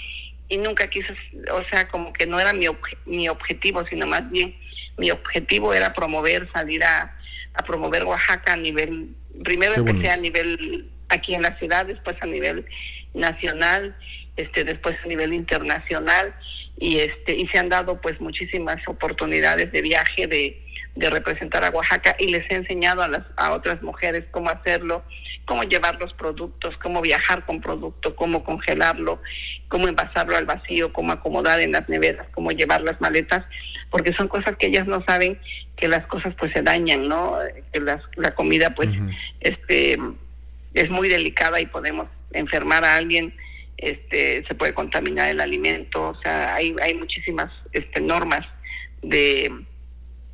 y 0.52 0.58
nunca 0.58 0.89
quise, 0.89 1.16
o 1.54 1.64
sea, 1.70 1.88
como 1.88 2.12
que 2.12 2.28
no 2.28 2.38
era 2.38 2.52
mi, 2.52 2.66
mi 3.06 3.30
objetivo, 3.30 3.86
sino 3.88 4.06
más 4.06 4.30
bien 4.30 4.54
mi 4.97 5.10
objetivo 5.10 5.74
era 5.74 5.93
promover, 5.93 6.49
salir 6.52 6.84
a, 6.84 7.18
a 7.54 7.64
promover 7.66 8.04
Oaxaca 8.04 8.52
a 8.52 8.58
nivel, 8.58 9.16
primero 9.45 9.76
empecé 9.76 10.10
a 10.10 10.18
nivel 10.18 10.89
aquí 11.08 11.36
en 11.36 11.43
la 11.43 11.58
ciudad, 11.58 11.86
después 11.86 12.18
a 12.20 12.26
nivel 12.26 12.66
nacional, 13.14 13.95
este 14.36 14.66
después 14.66 14.97
a 15.02 15.08
nivel 15.08 15.34
internacional 15.34 16.36
y 16.78 16.99
este 16.99 17.34
y 17.34 17.47
se 17.47 17.58
han 17.58 17.70
dado 17.70 18.02
pues 18.02 18.20
muchísimas 18.20 18.86
oportunidades 18.89 19.72
de 19.72 19.82
viaje 19.82 20.28
de, 20.28 20.62
de 20.95 21.10
representar 21.10 21.64
a 21.64 21.70
Oaxaca 21.70 22.18
y 22.20 22.28
les 22.28 22.49
he 22.52 22.56
enseñado 22.56 23.04
a 23.04 23.08
las 23.08 23.24
a 23.38 23.54
otras 23.54 23.82
mujeres 23.82 24.26
cómo 24.32 24.49
hacerlo, 24.49 25.04
cómo 25.45 25.64
llevar 25.64 25.97
los 25.99 26.14
productos, 26.14 26.76
cómo 26.78 27.02
viajar 27.02 27.45
con 27.45 27.62
producto, 27.62 28.16
cómo 28.18 28.43
congelarlo, 28.43 29.22
cómo 29.72 29.88
envasarlo 29.88 30.36
al 30.36 30.45
vacío, 30.45 30.91
cómo 30.91 31.13
acomodar 31.13 31.61
en 31.61 31.72
las 31.72 31.88
neveras, 31.88 32.28
cómo 32.34 32.51
llevar 32.51 32.82
las 32.82 32.99
maletas, 32.99 33.45
porque 33.89 34.13
son 34.13 34.28
cosas 34.28 34.57
que 34.57 34.67
ellas 34.67 34.86
no 34.86 35.01
saben 35.05 35.39
que 35.78 35.88
las 35.88 36.05
cosas 36.07 36.36
pues 36.38 36.51
se 36.51 36.61
dañan, 36.61 37.07
¿no? 37.07 37.38
Que 37.72 37.80
la 37.80 38.36
comida 38.36 38.76
pues 38.76 38.89
este 39.39 39.97
es 40.74 40.89
muy 40.89 41.07
delicada 41.07 41.61
y 41.61 41.65
podemos 41.67 42.07
enfermar 42.34 42.84
a 42.84 42.97
alguien, 42.97 43.34
este 43.78 44.43
se 44.45 44.55
puede 44.55 44.74
contaminar 44.74 45.30
el 45.30 45.39
alimento, 45.39 46.09
o 46.09 46.22
sea, 46.22 46.53
hay 46.53 46.76
hay 46.84 46.93
muchísimas 46.93 47.49
este 47.72 48.01
normas 48.01 48.45
de 49.01 49.51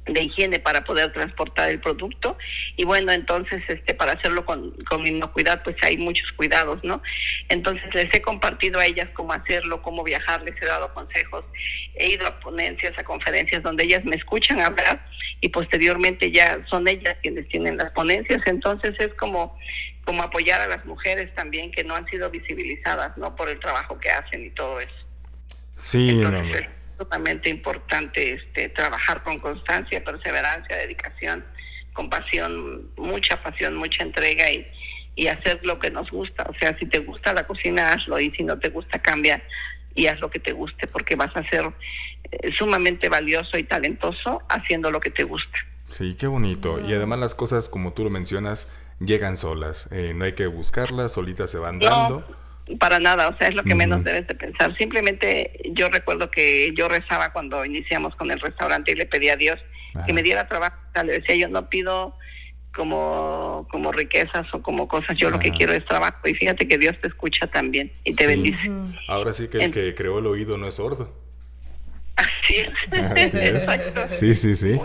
de 0.07 0.23
higiene 0.23 0.59
para 0.59 0.83
poder 0.83 1.11
transportar 1.13 1.69
el 1.69 1.79
producto. 1.79 2.37
Y 2.75 2.85
bueno 2.85 3.11
entonces 3.11 3.63
este 3.67 3.93
para 3.93 4.13
hacerlo 4.13 4.45
con, 4.45 4.71
con 4.85 5.05
inocuidad 5.05 5.63
pues 5.63 5.75
hay 5.81 5.97
muchos 5.97 6.31
cuidados 6.33 6.83
no 6.83 7.01
entonces 7.49 7.93
les 7.93 8.13
he 8.13 8.21
compartido 8.21 8.79
a 8.79 8.85
ellas 8.85 9.09
cómo 9.13 9.33
hacerlo 9.33 9.81
cómo 9.81 10.03
viajar 10.03 10.41
les 10.43 10.61
he 10.61 10.65
dado 10.65 10.93
consejos 10.93 11.45
he 11.95 12.11
ido 12.11 12.27
a 12.27 12.39
ponencias 12.39 12.97
a 12.97 13.03
conferencias 13.03 13.63
donde 13.63 13.83
ellas 13.83 14.03
me 14.05 14.15
escuchan 14.15 14.61
hablar 14.61 15.01
y 15.41 15.49
posteriormente 15.49 16.31
ya 16.31 16.59
son 16.69 16.87
ellas 16.87 17.17
quienes 17.21 17.47
tienen 17.49 17.77
las 17.77 17.91
ponencias. 17.91 18.41
Entonces 18.45 18.95
es 18.99 19.13
como 19.15 19.57
como 20.05 20.23
apoyar 20.23 20.61
a 20.61 20.67
las 20.67 20.85
mujeres 20.85 21.33
también 21.35 21.69
que 21.69 21.83
no 21.83 21.93
han 21.93 22.05
sido 22.07 22.29
visibilizadas 22.29 23.17
no 23.17 23.35
por 23.35 23.49
el 23.49 23.59
trabajo 23.59 23.99
que 23.99 24.09
hacen 24.09 24.45
y 24.45 24.49
todo 24.51 24.79
eso. 24.79 24.95
Sí 25.77 26.21
sumamente 26.97 27.49
importante 27.49 28.33
este, 28.33 28.69
trabajar 28.69 29.23
con 29.23 29.39
constancia, 29.39 30.03
perseverancia, 30.03 30.75
dedicación, 30.75 31.45
compasión, 31.93 32.89
mucha 32.97 33.41
pasión, 33.41 33.75
mucha 33.75 34.03
entrega 34.03 34.51
y, 34.51 34.67
y 35.15 35.27
hacer 35.27 35.59
lo 35.63 35.79
que 35.79 35.91
nos 35.91 36.09
gusta. 36.11 36.43
O 36.49 36.53
sea, 36.59 36.77
si 36.77 36.85
te 36.85 36.99
gusta 36.99 37.33
la 37.33 37.45
cocina, 37.45 37.93
hazlo 37.93 38.19
y 38.19 38.31
si 38.31 38.43
no 38.43 38.57
te 38.59 38.69
gusta, 38.69 38.99
cambia 38.99 39.41
y 39.95 40.07
haz 40.07 40.19
lo 40.19 40.29
que 40.29 40.39
te 40.39 40.51
guste 40.53 40.87
porque 40.87 41.15
vas 41.15 41.35
a 41.35 41.47
ser 41.49 41.71
eh, 42.31 42.51
sumamente 42.57 43.09
valioso 43.09 43.57
y 43.57 43.63
talentoso 43.63 44.41
haciendo 44.49 44.91
lo 44.91 44.99
que 44.99 45.09
te 45.09 45.23
gusta. 45.23 45.57
Sí, 45.89 46.15
qué 46.19 46.27
bonito. 46.27 46.79
Y 46.87 46.93
además 46.93 47.19
las 47.19 47.35
cosas, 47.35 47.69
como 47.69 47.93
tú 47.93 48.03
lo 48.03 48.09
mencionas, 48.09 48.71
llegan 48.99 49.37
solas. 49.37 49.89
Eh, 49.91 50.13
no 50.15 50.25
hay 50.25 50.33
que 50.33 50.47
buscarlas, 50.47 51.13
solitas 51.13 51.49
se 51.49 51.57
van 51.57 51.79
dando 51.79 52.25
para 52.79 52.99
nada, 52.99 53.29
o 53.29 53.37
sea, 53.37 53.47
es 53.47 53.55
lo 53.55 53.63
que 53.63 53.75
menos 53.75 54.03
debes 54.03 54.27
de 54.27 54.35
pensar. 54.35 54.75
Simplemente 54.77 55.59
yo 55.71 55.89
recuerdo 55.89 56.29
que 56.29 56.73
yo 56.75 56.89
rezaba 56.89 57.31
cuando 57.31 57.63
iniciamos 57.63 58.15
con 58.15 58.29
el 58.31 58.39
restaurante 58.39 58.91
y 58.91 58.95
le 58.95 59.05
pedí 59.05 59.29
a 59.29 59.35
Dios 59.35 59.59
que 60.05 60.13
me 60.13 60.21
diera 60.21 60.47
trabajo. 60.47 60.77
le 61.03 61.13
decía, 61.13 61.35
yo 61.35 61.47
no 61.47 61.69
pido 61.69 62.15
como, 62.75 63.67
como 63.71 63.91
riquezas 63.91 64.45
o 64.53 64.61
como 64.61 64.87
cosas, 64.87 65.17
yo 65.17 65.29
lo 65.29 65.39
que 65.39 65.51
quiero 65.51 65.73
es 65.73 65.85
trabajo. 65.85 66.27
Y 66.27 66.35
fíjate 66.35 66.67
que 66.67 66.77
Dios 66.77 66.95
te 67.01 67.07
escucha 67.07 67.47
también 67.47 67.91
y 68.03 68.13
te 68.13 68.27
bendice. 68.27 68.69
Ahora 69.07 69.33
sí 69.33 69.49
que 69.49 69.63
el 69.63 69.71
que 69.71 69.95
creó 69.95 70.19
el 70.19 70.27
oído 70.27 70.57
no 70.57 70.67
es 70.67 70.75
sordo. 70.75 71.15
Así 72.15 72.55
es. 72.55 73.33
Exacto. 73.33 74.07
Sí, 74.07 74.35
sí, 74.35 74.55
sí. 74.55 74.79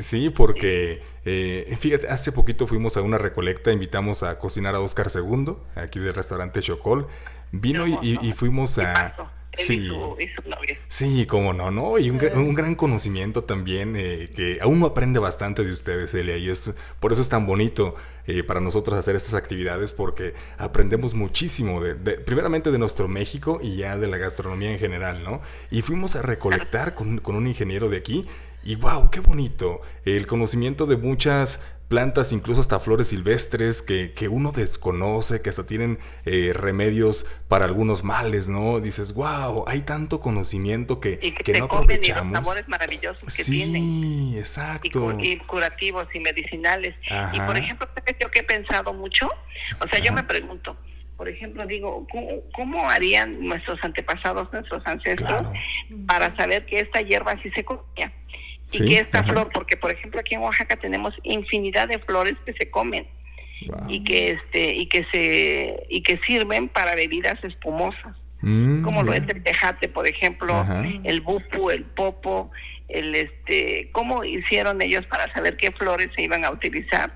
Sí, 0.00 0.30
porque 0.30 1.00
eh, 1.24 1.76
fíjate, 1.78 2.08
hace 2.08 2.32
poquito 2.32 2.66
fuimos 2.66 2.96
a 2.96 3.02
una 3.02 3.18
recolecta, 3.18 3.72
invitamos 3.72 4.22
a 4.22 4.38
cocinar 4.38 4.74
a 4.74 4.80
Oscar 4.80 5.08
II, 5.14 5.54
aquí 5.74 5.98
del 6.00 6.14
restaurante 6.14 6.60
Chocol. 6.60 7.06
Vino 7.52 7.86
y, 7.86 8.32
fuimos 8.32 8.78
a... 8.78 9.14
Sí, 9.56 9.88
sí, 10.88 11.26
cómo 11.26 11.52
no, 11.52 11.70
¿no? 11.70 11.96
Y 11.98 12.10
un, 12.10 12.18
gran 12.54 12.74
conocimiento 12.74 13.44
también, 13.44 13.94
eh, 13.96 14.28
que 14.34 14.58
aún 14.60 14.82
aprende 14.82 15.20
bastante 15.20 15.62
de 15.62 15.70
ustedes, 15.70 16.12
Elia, 16.14 16.36
y 16.36 16.50
es 16.50 16.74
por 16.98 17.12
eso 17.12 17.20
es 17.20 17.28
tan 17.28 17.46
bonito 17.46 17.94
eh, 18.26 18.42
para 18.42 18.58
nosotros 18.60 18.98
hacer 18.98 19.14
estas 19.14 19.34
actividades, 19.34 19.92
porque 19.92 20.34
aprendemos 20.58 21.14
muchísimo, 21.14 21.80
de, 21.80 21.94
primeramente 22.16 22.72
de 22.72 22.78
nuestro 22.78 23.06
México 23.06 23.60
y 23.62 23.76
ya 23.76 23.96
de 23.96 24.08
la 24.08 24.18
gastronomía 24.18 24.72
en 24.72 24.80
general, 24.80 25.22
¿no? 25.22 25.40
Y 25.70 25.82
fuimos 25.82 26.16
a 26.16 26.22
recolectar 26.22 26.94
con, 26.94 27.18
con 27.18 27.36
un 27.36 27.46
ingeniero 27.46 27.88
de 27.88 27.98
aquí 27.98 28.26
y 28.64 28.76
wow, 28.76 29.10
qué 29.10 29.20
bonito. 29.20 29.80
El 30.04 30.26
conocimiento 30.26 30.86
de 30.86 30.96
muchas 30.96 31.60
plantas, 31.88 32.32
incluso 32.32 32.60
hasta 32.60 32.80
flores 32.80 33.08
silvestres 33.08 33.82
que, 33.82 34.12
que 34.12 34.28
uno 34.28 34.52
desconoce, 34.52 35.42
que 35.42 35.50
hasta 35.50 35.66
tienen 35.66 35.98
eh, 36.24 36.52
remedios 36.54 37.26
para 37.48 37.66
algunos 37.66 38.04
males, 38.04 38.48
¿no? 38.48 38.80
Dices, 38.80 39.14
wow, 39.14 39.64
hay 39.68 39.82
tanto 39.82 40.20
conocimiento 40.20 40.98
que, 40.98 41.18
que, 41.18 41.58
no 41.58 41.66
aprovechamos. 41.66 42.32
Y 42.32 42.34
los 42.34 42.44
sabores 42.44 42.68
maravillosos 42.68 43.22
que 43.24 43.44
sí, 43.44 44.34
exacto. 44.36 45.16
Y, 45.20 45.36
curativos 45.38 46.08
y 46.14 46.20
medicinales. 46.20 46.94
Y 47.32 47.40
por 47.40 47.56
ejemplo, 47.56 47.88
yo 48.20 48.30
que 48.30 48.40
he 48.40 48.44
pensado 48.44 48.92
mucho, 48.92 49.28
o 49.80 49.88
sea, 49.88 49.98
yo 49.98 50.12
me 50.12 50.22
pregunto, 50.24 50.76
por 51.16 51.28
ejemplo, 51.28 51.64
digo, 51.66 52.06
¿cómo, 52.54 52.90
harían 52.90 53.40
nuestros 53.46 53.78
antepasados, 53.84 54.52
nuestros 54.52 54.84
ancestros, 54.86 55.46
para 56.08 56.34
saber 56.36 56.66
que 56.66 56.80
esta 56.80 57.02
hierba 57.02 57.40
sí 57.42 57.50
se 57.50 57.64
comía? 57.64 58.12
Y 58.74 58.88
que 58.88 58.98
esta 58.98 59.22
flor, 59.22 59.50
porque 59.52 59.76
por 59.76 59.90
ejemplo 59.90 60.20
aquí 60.20 60.34
en 60.34 60.42
Oaxaca 60.42 60.76
tenemos 60.76 61.14
infinidad 61.22 61.88
de 61.88 61.98
flores 62.00 62.34
que 62.44 62.52
se 62.54 62.70
comen 62.70 63.06
y 63.88 64.04
que 64.04 64.32
este 64.32 64.74
y 64.74 64.86
que 64.86 65.06
se 65.12 65.86
y 65.88 66.02
que 66.02 66.18
sirven 66.26 66.68
para 66.68 66.94
bebidas 66.94 67.42
espumosas, 67.44 68.16
mm, 68.42 68.82
como 68.82 69.02
lo 69.02 69.12
es 69.12 69.26
el 69.28 69.42
tejate, 69.42 69.88
por 69.88 70.06
ejemplo, 70.06 70.66
el 71.04 71.20
bupu, 71.20 71.70
el 71.70 71.84
popo, 71.84 72.50
el 72.88 73.14
este, 73.14 73.88
cómo 73.92 74.24
hicieron 74.24 74.82
ellos 74.82 75.06
para 75.06 75.32
saber 75.32 75.56
qué 75.56 75.70
flores 75.72 76.10
se 76.14 76.22
iban 76.22 76.44
a 76.44 76.50
utilizar 76.50 77.12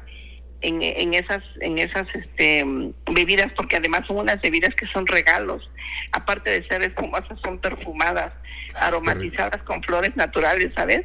en, 0.61 0.83
en 0.83 1.15
esas 1.15 1.43
en 1.61 1.79
esas 1.79 2.07
este 2.15 2.65
bebidas, 3.11 3.53
porque 3.53 3.77
además 3.77 4.07
son 4.07 4.19
unas 4.19 4.41
bebidas 4.41 4.75
que 4.75 4.87
son 4.87 5.07
regalos, 5.07 5.69
aparte 6.13 6.51
de 6.51 6.67
ser 6.67 6.83
espumosas 6.83 7.39
son 7.43 7.59
perfumadas, 7.59 8.33
ah, 8.75 8.87
aromatizadas 8.87 9.63
con 9.65 9.83
flores 9.83 10.17
naturales, 10.17 10.73
¿sabes? 10.75 11.05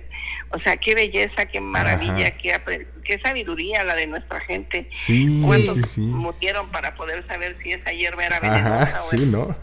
O 0.54 0.60
sea, 0.60 0.78
qué 0.78 0.94
belleza, 0.94 1.48
qué 1.48 1.60
maravilla, 1.60 2.38
qué, 2.38 2.56
qué, 3.04 3.20
sabiduría 3.20 3.84
la 3.84 3.96
de 3.96 4.06
nuestra 4.06 4.40
gente. 4.42 4.88
Sí, 4.92 5.42
¿Cuántos 5.44 5.74
sí, 5.74 5.82
sí. 5.84 6.02
murieron 6.02 6.70
para 6.70 6.94
poder 6.94 7.26
saber 7.26 7.58
si 7.64 7.72
esa 7.72 7.92
hierba 7.92 8.24
era 8.24 8.40
venenosa? 8.40 9.00
sí, 9.02 9.26
¿no? 9.26 9.56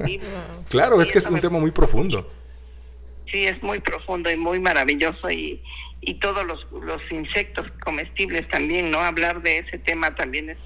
claro, 0.68 1.01
es 1.01 1.12
que 1.12 1.18
es 1.18 1.26
un 1.26 1.41
tema 1.41 1.61
muy 1.61 1.70
profundo. 1.70 2.28
Sí, 3.30 3.47
es 3.47 3.62
muy 3.62 3.78
profundo 3.78 4.32
y 4.32 4.36
muy 4.36 4.59
maravilloso 4.59 5.30
y, 5.30 5.62
y 6.01 6.14
todos 6.14 6.45
los, 6.45 6.66
los 6.72 7.01
insectos 7.12 7.70
comestibles 7.84 8.49
también, 8.49 8.91
¿no? 8.91 8.99
Hablar 8.99 9.43
de 9.43 9.59
ese 9.59 9.78
tema 9.78 10.16
también 10.16 10.51
es, 10.51 10.59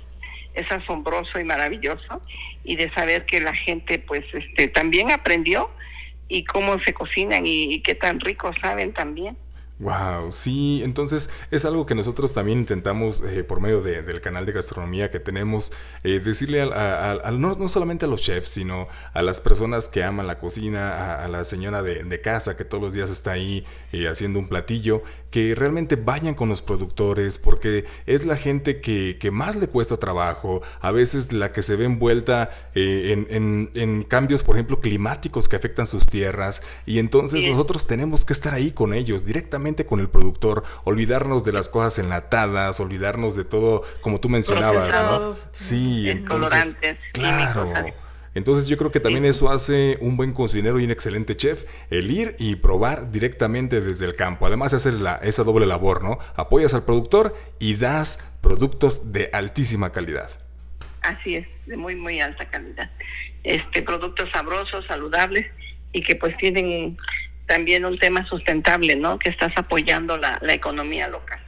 es 0.55 0.73
asombroso 0.73 1.39
y 1.39 1.45
maravilloso 1.45 2.23
y 2.65 2.77
de 2.77 2.91
saber 2.95 3.27
que 3.27 3.43
la 3.43 3.53
gente 3.53 3.99
pues 3.99 4.25
este 4.33 4.69
también 4.69 5.13
aprendió 5.13 5.71
y 6.29 6.45
cómo 6.45 6.81
se 6.81 6.95
cocinan 6.95 7.47
y, 7.47 7.75
y 7.75 7.83
qué 7.83 7.95
tan 7.95 8.21
ricos 8.21 8.57
saben 8.63 8.95
también. 8.95 9.37
Wow, 9.81 10.31
sí, 10.31 10.83
entonces 10.85 11.29
es 11.51 11.65
algo 11.65 11.85
que 11.85 11.97
nosotros 11.97 12.33
también 12.33 12.61
intentamos 12.61 13.25
eh, 13.25 13.43
por 13.43 13.61
medio 13.61 13.83
del 13.83 14.21
canal 14.21 14.47
de 14.47 14.53
gastronomía 14.53 15.11
que 15.11 15.19
tenemos, 15.19 15.73
eh, 16.05 16.21
decirle 16.21 16.63
al, 16.63 17.41
no, 17.41 17.69
solamente 17.69 18.05
a 18.05 18.09
los 18.09 18.23
chefs, 18.23 18.51
sino 18.51 18.87
a 19.13 19.23
las 19.23 19.41
personas 19.41 19.89
que 19.89 20.05
aman 20.05 20.29
la 20.29 20.39
cocina, 20.39 21.17
a, 21.25 21.27
la 21.27 21.45
señora 21.45 21.83
de, 21.83 22.21
casa 22.21 22.57
que 22.57 22.65
todos 22.65 22.85
los 22.85 22.93
días 22.93 23.11
está 23.11 23.33
ahí 23.33 23.67
eh, 23.91 24.07
haciendo 24.07 24.39
un 24.39 24.47
platillo, 24.47 25.03
que 25.33 25.57
realmente 25.57 25.97
vayan 25.97 26.35
con 26.35 26.49
los 26.49 26.63
productores, 26.63 27.39
porque 27.39 27.85
es 28.07 28.25
la 28.25 28.37
gente 28.37 28.81
que, 28.81 29.19
más 29.33 29.57
le 29.57 29.67
cuesta 29.67 29.97
trabajo, 29.97 30.63
a 30.81 30.93
veces 30.93 31.33
la 31.33 31.51
que 31.51 31.65
se 31.65 31.75
ve 31.75 31.87
envuelta 31.87 32.71
en, 32.77 33.69
en, 33.75 34.05
cambios, 34.05 34.45
por 34.45 34.55
ejemplo, 34.55 34.81
climáticos 34.81 35.49
que 35.49 35.57
afectan 35.57 35.89
sus 35.89 36.07
tierras, 36.07 36.63
y 36.87 37.01
entonces 37.01 37.45
nosotros 37.45 37.89
tenemos 37.89 38.25
que 38.25 38.33
estar 38.33 38.55
ahí 38.55 38.71
con 38.71 38.95
ellos 38.95 39.25
directamente 39.25 39.64
con 39.87 40.01
el 40.01 40.09
productor, 40.09 40.63
olvidarnos 40.85 41.45
de 41.45 41.53
las 41.53 41.71
cosas 41.71 41.99
enlatadas, 41.99 42.81
olvidarnos 42.81 43.35
de 43.35 43.45
todo, 43.45 43.83
como 44.03 44.21
tú 44.21 44.29
mencionabas, 44.29 44.95
¿no? 44.95 45.37
Sí, 45.53 46.11
entonces, 46.11 46.77
claro. 47.13 47.73
Entonces 48.35 48.69
yo 48.69 48.77
creo 48.77 48.91
que 48.91 49.01
también 49.01 49.25
eso 49.25 49.51
hace 49.51 49.97
un 50.01 50.17
buen 50.17 50.33
cocinero 50.33 50.81
y 50.81 50.85
un 50.85 50.91
excelente 50.91 51.37
chef, 51.37 51.65
el 51.89 52.11
ir 52.11 52.35
y 52.39 52.57
probar 52.57 53.11
directamente 53.11 53.81
desde 53.81 54.07
el 54.07 54.17
campo. 54.17 54.47
Además 54.47 54.75
hacer 54.75 54.95
la, 54.95 55.15
esa 55.23 55.45
doble 55.45 55.67
labor, 55.67 56.03
¿no? 56.03 56.19
Apoyas 56.35 56.75
al 56.75 56.85
productor 56.85 57.35
y 57.59 57.77
das 57.77 58.37
productos 58.43 59.13
de 59.13 59.31
altísima 59.33 59.93
calidad. 59.93 60.31
Así 61.03 61.37
es, 61.37 61.47
de 61.67 61.77
muy, 61.77 61.95
muy 61.95 62.21
alta 62.21 62.51
calidad. 62.51 62.91
Este, 63.45 63.83
productos 63.83 64.29
sabrosos, 64.33 64.85
saludables 64.87 65.47
y 65.93 66.03
que 66.03 66.17
pues 66.17 66.37
tienen 66.39 66.99
también 67.47 67.85
un 67.85 67.99
tema 67.99 68.27
sustentable, 68.29 68.97
¿no? 68.97 69.19
Que 69.19 69.31
estás 69.31 69.53
apoyando 69.57 70.17
la, 70.17 70.39
economía 70.49 71.09
local. 71.09 71.41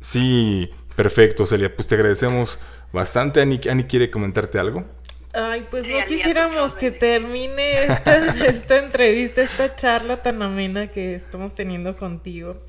Sí, 0.00 0.70
perfecto, 0.96 1.46
Celia. 1.46 1.74
Pues 1.74 1.88
te 1.88 1.94
agradecemos 1.94 2.58
bastante. 2.92 3.40
Ani, 3.40 3.60
Ani 3.70 3.84
quiere 3.84 4.10
comentarte 4.10 4.58
algo. 4.58 4.84
Ay, 5.32 5.66
pues 5.70 5.86
no 5.86 5.98
quisiéramos 6.06 6.74
que 6.74 6.90
termine 6.90 7.84
esta, 7.84 8.34
esta 8.46 8.78
entrevista, 8.78 9.42
esta 9.42 9.74
charla 9.74 10.22
tan 10.22 10.42
amena 10.42 10.88
que 10.88 11.14
estamos 11.14 11.54
teniendo 11.54 11.96
contigo. 11.96 12.62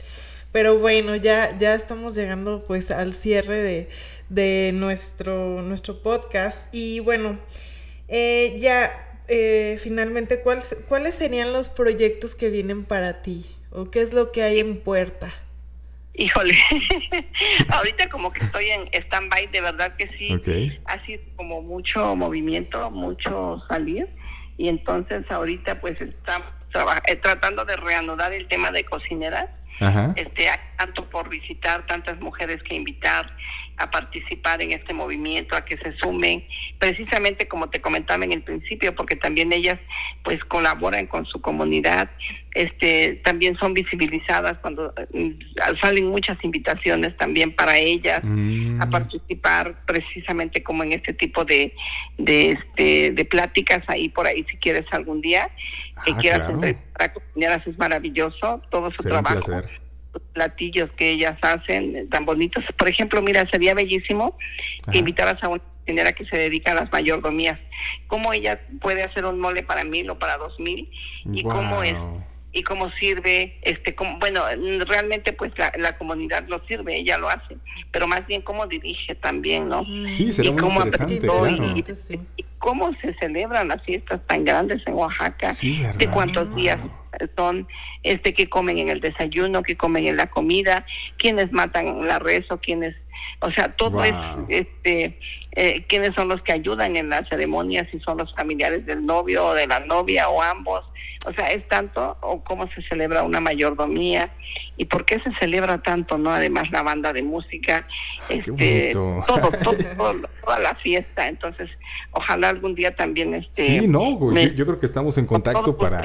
Pero 0.52 0.80
bueno, 0.80 1.16
ya, 1.16 1.58
ya 1.58 1.76
estamos 1.76 2.16
llegando 2.16 2.64
pues 2.64 2.90
al 2.90 3.14
cierre 3.14 3.88
de, 4.30 4.72
nuestro, 4.74 5.62
nuestro 5.62 6.02
podcast. 6.02 6.74
Y 6.74 7.00
bueno, 7.02 7.40
eh, 8.08 8.58
ya 8.60 9.09
eh, 9.30 9.78
finalmente, 9.82 10.42
¿cuáles 10.42 11.16
serían 11.16 11.54
los 11.54 11.70
proyectos 11.70 12.36
que 12.36 12.50
vienen 12.50 12.86
para 12.86 13.22
ti? 13.22 13.46
¿O 13.72 13.90
qué 13.92 14.02
es 14.02 14.14
lo 14.14 14.32
que 14.32 14.44
hay 14.44 14.60
en 14.60 14.82
puerta? 14.82 15.32
Híjole, 16.14 16.54
ahorita 17.70 18.10
como 18.10 18.34
que 18.34 18.44
estoy 18.44 18.70
en 18.72 18.90
stand-by, 18.94 19.48
de 19.48 19.62
verdad 19.62 19.96
que 19.96 20.10
sí. 20.18 20.78
Ha 20.86 21.06
sido 21.06 21.22
como 21.38 21.62
mucho 21.62 22.16
movimiento, 22.16 22.92
mucho 22.92 23.64
salir. 23.70 24.10
Y 24.58 24.68
entonces 24.68 25.24
ahorita 25.32 25.80
pues 25.80 26.02
estamos 26.02 26.50
eh, 27.08 27.16
tratando 27.16 27.64
de 27.64 27.78
reanudar 27.78 28.34
el 28.34 28.48
tema 28.48 28.72
de 28.72 28.84
cocineras. 28.84 29.50
Este, 30.18 30.50
hay 30.50 30.60
tanto 30.78 31.10
por 31.10 31.30
visitar, 31.30 31.86
tantas 31.86 32.20
mujeres 32.20 32.62
que 32.64 32.76
invitar 32.76 33.34
a 33.80 33.90
participar 33.90 34.62
en 34.62 34.74
este 34.74 34.94
movimiento, 34.94 35.56
a 35.56 35.64
que 35.64 35.78
se 35.78 35.96
sumen, 35.98 36.46
precisamente 36.78 37.48
como 37.48 37.70
te 37.70 37.80
comentaba 37.82 38.26
en 38.26 38.34
el 38.34 38.44
principio, 38.44 38.94
porque 38.94 39.16
también 39.16 39.54
ellas 39.54 39.80
pues 40.24 40.44
colaboran 40.46 41.08
con 41.08 41.26
su 41.26 41.42
comunidad, 41.42 42.12
este 42.56 43.22
también 43.24 43.56
son 43.58 43.74
visibilizadas 43.74 44.58
cuando 44.60 44.94
mm, 45.14 45.30
salen 45.82 46.08
muchas 46.08 46.38
invitaciones 46.44 47.16
también 47.18 47.56
para 47.56 47.78
ellas 47.78 48.24
a 48.24 48.26
mm. 48.28 48.90
participar 48.90 49.86
precisamente 49.86 50.64
como 50.64 50.84
en 50.84 50.94
este 50.94 51.14
tipo 51.14 51.46
de 51.46 51.74
de 52.18 52.52
este 52.52 53.12
de 53.12 53.26
pláticas 53.26 53.84
ahí 53.88 54.10
por 54.10 54.26
ahí 54.26 54.46
si 54.50 54.58
quieres 54.58 54.86
algún 54.92 55.22
día 55.22 55.50
que 56.06 56.12
ah, 56.12 56.18
quieras 56.20 56.52
claro. 57.36 57.62
es 57.66 57.78
maravilloso 57.78 58.62
todo 58.72 58.92
su 58.92 59.04
trabajo 59.04 59.62
platillos 60.34 60.90
que 60.98 61.12
ellas 61.12 61.38
hacen 61.42 61.96
eh, 61.96 62.06
tan 62.10 62.26
bonitos. 62.26 62.64
Por 62.78 62.90
ejemplo, 62.90 63.22
mira, 63.22 63.48
sería 63.50 63.74
bellísimo 63.74 64.38
que 64.92 65.00
invitaras 65.00 65.42
a 65.44 65.50
una 65.50 65.62
cocinera 65.62 66.14
que 66.14 66.26
se 66.26 66.38
dedica 66.38 66.72
a 66.72 66.76
las 66.76 66.92
mayordomías. 66.92 67.60
Cómo 68.08 68.34
ella 68.34 68.60
puede 68.82 69.04
hacer 69.04 69.26
un 69.26 69.40
mole 69.40 69.64
para 69.64 69.84
mil 69.84 70.10
o 70.10 70.20
para 70.20 70.38
dos 70.38 70.60
mil 70.60 70.90
y 71.32 71.44
cómo 71.44 71.84
es 71.84 71.96
y 72.52 72.64
cómo 72.64 72.90
sirve, 73.00 73.60
este, 73.62 73.94
como, 73.94 74.18
bueno, 74.18 74.42
realmente 74.88 75.34
pues 75.34 75.52
la, 75.58 75.98
comunidad 75.98 76.48
lo 76.48 76.66
sirve, 76.66 76.98
ella 76.98 77.18
lo 77.18 77.30
hace, 77.30 77.58
pero 77.92 78.08
más 78.08 78.26
bien 78.26 78.42
cómo 78.42 78.66
dirige 78.66 79.16
también, 79.16 79.70
¿no? 79.70 79.86
Sí, 80.08 80.32
sería 80.32 80.52
muy 80.52 80.64
interesante, 80.64 81.20
claro. 81.20 81.78
y, 82.38 82.46
cómo 82.58 82.92
se 83.02 83.14
celebran 83.16 83.70
las 83.70 83.82
fiestas 83.84 84.20
tan 84.28 84.44
grandes 84.44 84.86
en 84.86 84.94
Oaxaca, 84.94 85.50
de 85.98 86.08
cuántos 86.12 86.54
días 86.56 86.80
son, 87.38 87.68
este, 88.04 88.34
que 88.34 88.50
comen 88.50 88.78
en 88.80 88.90
el 88.90 89.00
desayuno, 89.00 89.64
que 89.64 89.78
comen 89.78 90.08
en 90.08 90.18
la 90.18 90.28
comida, 90.28 90.86
quienes 91.18 91.52
matan 91.52 92.06
la 92.06 92.20
res 92.20 92.52
o 92.52 92.58
quienes, 92.58 92.96
o 93.40 93.52
sea, 93.52 93.76
todo 93.76 94.04
es, 94.04 94.14
este, 94.50 95.18
eh, 95.54 95.86
quiénes 95.88 96.14
son 96.16 96.28
los 96.28 96.42
que 96.42 96.52
ayudan 96.52 96.96
en 96.96 97.10
las 97.10 97.28
ceremonias, 97.30 97.88
si 97.92 98.00
son 98.02 98.18
los 98.18 98.34
familiares 98.36 98.86
del 98.86 99.06
novio 99.06 99.48
o 99.48 99.54
de 99.54 99.66
la 99.66 99.80
novia 99.80 100.30
o 100.30 100.42
ambos, 100.42 100.84
o 101.26 101.34
sea, 101.34 101.48
es 101.48 101.68
tanto 101.68 102.18
o 102.22 102.44
cómo 102.44 102.70
se 102.72 102.82
celebra 102.84 103.24
una 103.24 103.42
mayordomía 103.42 104.32
y 104.78 104.86
por 104.86 105.06
qué 105.06 105.20
se 105.20 105.34
celebra 105.40 105.82
tanto, 105.82 106.18
¿no? 106.18 106.32
Además 106.32 106.72
la 106.72 106.82
banda 106.82 107.12
de 107.12 107.24
música, 107.24 107.86
este, 108.30 108.92
todo, 108.94 109.24
todo, 109.28 109.50
todo, 109.98 110.16
toda 110.46 110.60
la 110.60 110.76
fiesta. 110.76 111.28
Entonces, 111.28 111.70
ojalá 112.12 112.50
algún 112.50 112.74
día 112.74 112.96
también 112.96 113.34
este 113.34 113.64
Sí, 113.64 113.88
no, 113.88 114.18
yo, 114.34 114.66
creo 114.66 114.80
que 114.80 114.86
estamos 114.86 115.18
en 115.18 115.26
contacto 115.26 115.78
para 115.78 116.02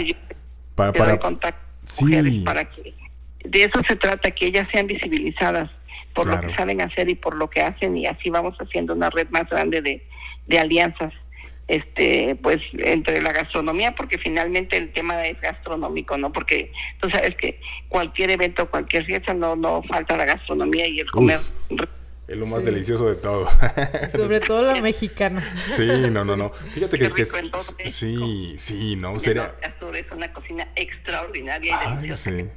para, 0.75 0.93
para, 0.93 1.19
contacto 1.21 1.63
sí. 1.85 2.43
para 2.45 2.65
que 2.69 2.93
de 3.45 3.63
eso 3.63 3.81
se 3.87 3.95
trata 3.95 4.33
que 4.33 4.47
ellas 4.47 4.67
sean 4.73 4.89
visibilizadas 4.89 5.71
por 6.13 6.27
lo 6.27 6.41
que 6.41 6.55
saben 6.55 6.81
hacer 6.81 7.09
y 7.09 7.15
por 7.15 7.37
lo 7.37 7.49
que 7.49 7.61
hacen 7.61 7.97
y 7.97 8.07
así 8.07 8.31
vamos 8.31 8.57
haciendo 8.59 8.95
una 8.95 9.11
red 9.11 9.29
más 9.31 9.49
grande 9.49 9.83
de, 9.83 10.03
de 10.47 10.59
alianzas 10.59 11.13
este 11.67 12.37
pues 12.43 12.61
entre 12.75 13.23
la 13.23 13.33
gastronomía 13.33 13.95
porque 13.95 14.19
finalmente 14.19 14.77
el 14.77 14.93
tema 14.93 15.27
es 15.27 15.41
gastronómico 15.41 16.19
no 16.19 16.31
porque 16.31 16.71
tú 17.01 17.09
sabes 17.09 17.35
que 17.37 17.59
cualquier 17.89 18.31
evento 18.31 18.69
cualquier 18.71 19.07
fiesta 19.07 19.33
no 19.33 19.57
no 19.57 19.83
falta 19.85 20.17
la 20.17 20.27
gastronomía 20.27 20.87
y 20.87 21.01
el 21.01 21.11
comer 21.11 21.41
es 22.27 22.39
lo 22.39 22.47
más 22.47 22.65
delicioso 22.65 23.07
de 23.07 23.17
todo. 23.17 23.47
Sobre 24.13 24.41
todo 24.41 24.73
la 24.73 24.81
mexicana. 24.81 25.45
Sí, 25.63 25.87
no, 26.11 26.25
no, 26.25 26.37
no. 26.37 26.49
Fíjate 26.51 26.99
que, 26.99 27.13
que 27.13 27.25
sí, 27.27 28.55
sí, 28.57 28.97
no, 28.97 29.19
sería 29.19 29.55
es 29.95 30.11
una 30.11 30.33
cocina 30.33 30.69
extraordinaria 30.75 31.77
y 31.77 31.91
deliciosa. 31.91 32.31
Sí. 32.31 32.49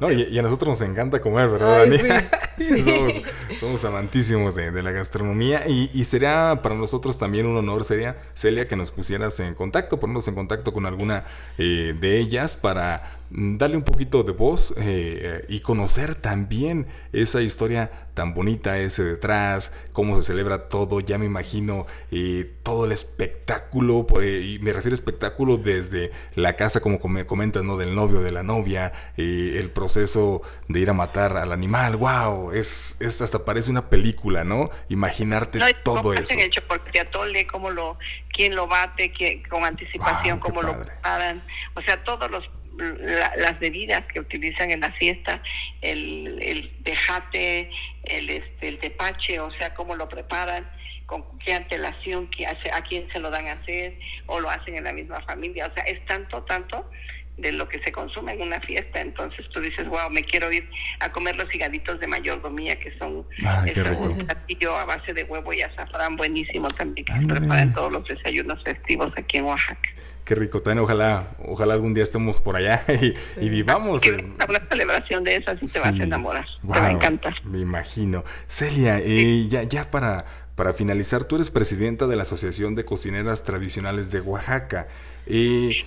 No, 0.00 0.10
y, 0.10 0.38
a 0.38 0.42
nosotros 0.42 0.80
nos 0.80 0.88
encanta 0.88 1.20
comer, 1.20 1.48
¿verdad, 1.48 1.86
Dani? 1.86 1.98
somos, 3.58 3.84
amantísimos 3.84 4.54
de, 4.54 4.82
la 4.82 4.92
gastronomía 4.92 5.66
y, 5.68 5.90
y, 5.92 6.04
sería 6.04 6.60
para 6.62 6.74
nosotros 6.74 7.18
también 7.18 7.46
un 7.46 7.56
honor, 7.56 7.84
sería, 7.84 8.16
Celia, 8.34 8.68
que 8.68 8.76
nos 8.76 8.90
pusieras 8.90 9.38
en 9.40 9.54
contacto, 9.54 10.00
ponernos 10.00 10.26
en 10.28 10.34
contacto 10.34 10.72
con 10.72 10.86
alguna 10.86 11.24
eh, 11.58 11.94
de 11.98 12.18
ellas 12.18 12.56
para 12.56 13.19
darle 13.30 13.76
un 13.76 13.84
poquito 13.84 14.24
de 14.24 14.32
voz 14.32 14.74
eh, 14.76 15.44
y 15.48 15.60
conocer 15.60 16.16
también 16.16 16.86
esa 17.12 17.40
historia 17.40 17.90
tan 18.14 18.34
bonita, 18.34 18.76
ese 18.78 19.04
detrás, 19.04 19.72
cómo 19.92 20.16
se 20.16 20.22
celebra 20.22 20.68
todo, 20.68 21.00
ya 21.00 21.16
me 21.16 21.26
imagino 21.26 21.86
eh, 22.10 22.52
todo 22.64 22.84
el 22.84 22.92
espectáculo, 22.92 24.04
eh, 24.20 24.40
y 24.40 24.58
me 24.58 24.72
refiero 24.72 24.94
a 24.94 24.96
espectáculo 24.96 25.56
desde 25.56 26.10
la 26.34 26.56
casa, 26.56 26.80
como 26.80 26.98
me 27.08 27.24
comentas, 27.24 27.62
¿no? 27.62 27.76
Del 27.76 27.94
novio, 27.94 28.20
de 28.20 28.32
la 28.32 28.42
novia, 28.42 28.92
el 29.16 29.70
proceso 29.70 30.42
de 30.68 30.80
ir 30.80 30.90
a 30.90 30.92
matar 30.92 31.36
al 31.36 31.52
animal, 31.52 31.96
wow, 31.96 32.50
es, 32.50 32.96
es 33.00 33.22
hasta 33.22 33.44
parece 33.44 33.70
una 33.70 33.88
película, 33.88 34.44
¿no? 34.44 34.70
Imaginarte 34.88 35.60
todo 35.84 36.12
eso. 36.12 36.34
el 36.34 37.00
atole, 37.00 37.46
cómo 37.46 37.70
lo, 37.70 37.96
quién 38.32 38.56
lo 38.56 38.66
bate, 38.66 39.12
con 39.48 39.64
anticipación, 39.64 40.40
cómo 40.40 40.62
lo 40.62 40.84
preparan, 40.84 41.42
o 41.74 41.80
sea, 41.82 42.02
todos 42.02 42.30
los 42.30 42.44
las 42.78 43.58
bebidas 43.58 44.04
que 44.06 44.20
utilizan 44.20 44.70
en 44.70 44.80
la 44.80 44.92
fiesta, 44.92 45.42
el, 45.82 46.38
el 46.42 46.70
tejate, 46.82 47.70
el, 48.04 48.30
este, 48.30 48.68
el 48.68 48.78
tepache, 48.78 49.40
o 49.40 49.50
sea, 49.52 49.74
cómo 49.74 49.94
lo 49.96 50.08
preparan, 50.08 50.70
con 51.06 51.24
qué 51.40 51.54
antelación, 51.54 52.30
a 52.72 52.82
quién 52.82 53.10
se 53.12 53.18
lo 53.18 53.30
dan 53.30 53.48
a 53.48 53.52
hacer, 53.52 53.98
o 54.26 54.40
lo 54.40 54.48
hacen 54.48 54.76
en 54.76 54.84
la 54.84 54.92
misma 54.92 55.20
familia. 55.22 55.66
O 55.66 55.74
sea, 55.74 55.82
es 55.84 56.04
tanto, 56.06 56.42
tanto 56.44 56.88
de 57.40 57.52
lo 57.52 57.68
que 57.68 57.80
se 57.80 57.92
consume 57.92 58.32
en 58.34 58.42
una 58.42 58.60
fiesta. 58.60 59.00
Entonces 59.00 59.46
tú 59.52 59.60
dices, 59.60 59.88
wow, 59.88 60.10
me 60.10 60.24
quiero 60.24 60.52
ir 60.52 60.68
a 61.00 61.10
comer 61.10 61.36
los 61.36 61.52
higaditos 61.54 62.00
de 62.00 62.06
mayordomía, 62.06 62.78
que 62.78 62.96
son 62.98 63.18
un 63.18 64.26
platillo 64.26 64.76
a 64.76 64.84
base 64.84 65.12
de 65.12 65.24
huevo 65.24 65.52
y 65.52 65.62
azafrán 65.62 66.16
buenísimo 66.16 66.68
también, 66.68 67.06
que 67.06 67.12
se 67.18 67.26
preparan 67.26 67.74
todos 67.74 67.92
los 67.92 68.06
desayunos 68.06 68.62
festivos 68.62 69.12
aquí 69.16 69.38
en 69.38 69.44
Oaxaca. 69.44 69.90
Qué 70.24 70.34
rico, 70.34 70.60
también 70.60 70.84
ojalá, 70.84 71.30
ojalá 71.44 71.74
algún 71.74 71.92
día 71.92 72.04
estemos 72.04 72.40
por 72.40 72.54
allá 72.54 72.84
y, 73.40 73.48
vivamos. 73.48 74.02
Una 74.06 74.60
celebración 74.68 75.24
de 75.24 75.36
esas 75.36 75.60
y 75.60 75.66
te 75.66 75.80
vas 75.80 75.98
a 75.98 76.02
enamorar, 76.02 76.46
te 76.60 76.68
va 76.68 76.86
a 76.86 76.90
encantar. 76.92 77.34
Me 77.44 77.58
imagino. 77.58 78.22
Celia, 78.46 79.00
eh, 79.00 79.46
ya, 79.48 79.64
ya 79.64 79.90
para, 79.90 80.24
para 80.54 80.72
finalizar, 80.72 81.24
tú 81.24 81.36
eres 81.36 81.50
presidenta 81.50 82.06
de 82.06 82.16
la 82.16 82.22
Asociación 82.22 82.74
de 82.74 82.84
Cocineras 82.84 83.42
Tradicionales 83.44 84.12
de 84.12 84.20
Oaxaca. 84.20 84.86
Eh, 85.26 85.84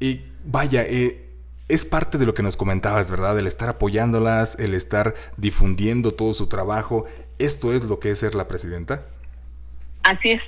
y 0.00 0.31
vaya, 0.44 0.82
eh, 0.82 1.28
es 1.68 1.84
parte 1.84 2.18
de 2.18 2.26
lo 2.26 2.34
que 2.34 2.42
nos 2.42 2.56
comentabas, 2.56 3.10
¿verdad? 3.10 3.38
El 3.38 3.46
estar 3.46 3.68
apoyándolas, 3.68 4.58
el 4.58 4.74
estar 4.74 5.14
difundiendo 5.36 6.12
todo 6.12 6.34
su 6.34 6.48
trabajo. 6.48 7.06
¿Esto 7.38 7.72
es 7.72 7.84
lo 7.84 7.98
que 7.98 8.10
es 8.10 8.18
ser 8.18 8.34
la 8.34 8.48
presidenta? 8.48 9.06
Así 10.02 10.32
es. 10.32 10.42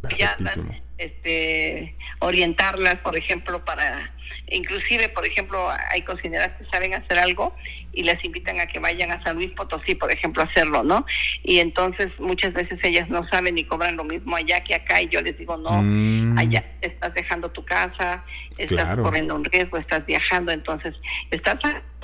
Perfectísimo. 0.00 0.74
este, 0.98 1.96
orientarlas, 2.20 2.96
por 2.96 3.16
ejemplo, 3.16 3.64
para 3.64 4.12
inclusive, 4.48 5.08
por 5.08 5.26
ejemplo, 5.26 5.68
hay 5.90 6.02
cocineras 6.02 6.50
que 6.58 6.64
saben 6.66 6.94
hacer 6.94 7.18
algo 7.18 7.54
y 7.92 8.02
les 8.02 8.22
invitan 8.24 8.60
a 8.60 8.66
que 8.66 8.78
vayan 8.78 9.12
a 9.12 9.22
San 9.22 9.36
Luis 9.36 9.50
Potosí, 9.50 9.94
por 9.94 10.10
ejemplo, 10.10 10.42
a 10.42 10.46
hacerlo, 10.46 10.82
¿no? 10.82 11.06
Y 11.42 11.60
entonces 11.60 12.08
muchas 12.18 12.52
veces 12.52 12.78
ellas 12.82 13.08
no 13.08 13.26
saben 13.28 13.56
y 13.56 13.64
cobran 13.64 13.96
lo 13.96 14.04
mismo 14.04 14.36
allá 14.36 14.62
que 14.64 14.74
acá 14.74 15.00
y 15.00 15.08
yo 15.08 15.20
les 15.20 15.38
digo, 15.38 15.56
no, 15.56 15.82
mm. 15.82 16.38
allá 16.38 16.64
estás 16.80 17.14
dejando 17.14 17.50
tu 17.50 17.64
casa, 17.64 18.24
estás 18.58 18.96
corriendo 18.96 19.34
un 19.34 19.44
riesgo, 19.44 19.78
estás 19.78 20.04
viajando, 20.06 20.52
entonces 20.52 20.94
estás 21.30 21.58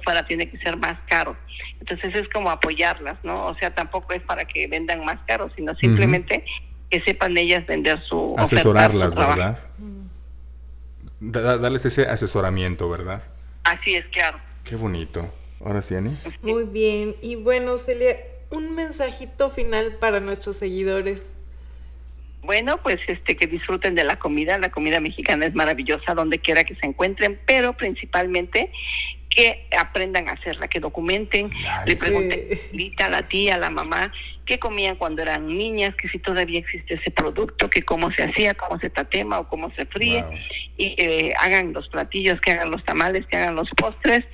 para 0.05 0.27
tiene 0.27 0.49
que 0.49 0.59
ser 0.59 0.77
más 0.77 0.99
caro. 1.09 1.37
Entonces 1.81 2.15
es 2.15 2.29
como 2.29 2.51
apoyarlas, 2.51 3.19
¿no? 3.23 3.47
O 3.47 3.55
sea, 3.57 3.75
tampoco 3.75 4.13
es 4.13 4.23
para 4.23 4.45
que 4.45 4.67
vendan 4.67 5.05
más 5.05 5.19
caro, 5.27 5.51
sino 5.57 5.75
simplemente 5.77 6.45
que 6.89 7.01
sepan 7.03 7.37
ellas 7.37 7.67
vender 7.67 8.03
su 8.09 8.35
asesorarlas, 8.37 9.15
¿verdad? 9.15 9.59
Darles 11.21 11.85
ese 11.85 12.07
asesoramiento, 12.07 12.89
¿verdad? 12.89 13.23
Así 13.65 13.95
es, 13.95 14.07
claro. 14.07 14.39
Qué 14.65 14.77
bonito. 14.77 15.33
Ahora 15.65 15.83
sí, 15.83 15.95
Ani. 15.95 16.17
Muy 16.43 16.65
bien. 16.65 17.17
Y 17.23 17.37
bueno, 17.37 17.77
Celia, 17.77 18.17
un 18.51 18.75
mensajito 18.75 19.51
final 19.51 19.97
para 20.01 20.21
nuestros 20.21 20.57
seguidores. 20.57 21.35
Bueno, 22.43 22.79
pues 22.83 22.99
este 23.07 23.37
que 23.37 23.47
disfruten 23.47 23.95
de 23.95 24.05
la 24.05 24.19
comida, 24.19 24.57
la 24.59 24.71
comida 24.71 24.99
mexicana 24.99 25.45
es 25.45 25.55
maravillosa 25.55 26.15
donde 26.15 26.39
quiera 26.39 26.65
que 26.65 26.75
se 26.75 26.87
encuentren, 26.87 27.39
pero 27.47 27.75
principalmente 27.77 28.73
que 29.29 29.69
aprendan 29.79 30.29
a 30.29 30.33
hacerla, 30.33 30.67
que 30.67 30.81
documenten, 30.81 31.53
le 31.87 31.97
pregunten 31.97 32.49
a 32.99 33.09
la 33.09 33.29
tía, 33.29 33.55
a 33.55 33.59
la 33.59 33.71
mamá, 33.71 34.13
qué 34.51 34.59
comían 34.59 34.97
cuando 34.97 35.23
eran 35.23 35.47
niñas, 35.47 35.95
que 35.95 36.09
si 36.09 36.19
todavía 36.19 36.59
existe 36.59 36.95
ese 36.95 37.13
producto, 37.13 37.71
que 37.71 37.83
cómo 37.83 38.11
se 38.11 38.25
hacía, 38.25 38.53
cómo 38.55 38.81
se 38.81 38.91
tatema 38.91 39.39
o 39.39 39.47
cómo 39.47 39.71
se 39.77 39.87
fríe, 39.87 40.25
y 40.77 40.97
que 40.97 41.33
hagan 41.39 41.73
los 41.73 41.87
platillos, 41.87 42.41
que 42.41 42.51
hagan 42.51 42.73
los 42.73 42.85
tamales, 42.85 43.25
que 43.27 43.37
hagan 43.37 43.55
los 43.55 43.71
postres, 43.77 44.25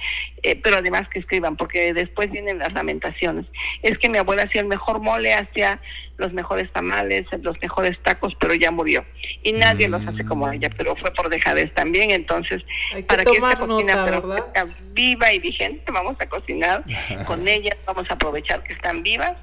eh, 0.42 0.58
pero 0.64 0.78
además 0.78 1.06
que 1.10 1.18
escriban, 1.18 1.58
porque 1.58 1.92
después 1.92 2.30
vienen 2.30 2.58
las 2.58 2.72
lamentaciones. 2.72 3.44
Es 3.82 3.98
que 3.98 4.08
mi 4.08 4.16
abuela 4.16 4.44
hacía 4.44 4.62
el 4.62 4.68
mejor 4.68 5.02
mole, 5.02 5.34
hacía 5.34 5.82
los 6.16 6.32
mejores 6.32 6.72
tamales, 6.72 7.26
los 7.42 7.60
mejores 7.60 8.02
tacos, 8.02 8.34
pero 8.40 8.54
ya 8.54 8.70
murió. 8.70 9.04
Y 9.42 9.52
nadie 9.52 9.86
los 9.86 10.00
hace 10.06 10.24
como 10.24 10.50
ella, 10.50 10.70
pero 10.78 10.96
fue 10.96 11.12
por 11.12 11.28
dejadez 11.28 11.74
también. 11.74 12.10
Entonces, 12.10 12.62
para 13.06 13.22
que 13.22 13.32
esta 13.32 13.56
cocina 13.56 14.24
viva 14.92 15.30
y 15.30 15.40
vigente, 15.40 15.92
vamos 15.92 16.16
a 16.20 16.26
cocinar 16.26 16.84
con 17.26 17.46
ellas, 17.46 17.76
vamos 17.84 18.06
a 18.08 18.14
aprovechar 18.14 18.62
que 18.62 18.72
están 18.72 19.02
vivas 19.02 19.36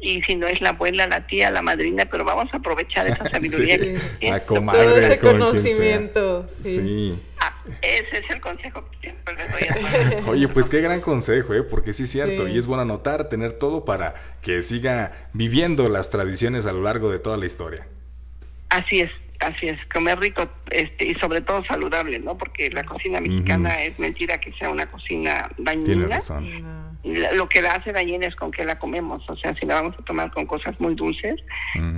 y 0.00 0.22
si 0.22 0.34
no 0.34 0.46
es 0.46 0.60
la 0.60 0.70
abuela, 0.70 1.06
la 1.06 1.26
tía, 1.26 1.50
la 1.50 1.62
madrina, 1.62 2.04
pero 2.10 2.24
vamos 2.24 2.52
a 2.52 2.58
aprovechar 2.58 3.06
esa 3.06 3.24
sabiduría 3.30 3.78
que 3.78 3.98
tiene. 4.18 4.40
Todo 4.40 4.98
ese 4.98 5.18
conocimiento. 5.18 6.46
Sí. 6.48 7.18
Ah, 7.40 7.54
ese 7.80 8.18
es 8.18 8.30
el 8.30 8.40
consejo 8.40 8.88
que 8.90 8.98
siempre 9.00 9.34
les 9.34 9.50
doy 9.50 10.22
a 10.26 10.26
Oye, 10.30 10.48
pues 10.48 10.68
qué 10.68 10.80
gran 10.80 11.00
consejo, 11.00 11.54
¿eh? 11.54 11.62
porque 11.62 11.92
sí 11.92 12.04
es 12.04 12.10
cierto, 12.10 12.48
y 12.48 12.58
es 12.58 12.66
bueno 12.66 12.82
anotar, 12.82 13.28
tener 13.28 13.52
todo 13.52 13.84
para 13.84 14.14
que 14.42 14.62
siga 14.62 15.28
viviendo 15.32 15.88
las 15.88 16.10
tradiciones 16.10 16.66
a 16.66 16.72
lo 16.72 16.82
largo 16.82 17.10
de 17.10 17.18
toda 17.18 17.36
la 17.36 17.46
historia. 17.46 17.86
Así 18.68 19.00
es, 19.00 19.10
Así 19.44 19.68
es, 19.68 19.78
comer 19.92 20.18
rico 20.18 20.48
este, 20.70 21.06
y 21.06 21.14
sobre 21.16 21.42
todo 21.42 21.62
saludable, 21.66 22.18
¿no? 22.18 22.38
Porque 22.38 22.70
la 22.70 22.82
cocina 22.84 23.20
mexicana 23.20 23.82
es 23.82 23.98
mentira 23.98 24.38
que 24.38 24.52
sea 24.54 24.70
una 24.70 24.90
cocina 24.90 25.50
dañina. 25.58 25.84
Tiene 25.84 26.06
razón. 26.06 26.96
Lo 27.02 27.48
que 27.48 27.60
la 27.60 27.72
hace 27.72 27.92
dañina 27.92 28.26
es 28.26 28.34
con 28.36 28.50
que 28.50 28.64
la 28.64 28.78
comemos. 28.78 29.28
O 29.28 29.36
sea, 29.36 29.54
si 29.56 29.66
la 29.66 29.74
vamos 29.74 29.96
a 29.98 30.04
tomar 30.04 30.30
con 30.32 30.46
cosas 30.46 30.78
muy 30.80 30.94
dulces, 30.94 31.42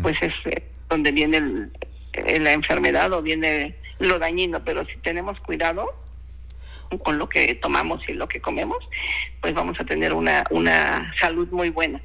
pues 0.03 0.16
es 0.20 0.32
eh, 0.47 0.64
donde 0.88 1.12
viene 1.12 1.68
eh, 2.14 2.40
la 2.40 2.53
enfermedad 2.53 3.12
o 3.12 3.22
viene 3.22 3.76
lo 4.01 4.18
dañino. 4.18 4.64
Pero 4.64 4.84
si 4.86 4.97
tenemos 4.99 5.38
cuidado 5.40 5.94
con 7.05 7.18
lo 7.18 7.28
que 7.28 7.55
tomamos 7.55 8.03
y 8.09 8.14
lo 8.14 8.26
que 8.26 8.40
comemos, 8.40 8.78
pues 9.40 9.55
vamos 9.55 9.78
a 9.78 9.84
tener 9.84 10.12
una, 10.12 10.44
una 10.51 11.14
salud 11.20 11.49
muy 11.51 11.70
buena 11.70 12.01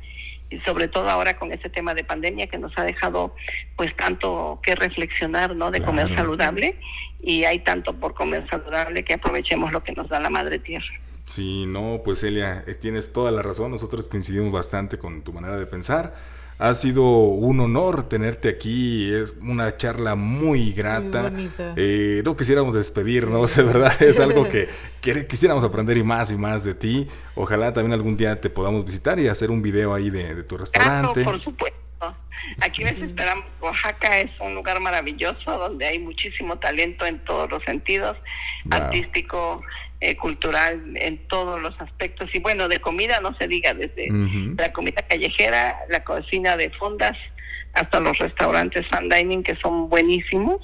sobre 0.59 0.87
todo 0.87 1.09
ahora 1.09 1.37
con 1.37 1.51
este 1.51 1.69
tema 1.69 1.93
de 1.93 2.03
pandemia 2.03 2.47
que 2.47 2.57
nos 2.57 2.77
ha 2.77 2.83
dejado 2.83 3.35
pues 3.75 3.95
tanto 3.95 4.59
que 4.63 4.75
reflexionar, 4.75 5.55
¿no? 5.55 5.71
De 5.71 5.81
comer 5.81 6.13
saludable 6.15 6.75
y 7.21 7.43
hay 7.43 7.59
tanto 7.59 7.93
por 7.93 8.13
comer 8.13 8.47
saludable 8.49 9.03
que 9.03 9.13
aprovechemos 9.13 9.71
lo 9.71 9.83
que 9.83 9.93
nos 9.93 10.09
da 10.09 10.19
la 10.19 10.29
madre 10.29 10.59
tierra. 10.59 10.93
Sí, 11.25 11.65
no, 11.67 12.01
pues 12.03 12.23
Elia, 12.23 12.63
eh, 12.67 12.73
tienes 12.73 13.13
toda 13.13 13.31
la 13.31 13.41
razón, 13.41 13.71
nosotros 13.71 14.07
coincidimos 14.09 14.51
bastante 14.51 14.97
con 14.97 15.21
tu 15.23 15.31
manera 15.31 15.57
de 15.57 15.65
pensar. 15.65 16.13
Ha 16.61 16.75
sido 16.75 17.03
un 17.03 17.59
honor 17.59 18.07
tenerte 18.07 18.47
aquí, 18.47 19.11
es 19.11 19.35
una 19.41 19.77
charla 19.77 20.13
muy 20.13 20.73
grata. 20.73 21.33
Eh, 21.75 22.21
no 22.23 22.37
quisiéramos 22.37 22.75
despedirnos, 22.75 23.55
de 23.57 23.63
verdad, 23.63 23.99
es 24.03 24.19
algo 24.19 24.47
que, 24.47 24.67
quisiéramos 25.27 25.63
aprender 25.63 25.97
y 25.97 26.03
más 26.03 26.31
y 26.31 26.35
más 26.35 26.63
de 26.63 26.75
ti. 26.75 27.07
Ojalá 27.33 27.73
también 27.73 27.93
algún 27.93 28.15
día 28.15 28.39
te 28.39 28.51
podamos 28.51 28.85
visitar 28.85 29.19
y 29.19 29.27
hacer 29.27 29.49
un 29.49 29.63
video 29.63 29.95
ahí 29.95 30.11
de, 30.11 30.43
tu 30.43 30.55
restaurante. 30.55 31.23
por 31.23 31.43
supuesto. 31.43 31.81
Aquí 32.61 32.83
les 32.83 32.99
esperamos. 33.01 33.45
Oaxaca 33.59 34.19
es 34.19 34.29
un 34.39 34.53
lugar 34.53 34.79
maravilloso 34.81 35.57
donde 35.57 35.87
hay 35.87 35.97
muchísimo 35.97 36.59
talento 36.59 37.07
en 37.07 37.23
todos 37.23 37.49
los 37.49 37.63
sentidos, 37.63 38.17
artístico, 38.69 39.63
eh, 40.01 40.17
cultural 40.17 40.81
en 40.95 41.27
todos 41.27 41.61
los 41.61 41.79
aspectos. 41.79 42.29
Y 42.33 42.39
bueno, 42.39 42.67
de 42.67 42.81
comida 42.81 43.19
no 43.21 43.35
se 43.37 43.47
diga, 43.47 43.73
desde 43.73 44.09
la 44.57 44.73
comida 44.73 45.03
callejera, 45.07 45.77
la 45.89 46.03
cocina 46.03 46.57
de 46.57 46.71
fondas, 46.71 47.15
hasta 47.73 47.99
los 47.99 48.17
restaurantes 48.17 48.85
fan 48.89 49.07
dining 49.09 49.43
que 49.43 49.55
son 49.57 49.89
buenísimos. 49.89 50.61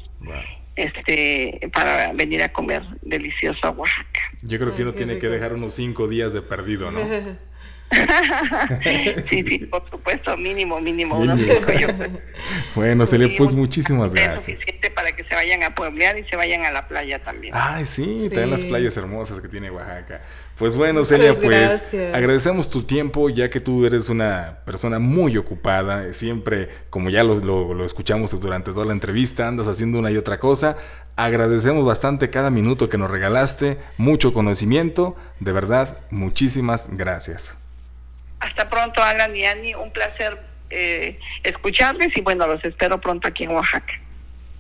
Este, 0.76 1.72
para 1.74 2.14
venir 2.14 2.44
a 2.44 2.54
comer 2.54 2.84
delicioso 3.02 3.66
a 3.66 3.72
Oaxaca. 3.72 4.20
Yo 4.44 4.60
creo 4.60 4.76
que 4.76 4.84
uno 4.84 4.94
tiene 4.94 5.18
que 5.18 5.28
dejar 5.28 5.54
unos 5.54 5.74
cinco 5.74 6.08
días 6.08 6.34
de 6.34 6.44
perdido, 6.44 6.92
¿no? 6.92 7.00
sí, 8.84 9.16
sí, 9.30 9.60
por 9.72 9.90
supuesto, 9.90 10.36
mínimo, 10.36 10.80
mínimo, 10.82 11.18
unos 11.18 11.40
cinco 11.40 11.72
yo 11.72 11.88
Bueno, 12.76 13.06
Celia, 13.06 13.30
pues 13.38 13.54
muchísimas 13.54 14.14
gracias. 14.14 14.50
Es 14.50 14.56
suficiente 14.56 14.92
para 14.92 15.16
que 15.16 15.24
se 15.24 15.36
vayan 15.36 15.64
a 15.64 15.74
pueblear 15.74 16.18
y 16.18 16.26
se 16.26 16.36
vayan 16.36 16.66
a 16.66 16.72
la 16.72 16.88
playa 16.88 17.24
también. 17.24 17.54
Ay, 17.56 17.86
sí, 17.86 18.30
también 18.30 18.52
las 18.52 18.66
playas 18.66 18.98
hermosas 18.98 19.40
que 19.40 19.48
tiene 19.48 19.72
Oaxaca. 19.72 20.22
Pues 20.58 20.76
bueno, 20.76 21.06
Celia, 21.06 21.40
pues 21.40 21.94
agradecemos 22.14 22.70
tu 22.70 22.82
tiempo, 22.82 23.30
ya 23.30 23.50
que 23.50 23.60
tú 23.60 23.86
eres 23.86 24.10
una 24.10 24.60
persona 24.66 24.98
muy 24.98 25.38
ocupada, 25.38 26.12
siempre, 26.14 26.68
como 26.90 27.10
ya 27.12 27.24
lo, 27.24 27.36
lo, 27.36 27.86
escuchamos 27.86 28.38
durante 28.40 28.72
toda 28.72 28.88
la 28.88 28.94
entrevista, 28.94 29.48
andas 29.48 29.68
haciendo 29.68 30.00
una 30.00 30.10
y 30.10 30.18
otra 30.18 30.40
cosa. 30.40 30.76
Agradecemos 31.16 31.86
bastante 31.86 32.32
cada 32.32 32.50
minuto 32.50 32.90
que 32.90 32.98
nos 32.98 33.12
regalaste, 33.12 33.78
mucho 33.98 34.34
conocimiento, 34.34 35.16
de 35.40 35.52
verdad, 35.52 36.00
muchísimas 36.10 36.90
gracias. 36.92 37.58
Hasta 38.40 38.70
pronto, 38.70 39.02
Alan 39.02 39.36
y 39.36 39.46
Ani. 39.46 39.74
Un 39.76 39.92
placer 39.92 40.40
eh, 40.70 41.20
escucharles 41.44 42.16
y 42.16 42.22
bueno, 42.22 42.48
los 42.48 42.64
espero 42.64 43.00
pronto 43.00 43.28
aquí 43.28 43.44
en 43.44 43.52
Oaxaca. 43.52 43.94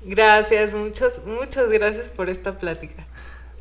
Gracias, 0.04 0.74
muchas, 0.74 1.22
muchas 1.26 1.70
gracias 1.70 2.10
por 2.10 2.30
esta 2.30 2.54
plática. 2.54 3.06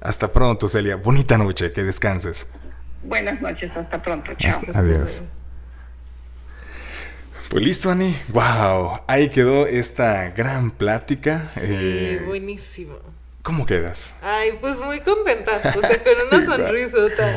Hasta 0.01 0.31
pronto, 0.31 0.69
Celia. 0.69 0.97
Bonita 0.97 1.39
noche, 1.39 1.73
que 1.73 1.83
descanses. 1.83 2.47
Buenas 3.03 3.41
noches, 3.41 3.71
hasta 3.77 4.03
pronto. 4.03 4.33
Chao. 4.39 4.61
adiós. 4.75 5.23
Pues 7.49 7.63
listo, 7.63 7.91
Ani. 7.91 8.17
Wow, 8.29 9.01
ahí 9.07 9.29
quedó 9.31 9.67
esta 9.67 10.31
gran 10.31 10.71
plática. 10.71 11.47
Sí, 11.55 11.61
eh, 11.63 12.23
buenísimo. 12.27 12.99
¿Cómo 13.43 13.65
quedas? 13.65 14.13
Ay, 14.23 14.59
pues 14.61 14.77
muy 14.79 14.99
contenta, 15.01 15.53
o 15.77 15.81
sea, 15.81 16.03
con 16.03 16.39
una 16.39 16.45
sonrisota. 16.57 17.37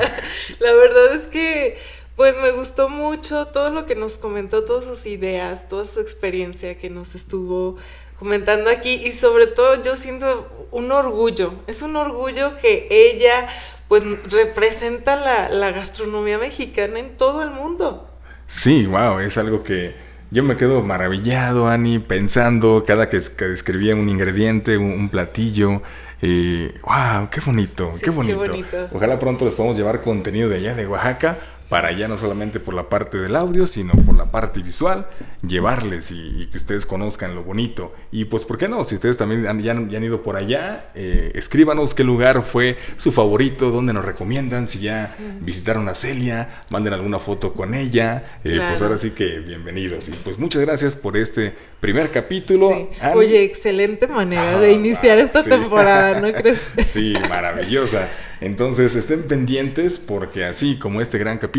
La 0.59 0.73
verdad 0.73 1.13
es 1.13 1.27
que 1.27 1.77
pues 2.20 2.36
me 2.41 2.51
gustó 2.51 2.89
mucho 2.89 3.45
todo 3.45 3.70
lo 3.70 3.86
que 3.86 3.95
nos 3.95 4.17
comentó, 4.17 4.65
todas 4.65 4.84
sus 4.84 5.05
ideas, 5.05 5.70
toda 5.70 5.86
su 5.86 6.01
experiencia 6.01 6.78
que 6.78 6.89
nos 6.89 7.15
estuvo 7.15 7.78
comentando 8.17 8.70
aquí 8.70 8.95
y 9.05 9.13
sobre 9.13 9.47
todo 9.47 9.82
yo 9.82 9.95
siento 9.95 10.67
un 10.72 10.91
orgullo, 10.91 11.53
es 11.67 11.82
un 11.82 11.95
orgullo 11.95 12.57
que 12.57 12.89
ella 12.91 13.47
pues 13.88 14.03
representa 14.30 15.15
la, 15.15 15.47
la 15.47 15.72
gastronomía 15.72 16.38
mexicana 16.38 16.99
en 16.99 17.15
todo 17.15 17.41
el 17.41 17.51
mundo. 17.51 18.09
Sí, 18.47 18.86
wow, 18.86 19.20
es 19.20 19.38
algo 19.38 19.63
que 19.63 19.95
yo 20.30 20.43
me 20.43 20.57
quedo 20.57 20.84
maravillado, 20.84 21.70
Ani, 21.70 21.99
pensando 21.99 22.84
cada 22.86 23.07
que, 23.07 23.17
describía 23.17 23.95
un 23.95 24.09
ingrediente, 24.09 24.78
un, 24.78 25.07
platillo. 25.07 25.82
Y, 26.22 26.67
wow, 26.80 27.30
qué 27.32 27.39
bonito, 27.39 27.93
qué 28.03 28.09
bonito. 28.09 28.41
qué 28.43 28.49
bonito. 28.49 28.89
Ojalá 28.91 29.17
pronto 29.17 29.45
les 29.45 29.55
podamos 29.55 29.78
llevar 29.78 30.01
contenido 30.01 30.49
de 30.49 30.57
allá 30.57 30.76
de 30.76 30.86
Oaxaca 30.86 31.38
para 31.70 31.91
ya 31.91 32.07
no 32.07 32.17
solamente 32.17 32.59
por 32.59 32.74
la 32.74 32.89
parte 32.89 33.20
del 33.20 33.36
audio, 33.36 33.67
sino 33.67 33.93
por 33.93 34.17
la 34.17 34.26
parte 34.26 34.61
visual, 34.61 35.07
llevarles 35.47 36.11
y, 36.11 36.47
que 36.47 36.57
ustedes 36.57 36.86
conozcan 36.86 37.36
lo 37.36 37.43
bonito. 37.43 37.93
Y 38.11 38.26
pues, 38.26 38.43
¿por 38.43 38.57
qué 38.57 38.67
no? 38.67 38.84
Si 38.84 38.95
ustedes 38.95 39.17
también 39.17 39.45
han, 39.47 39.61
ya, 39.61 39.74
han, 39.74 40.03
ido 40.03 40.24
por 40.24 40.36
allá, 40.36 40.89
eh, 40.95 41.32
escríbanos 41.36 41.93
qué 41.93 42.03
lugar 42.03 42.43
fue 42.43 42.76
su 42.95 43.11
favorito, 43.11 43.70
dónde 43.70 43.93
nos 43.93 44.03
recomiendan, 44.03 44.65
si 44.65 44.80
ya 44.80 45.15
visitaron 45.41 45.88
a 45.88 45.93
Celia, 45.93 46.63
manden 46.72 46.93
alguna 46.93 47.20
foto 47.20 47.53
con 47.53 47.76
ella. 47.76 48.24
Eh, 48.43 48.59
pues 48.67 48.82
ahora 48.82 48.97
sí 48.97 49.11
que 49.11 49.38
bienvenidos. 49.39 50.09
Y 50.09 50.13
pues 50.13 50.39
muchas 50.39 50.63
gracias 50.63 50.95
por 50.95 51.17
este 51.17 51.53
primer 51.80 52.09
capítulo. 52.09 52.89
Oye, 53.13 53.43
excelente 53.43 54.07
manera 54.07 54.59
de 54.59 54.72
iniciar 54.72 55.20
esta 55.20 55.43
temporada, 55.43 56.20
¿no 56.20 56.34
crees? 56.34 56.59
sí, 56.86 57.13
maravillosa. 57.30 58.09
Entonces 58.41 58.95
estén 58.95 59.24
pendientes 59.24 59.99
porque 59.99 60.45
así 60.45 60.80
como 60.80 61.01
este 61.01 61.17
gran 61.17 61.38
capítulo 61.38 61.59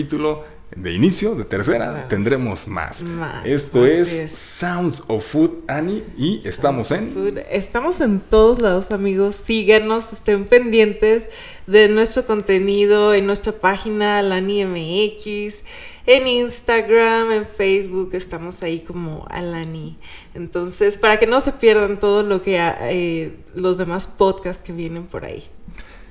de 0.76 0.92
inicio, 0.92 1.34
de 1.34 1.44
tercera, 1.44 2.06
tendremos 2.08 2.68
más. 2.68 3.04
Esto 3.44 3.86
es, 3.86 4.30
Sounds 4.30 5.02
of 5.08 5.26
Food, 5.26 5.64
Annie, 5.66 6.04
y 6.16 6.46
estamos 6.46 6.92
en... 6.92 7.42
Estamos 7.50 8.00
en 8.00 8.20
todos 8.20 8.60
lados, 8.60 8.92
amigos. 8.92 9.36
Síganos, 9.36 10.12
estén 10.12 10.44
pendientes 10.44 11.28
de 11.66 11.88
nuestro 11.88 12.24
contenido 12.24 13.14
en 13.14 13.26
nuestra 13.26 13.52
página, 13.52 14.20
Alani 14.20 14.64
MX, 14.64 15.64
en 16.06 16.26
Instagram, 16.26 17.32
en 17.32 17.46
Facebook, 17.46 18.10
estamos 18.12 18.62
ahí 18.62 18.80
como 18.80 19.26
Alani. 19.28 19.98
Entonces, 20.34 20.98
para 20.98 21.18
que 21.18 21.26
no 21.26 21.40
se 21.40 21.52
pierdan 21.52 21.98
todo 21.98 22.22
lo 22.22 22.42
que... 22.42 22.58
Eh, 22.82 23.36
los 23.54 23.76
demás 23.76 24.06
podcasts 24.06 24.62
que 24.62 24.72
vienen 24.72 25.06
por 25.06 25.24
ahí. 25.24 25.42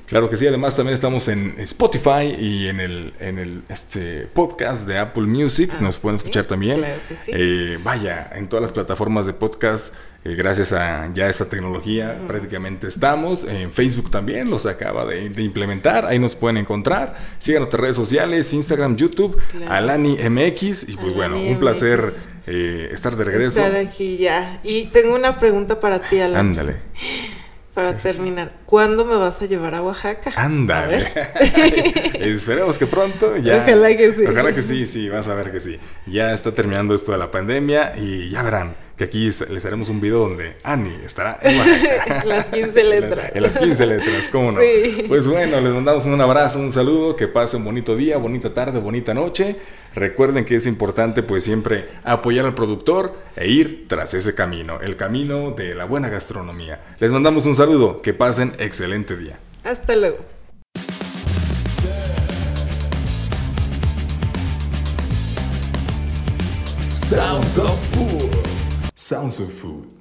Claro 0.09 0.29
que 0.29 0.37
sí, 0.37 0.47
además 0.47 0.75
también 0.75 0.93
estamos 0.95 1.27
en 1.27 1.55
Spotify 1.59 2.35
y 2.39 2.67
en 2.67 2.79
el, 2.79 3.13
en 3.19 3.37
el 3.37 3.61
este, 3.69 4.21
podcast 4.33 4.87
de 4.87 4.97
Apple 4.97 5.27
Music, 5.27 5.69
Ah, 5.73 5.77
nos 5.81 5.97
pueden 5.99 6.17
sí, 6.17 6.23
escuchar 6.23 6.45
también. 6.45 6.79
claro 6.79 6.95
que 7.07 7.15
sí. 7.15 7.31
Eh, 7.33 7.77
vaya, 7.83 8.29
en 8.33 8.47
todas 8.49 8.61
las 8.61 8.71
plataformas 8.71 9.27
de 9.27 9.33
podcast, 9.33 9.93
eh, 10.25 10.33
gracias 10.35 10.73
a 10.73 11.09
ya 11.13 11.29
esta 11.29 11.45
tecnología, 11.45 12.19
prácticamente 12.27 12.87
estamos. 12.87 13.43
En 13.43 13.71
Facebook 13.71 14.09
también 14.09 14.49
los 14.49 14.65
acaba 14.65 15.05
de, 15.05 15.29
de 15.29 15.43
implementar, 15.43 16.05
ahí 16.07 16.17
nos 16.17 16.33
pueden 16.35 16.57
encontrar. 16.57 17.15
Sigan 17.39 17.61
nuestras 17.61 17.79
redes 17.81 17.95
sociales, 17.95 18.51
Instagram, 18.53 18.95
YouTube, 18.97 19.39
Claro. 19.51 19.71
Alani 19.71 20.17
MX. 20.29 20.89
Y 20.89 20.95
pues 20.97 21.13
bueno, 21.13 21.35
Alani 21.35 21.51
un 21.51 21.59
placer 21.59 22.03
eh, 22.47 22.89
estar 22.91 23.15
de 23.15 23.23
regreso. 23.23 23.63
Estar 23.63 23.75
aquí 23.79 24.17
ya. 24.17 24.59
Y 24.63 24.85
tengo 24.85 25.13
una 25.15 25.37
pregunta 25.37 25.79
para 25.79 25.99
ti, 26.01 26.19
Alan. 26.19 26.47
Ándale. 26.47 26.77
Para 27.73 27.95
terminar, 27.95 28.51
¿cuándo 28.65 29.05
me 29.05 29.15
vas 29.15 29.41
a 29.41 29.45
llevar 29.45 29.75
a 29.75 29.81
Oaxaca? 29.81 30.31
A 30.35 30.43
Ándale. 30.45 30.97
ver. 30.97 32.15
Esperemos 32.21 32.77
que 32.77 32.87
pronto 32.87 33.37
ya. 33.37 33.57
Ojalá 33.63 33.95
que 33.95 34.11
sí. 34.13 34.25
Ojalá 34.27 34.53
que 34.53 34.61
sí, 34.61 34.85
sí, 34.85 35.07
vas 35.07 35.27
a 35.27 35.35
ver 35.35 35.51
que 35.51 35.59
sí. 35.59 35.79
Ya 36.07 36.33
está 36.33 36.51
terminando 36.51 36.93
esto 36.93 37.11
de 37.11 37.19
la 37.19 37.29
pandemia 37.31 37.93
y 37.97 38.29
ya 38.29 38.41
verán 38.43 38.75
que 38.99 39.05
aquí 39.05 39.29
les 39.49 39.65
haremos 39.65 39.87
un 39.87 40.01
video 40.01 40.27
donde 40.27 40.57
Ani 40.61 40.93
estará 41.05 41.39
en 41.41 41.57
Oaxaca. 41.57 42.25
Las 42.25 42.49
15 42.49 42.83
letras. 42.83 43.31
En 43.33 43.43
las 43.43 43.57
15 43.57 43.85
letras, 43.85 44.29
¿cómo 44.29 44.51
no? 44.51 44.59
Sí. 44.59 45.05
Pues 45.07 45.25
bueno, 45.25 45.61
les 45.61 45.73
mandamos 45.73 46.05
un 46.05 46.19
abrazo, 46.19 46.59
un 46.59 46.73
saludo, 46.73 47.15
que 47.15 47.29
pasen 47.29 47.63
bonito 47.63 47.95
día, 47.95 48.17
bonita 48.17 48.53
tarde, 48.53 48.77
bonita 48.81 49.13
noche. 49.13 49.55
Recuerden 49.95 50.43
que 50.43 50.57
es 50.57 50.67
importante 50.67 51.23
pues 51.23 51.45
siempre 51.45 51.85
apoyar 52.03 52.45
al 52.45 52.53
productor 52.53 53.13
e 53.37 53.47
ir 53.47 53.85
tras 53.87 54.13
ese 54.15 54.35
camino, 54.35 54.81
el 54.81 54.97
camino 54.97 55.51
de 55.51 55.75
la 55.75 55.85
buena 55.85 56.09
gastronomía. 56.09 56.81
Les 56.99 57.09
mandamos 57.09 57.45
un 57.45 57.55
saludo, 57.55 58.01
que 58.01 58.13
pasen 58.13 58.51
excelente 58.59 59.15
día. 59.15 59.39
Hasta 59.63 59.95
luego. 59.95 60.17
Sounds 66.91 67.57
of 67.57 67.79
Food. 67.95 68.38
Sounds 68.99 69.39
of 69.39 69.53
Food. 69.53 69.98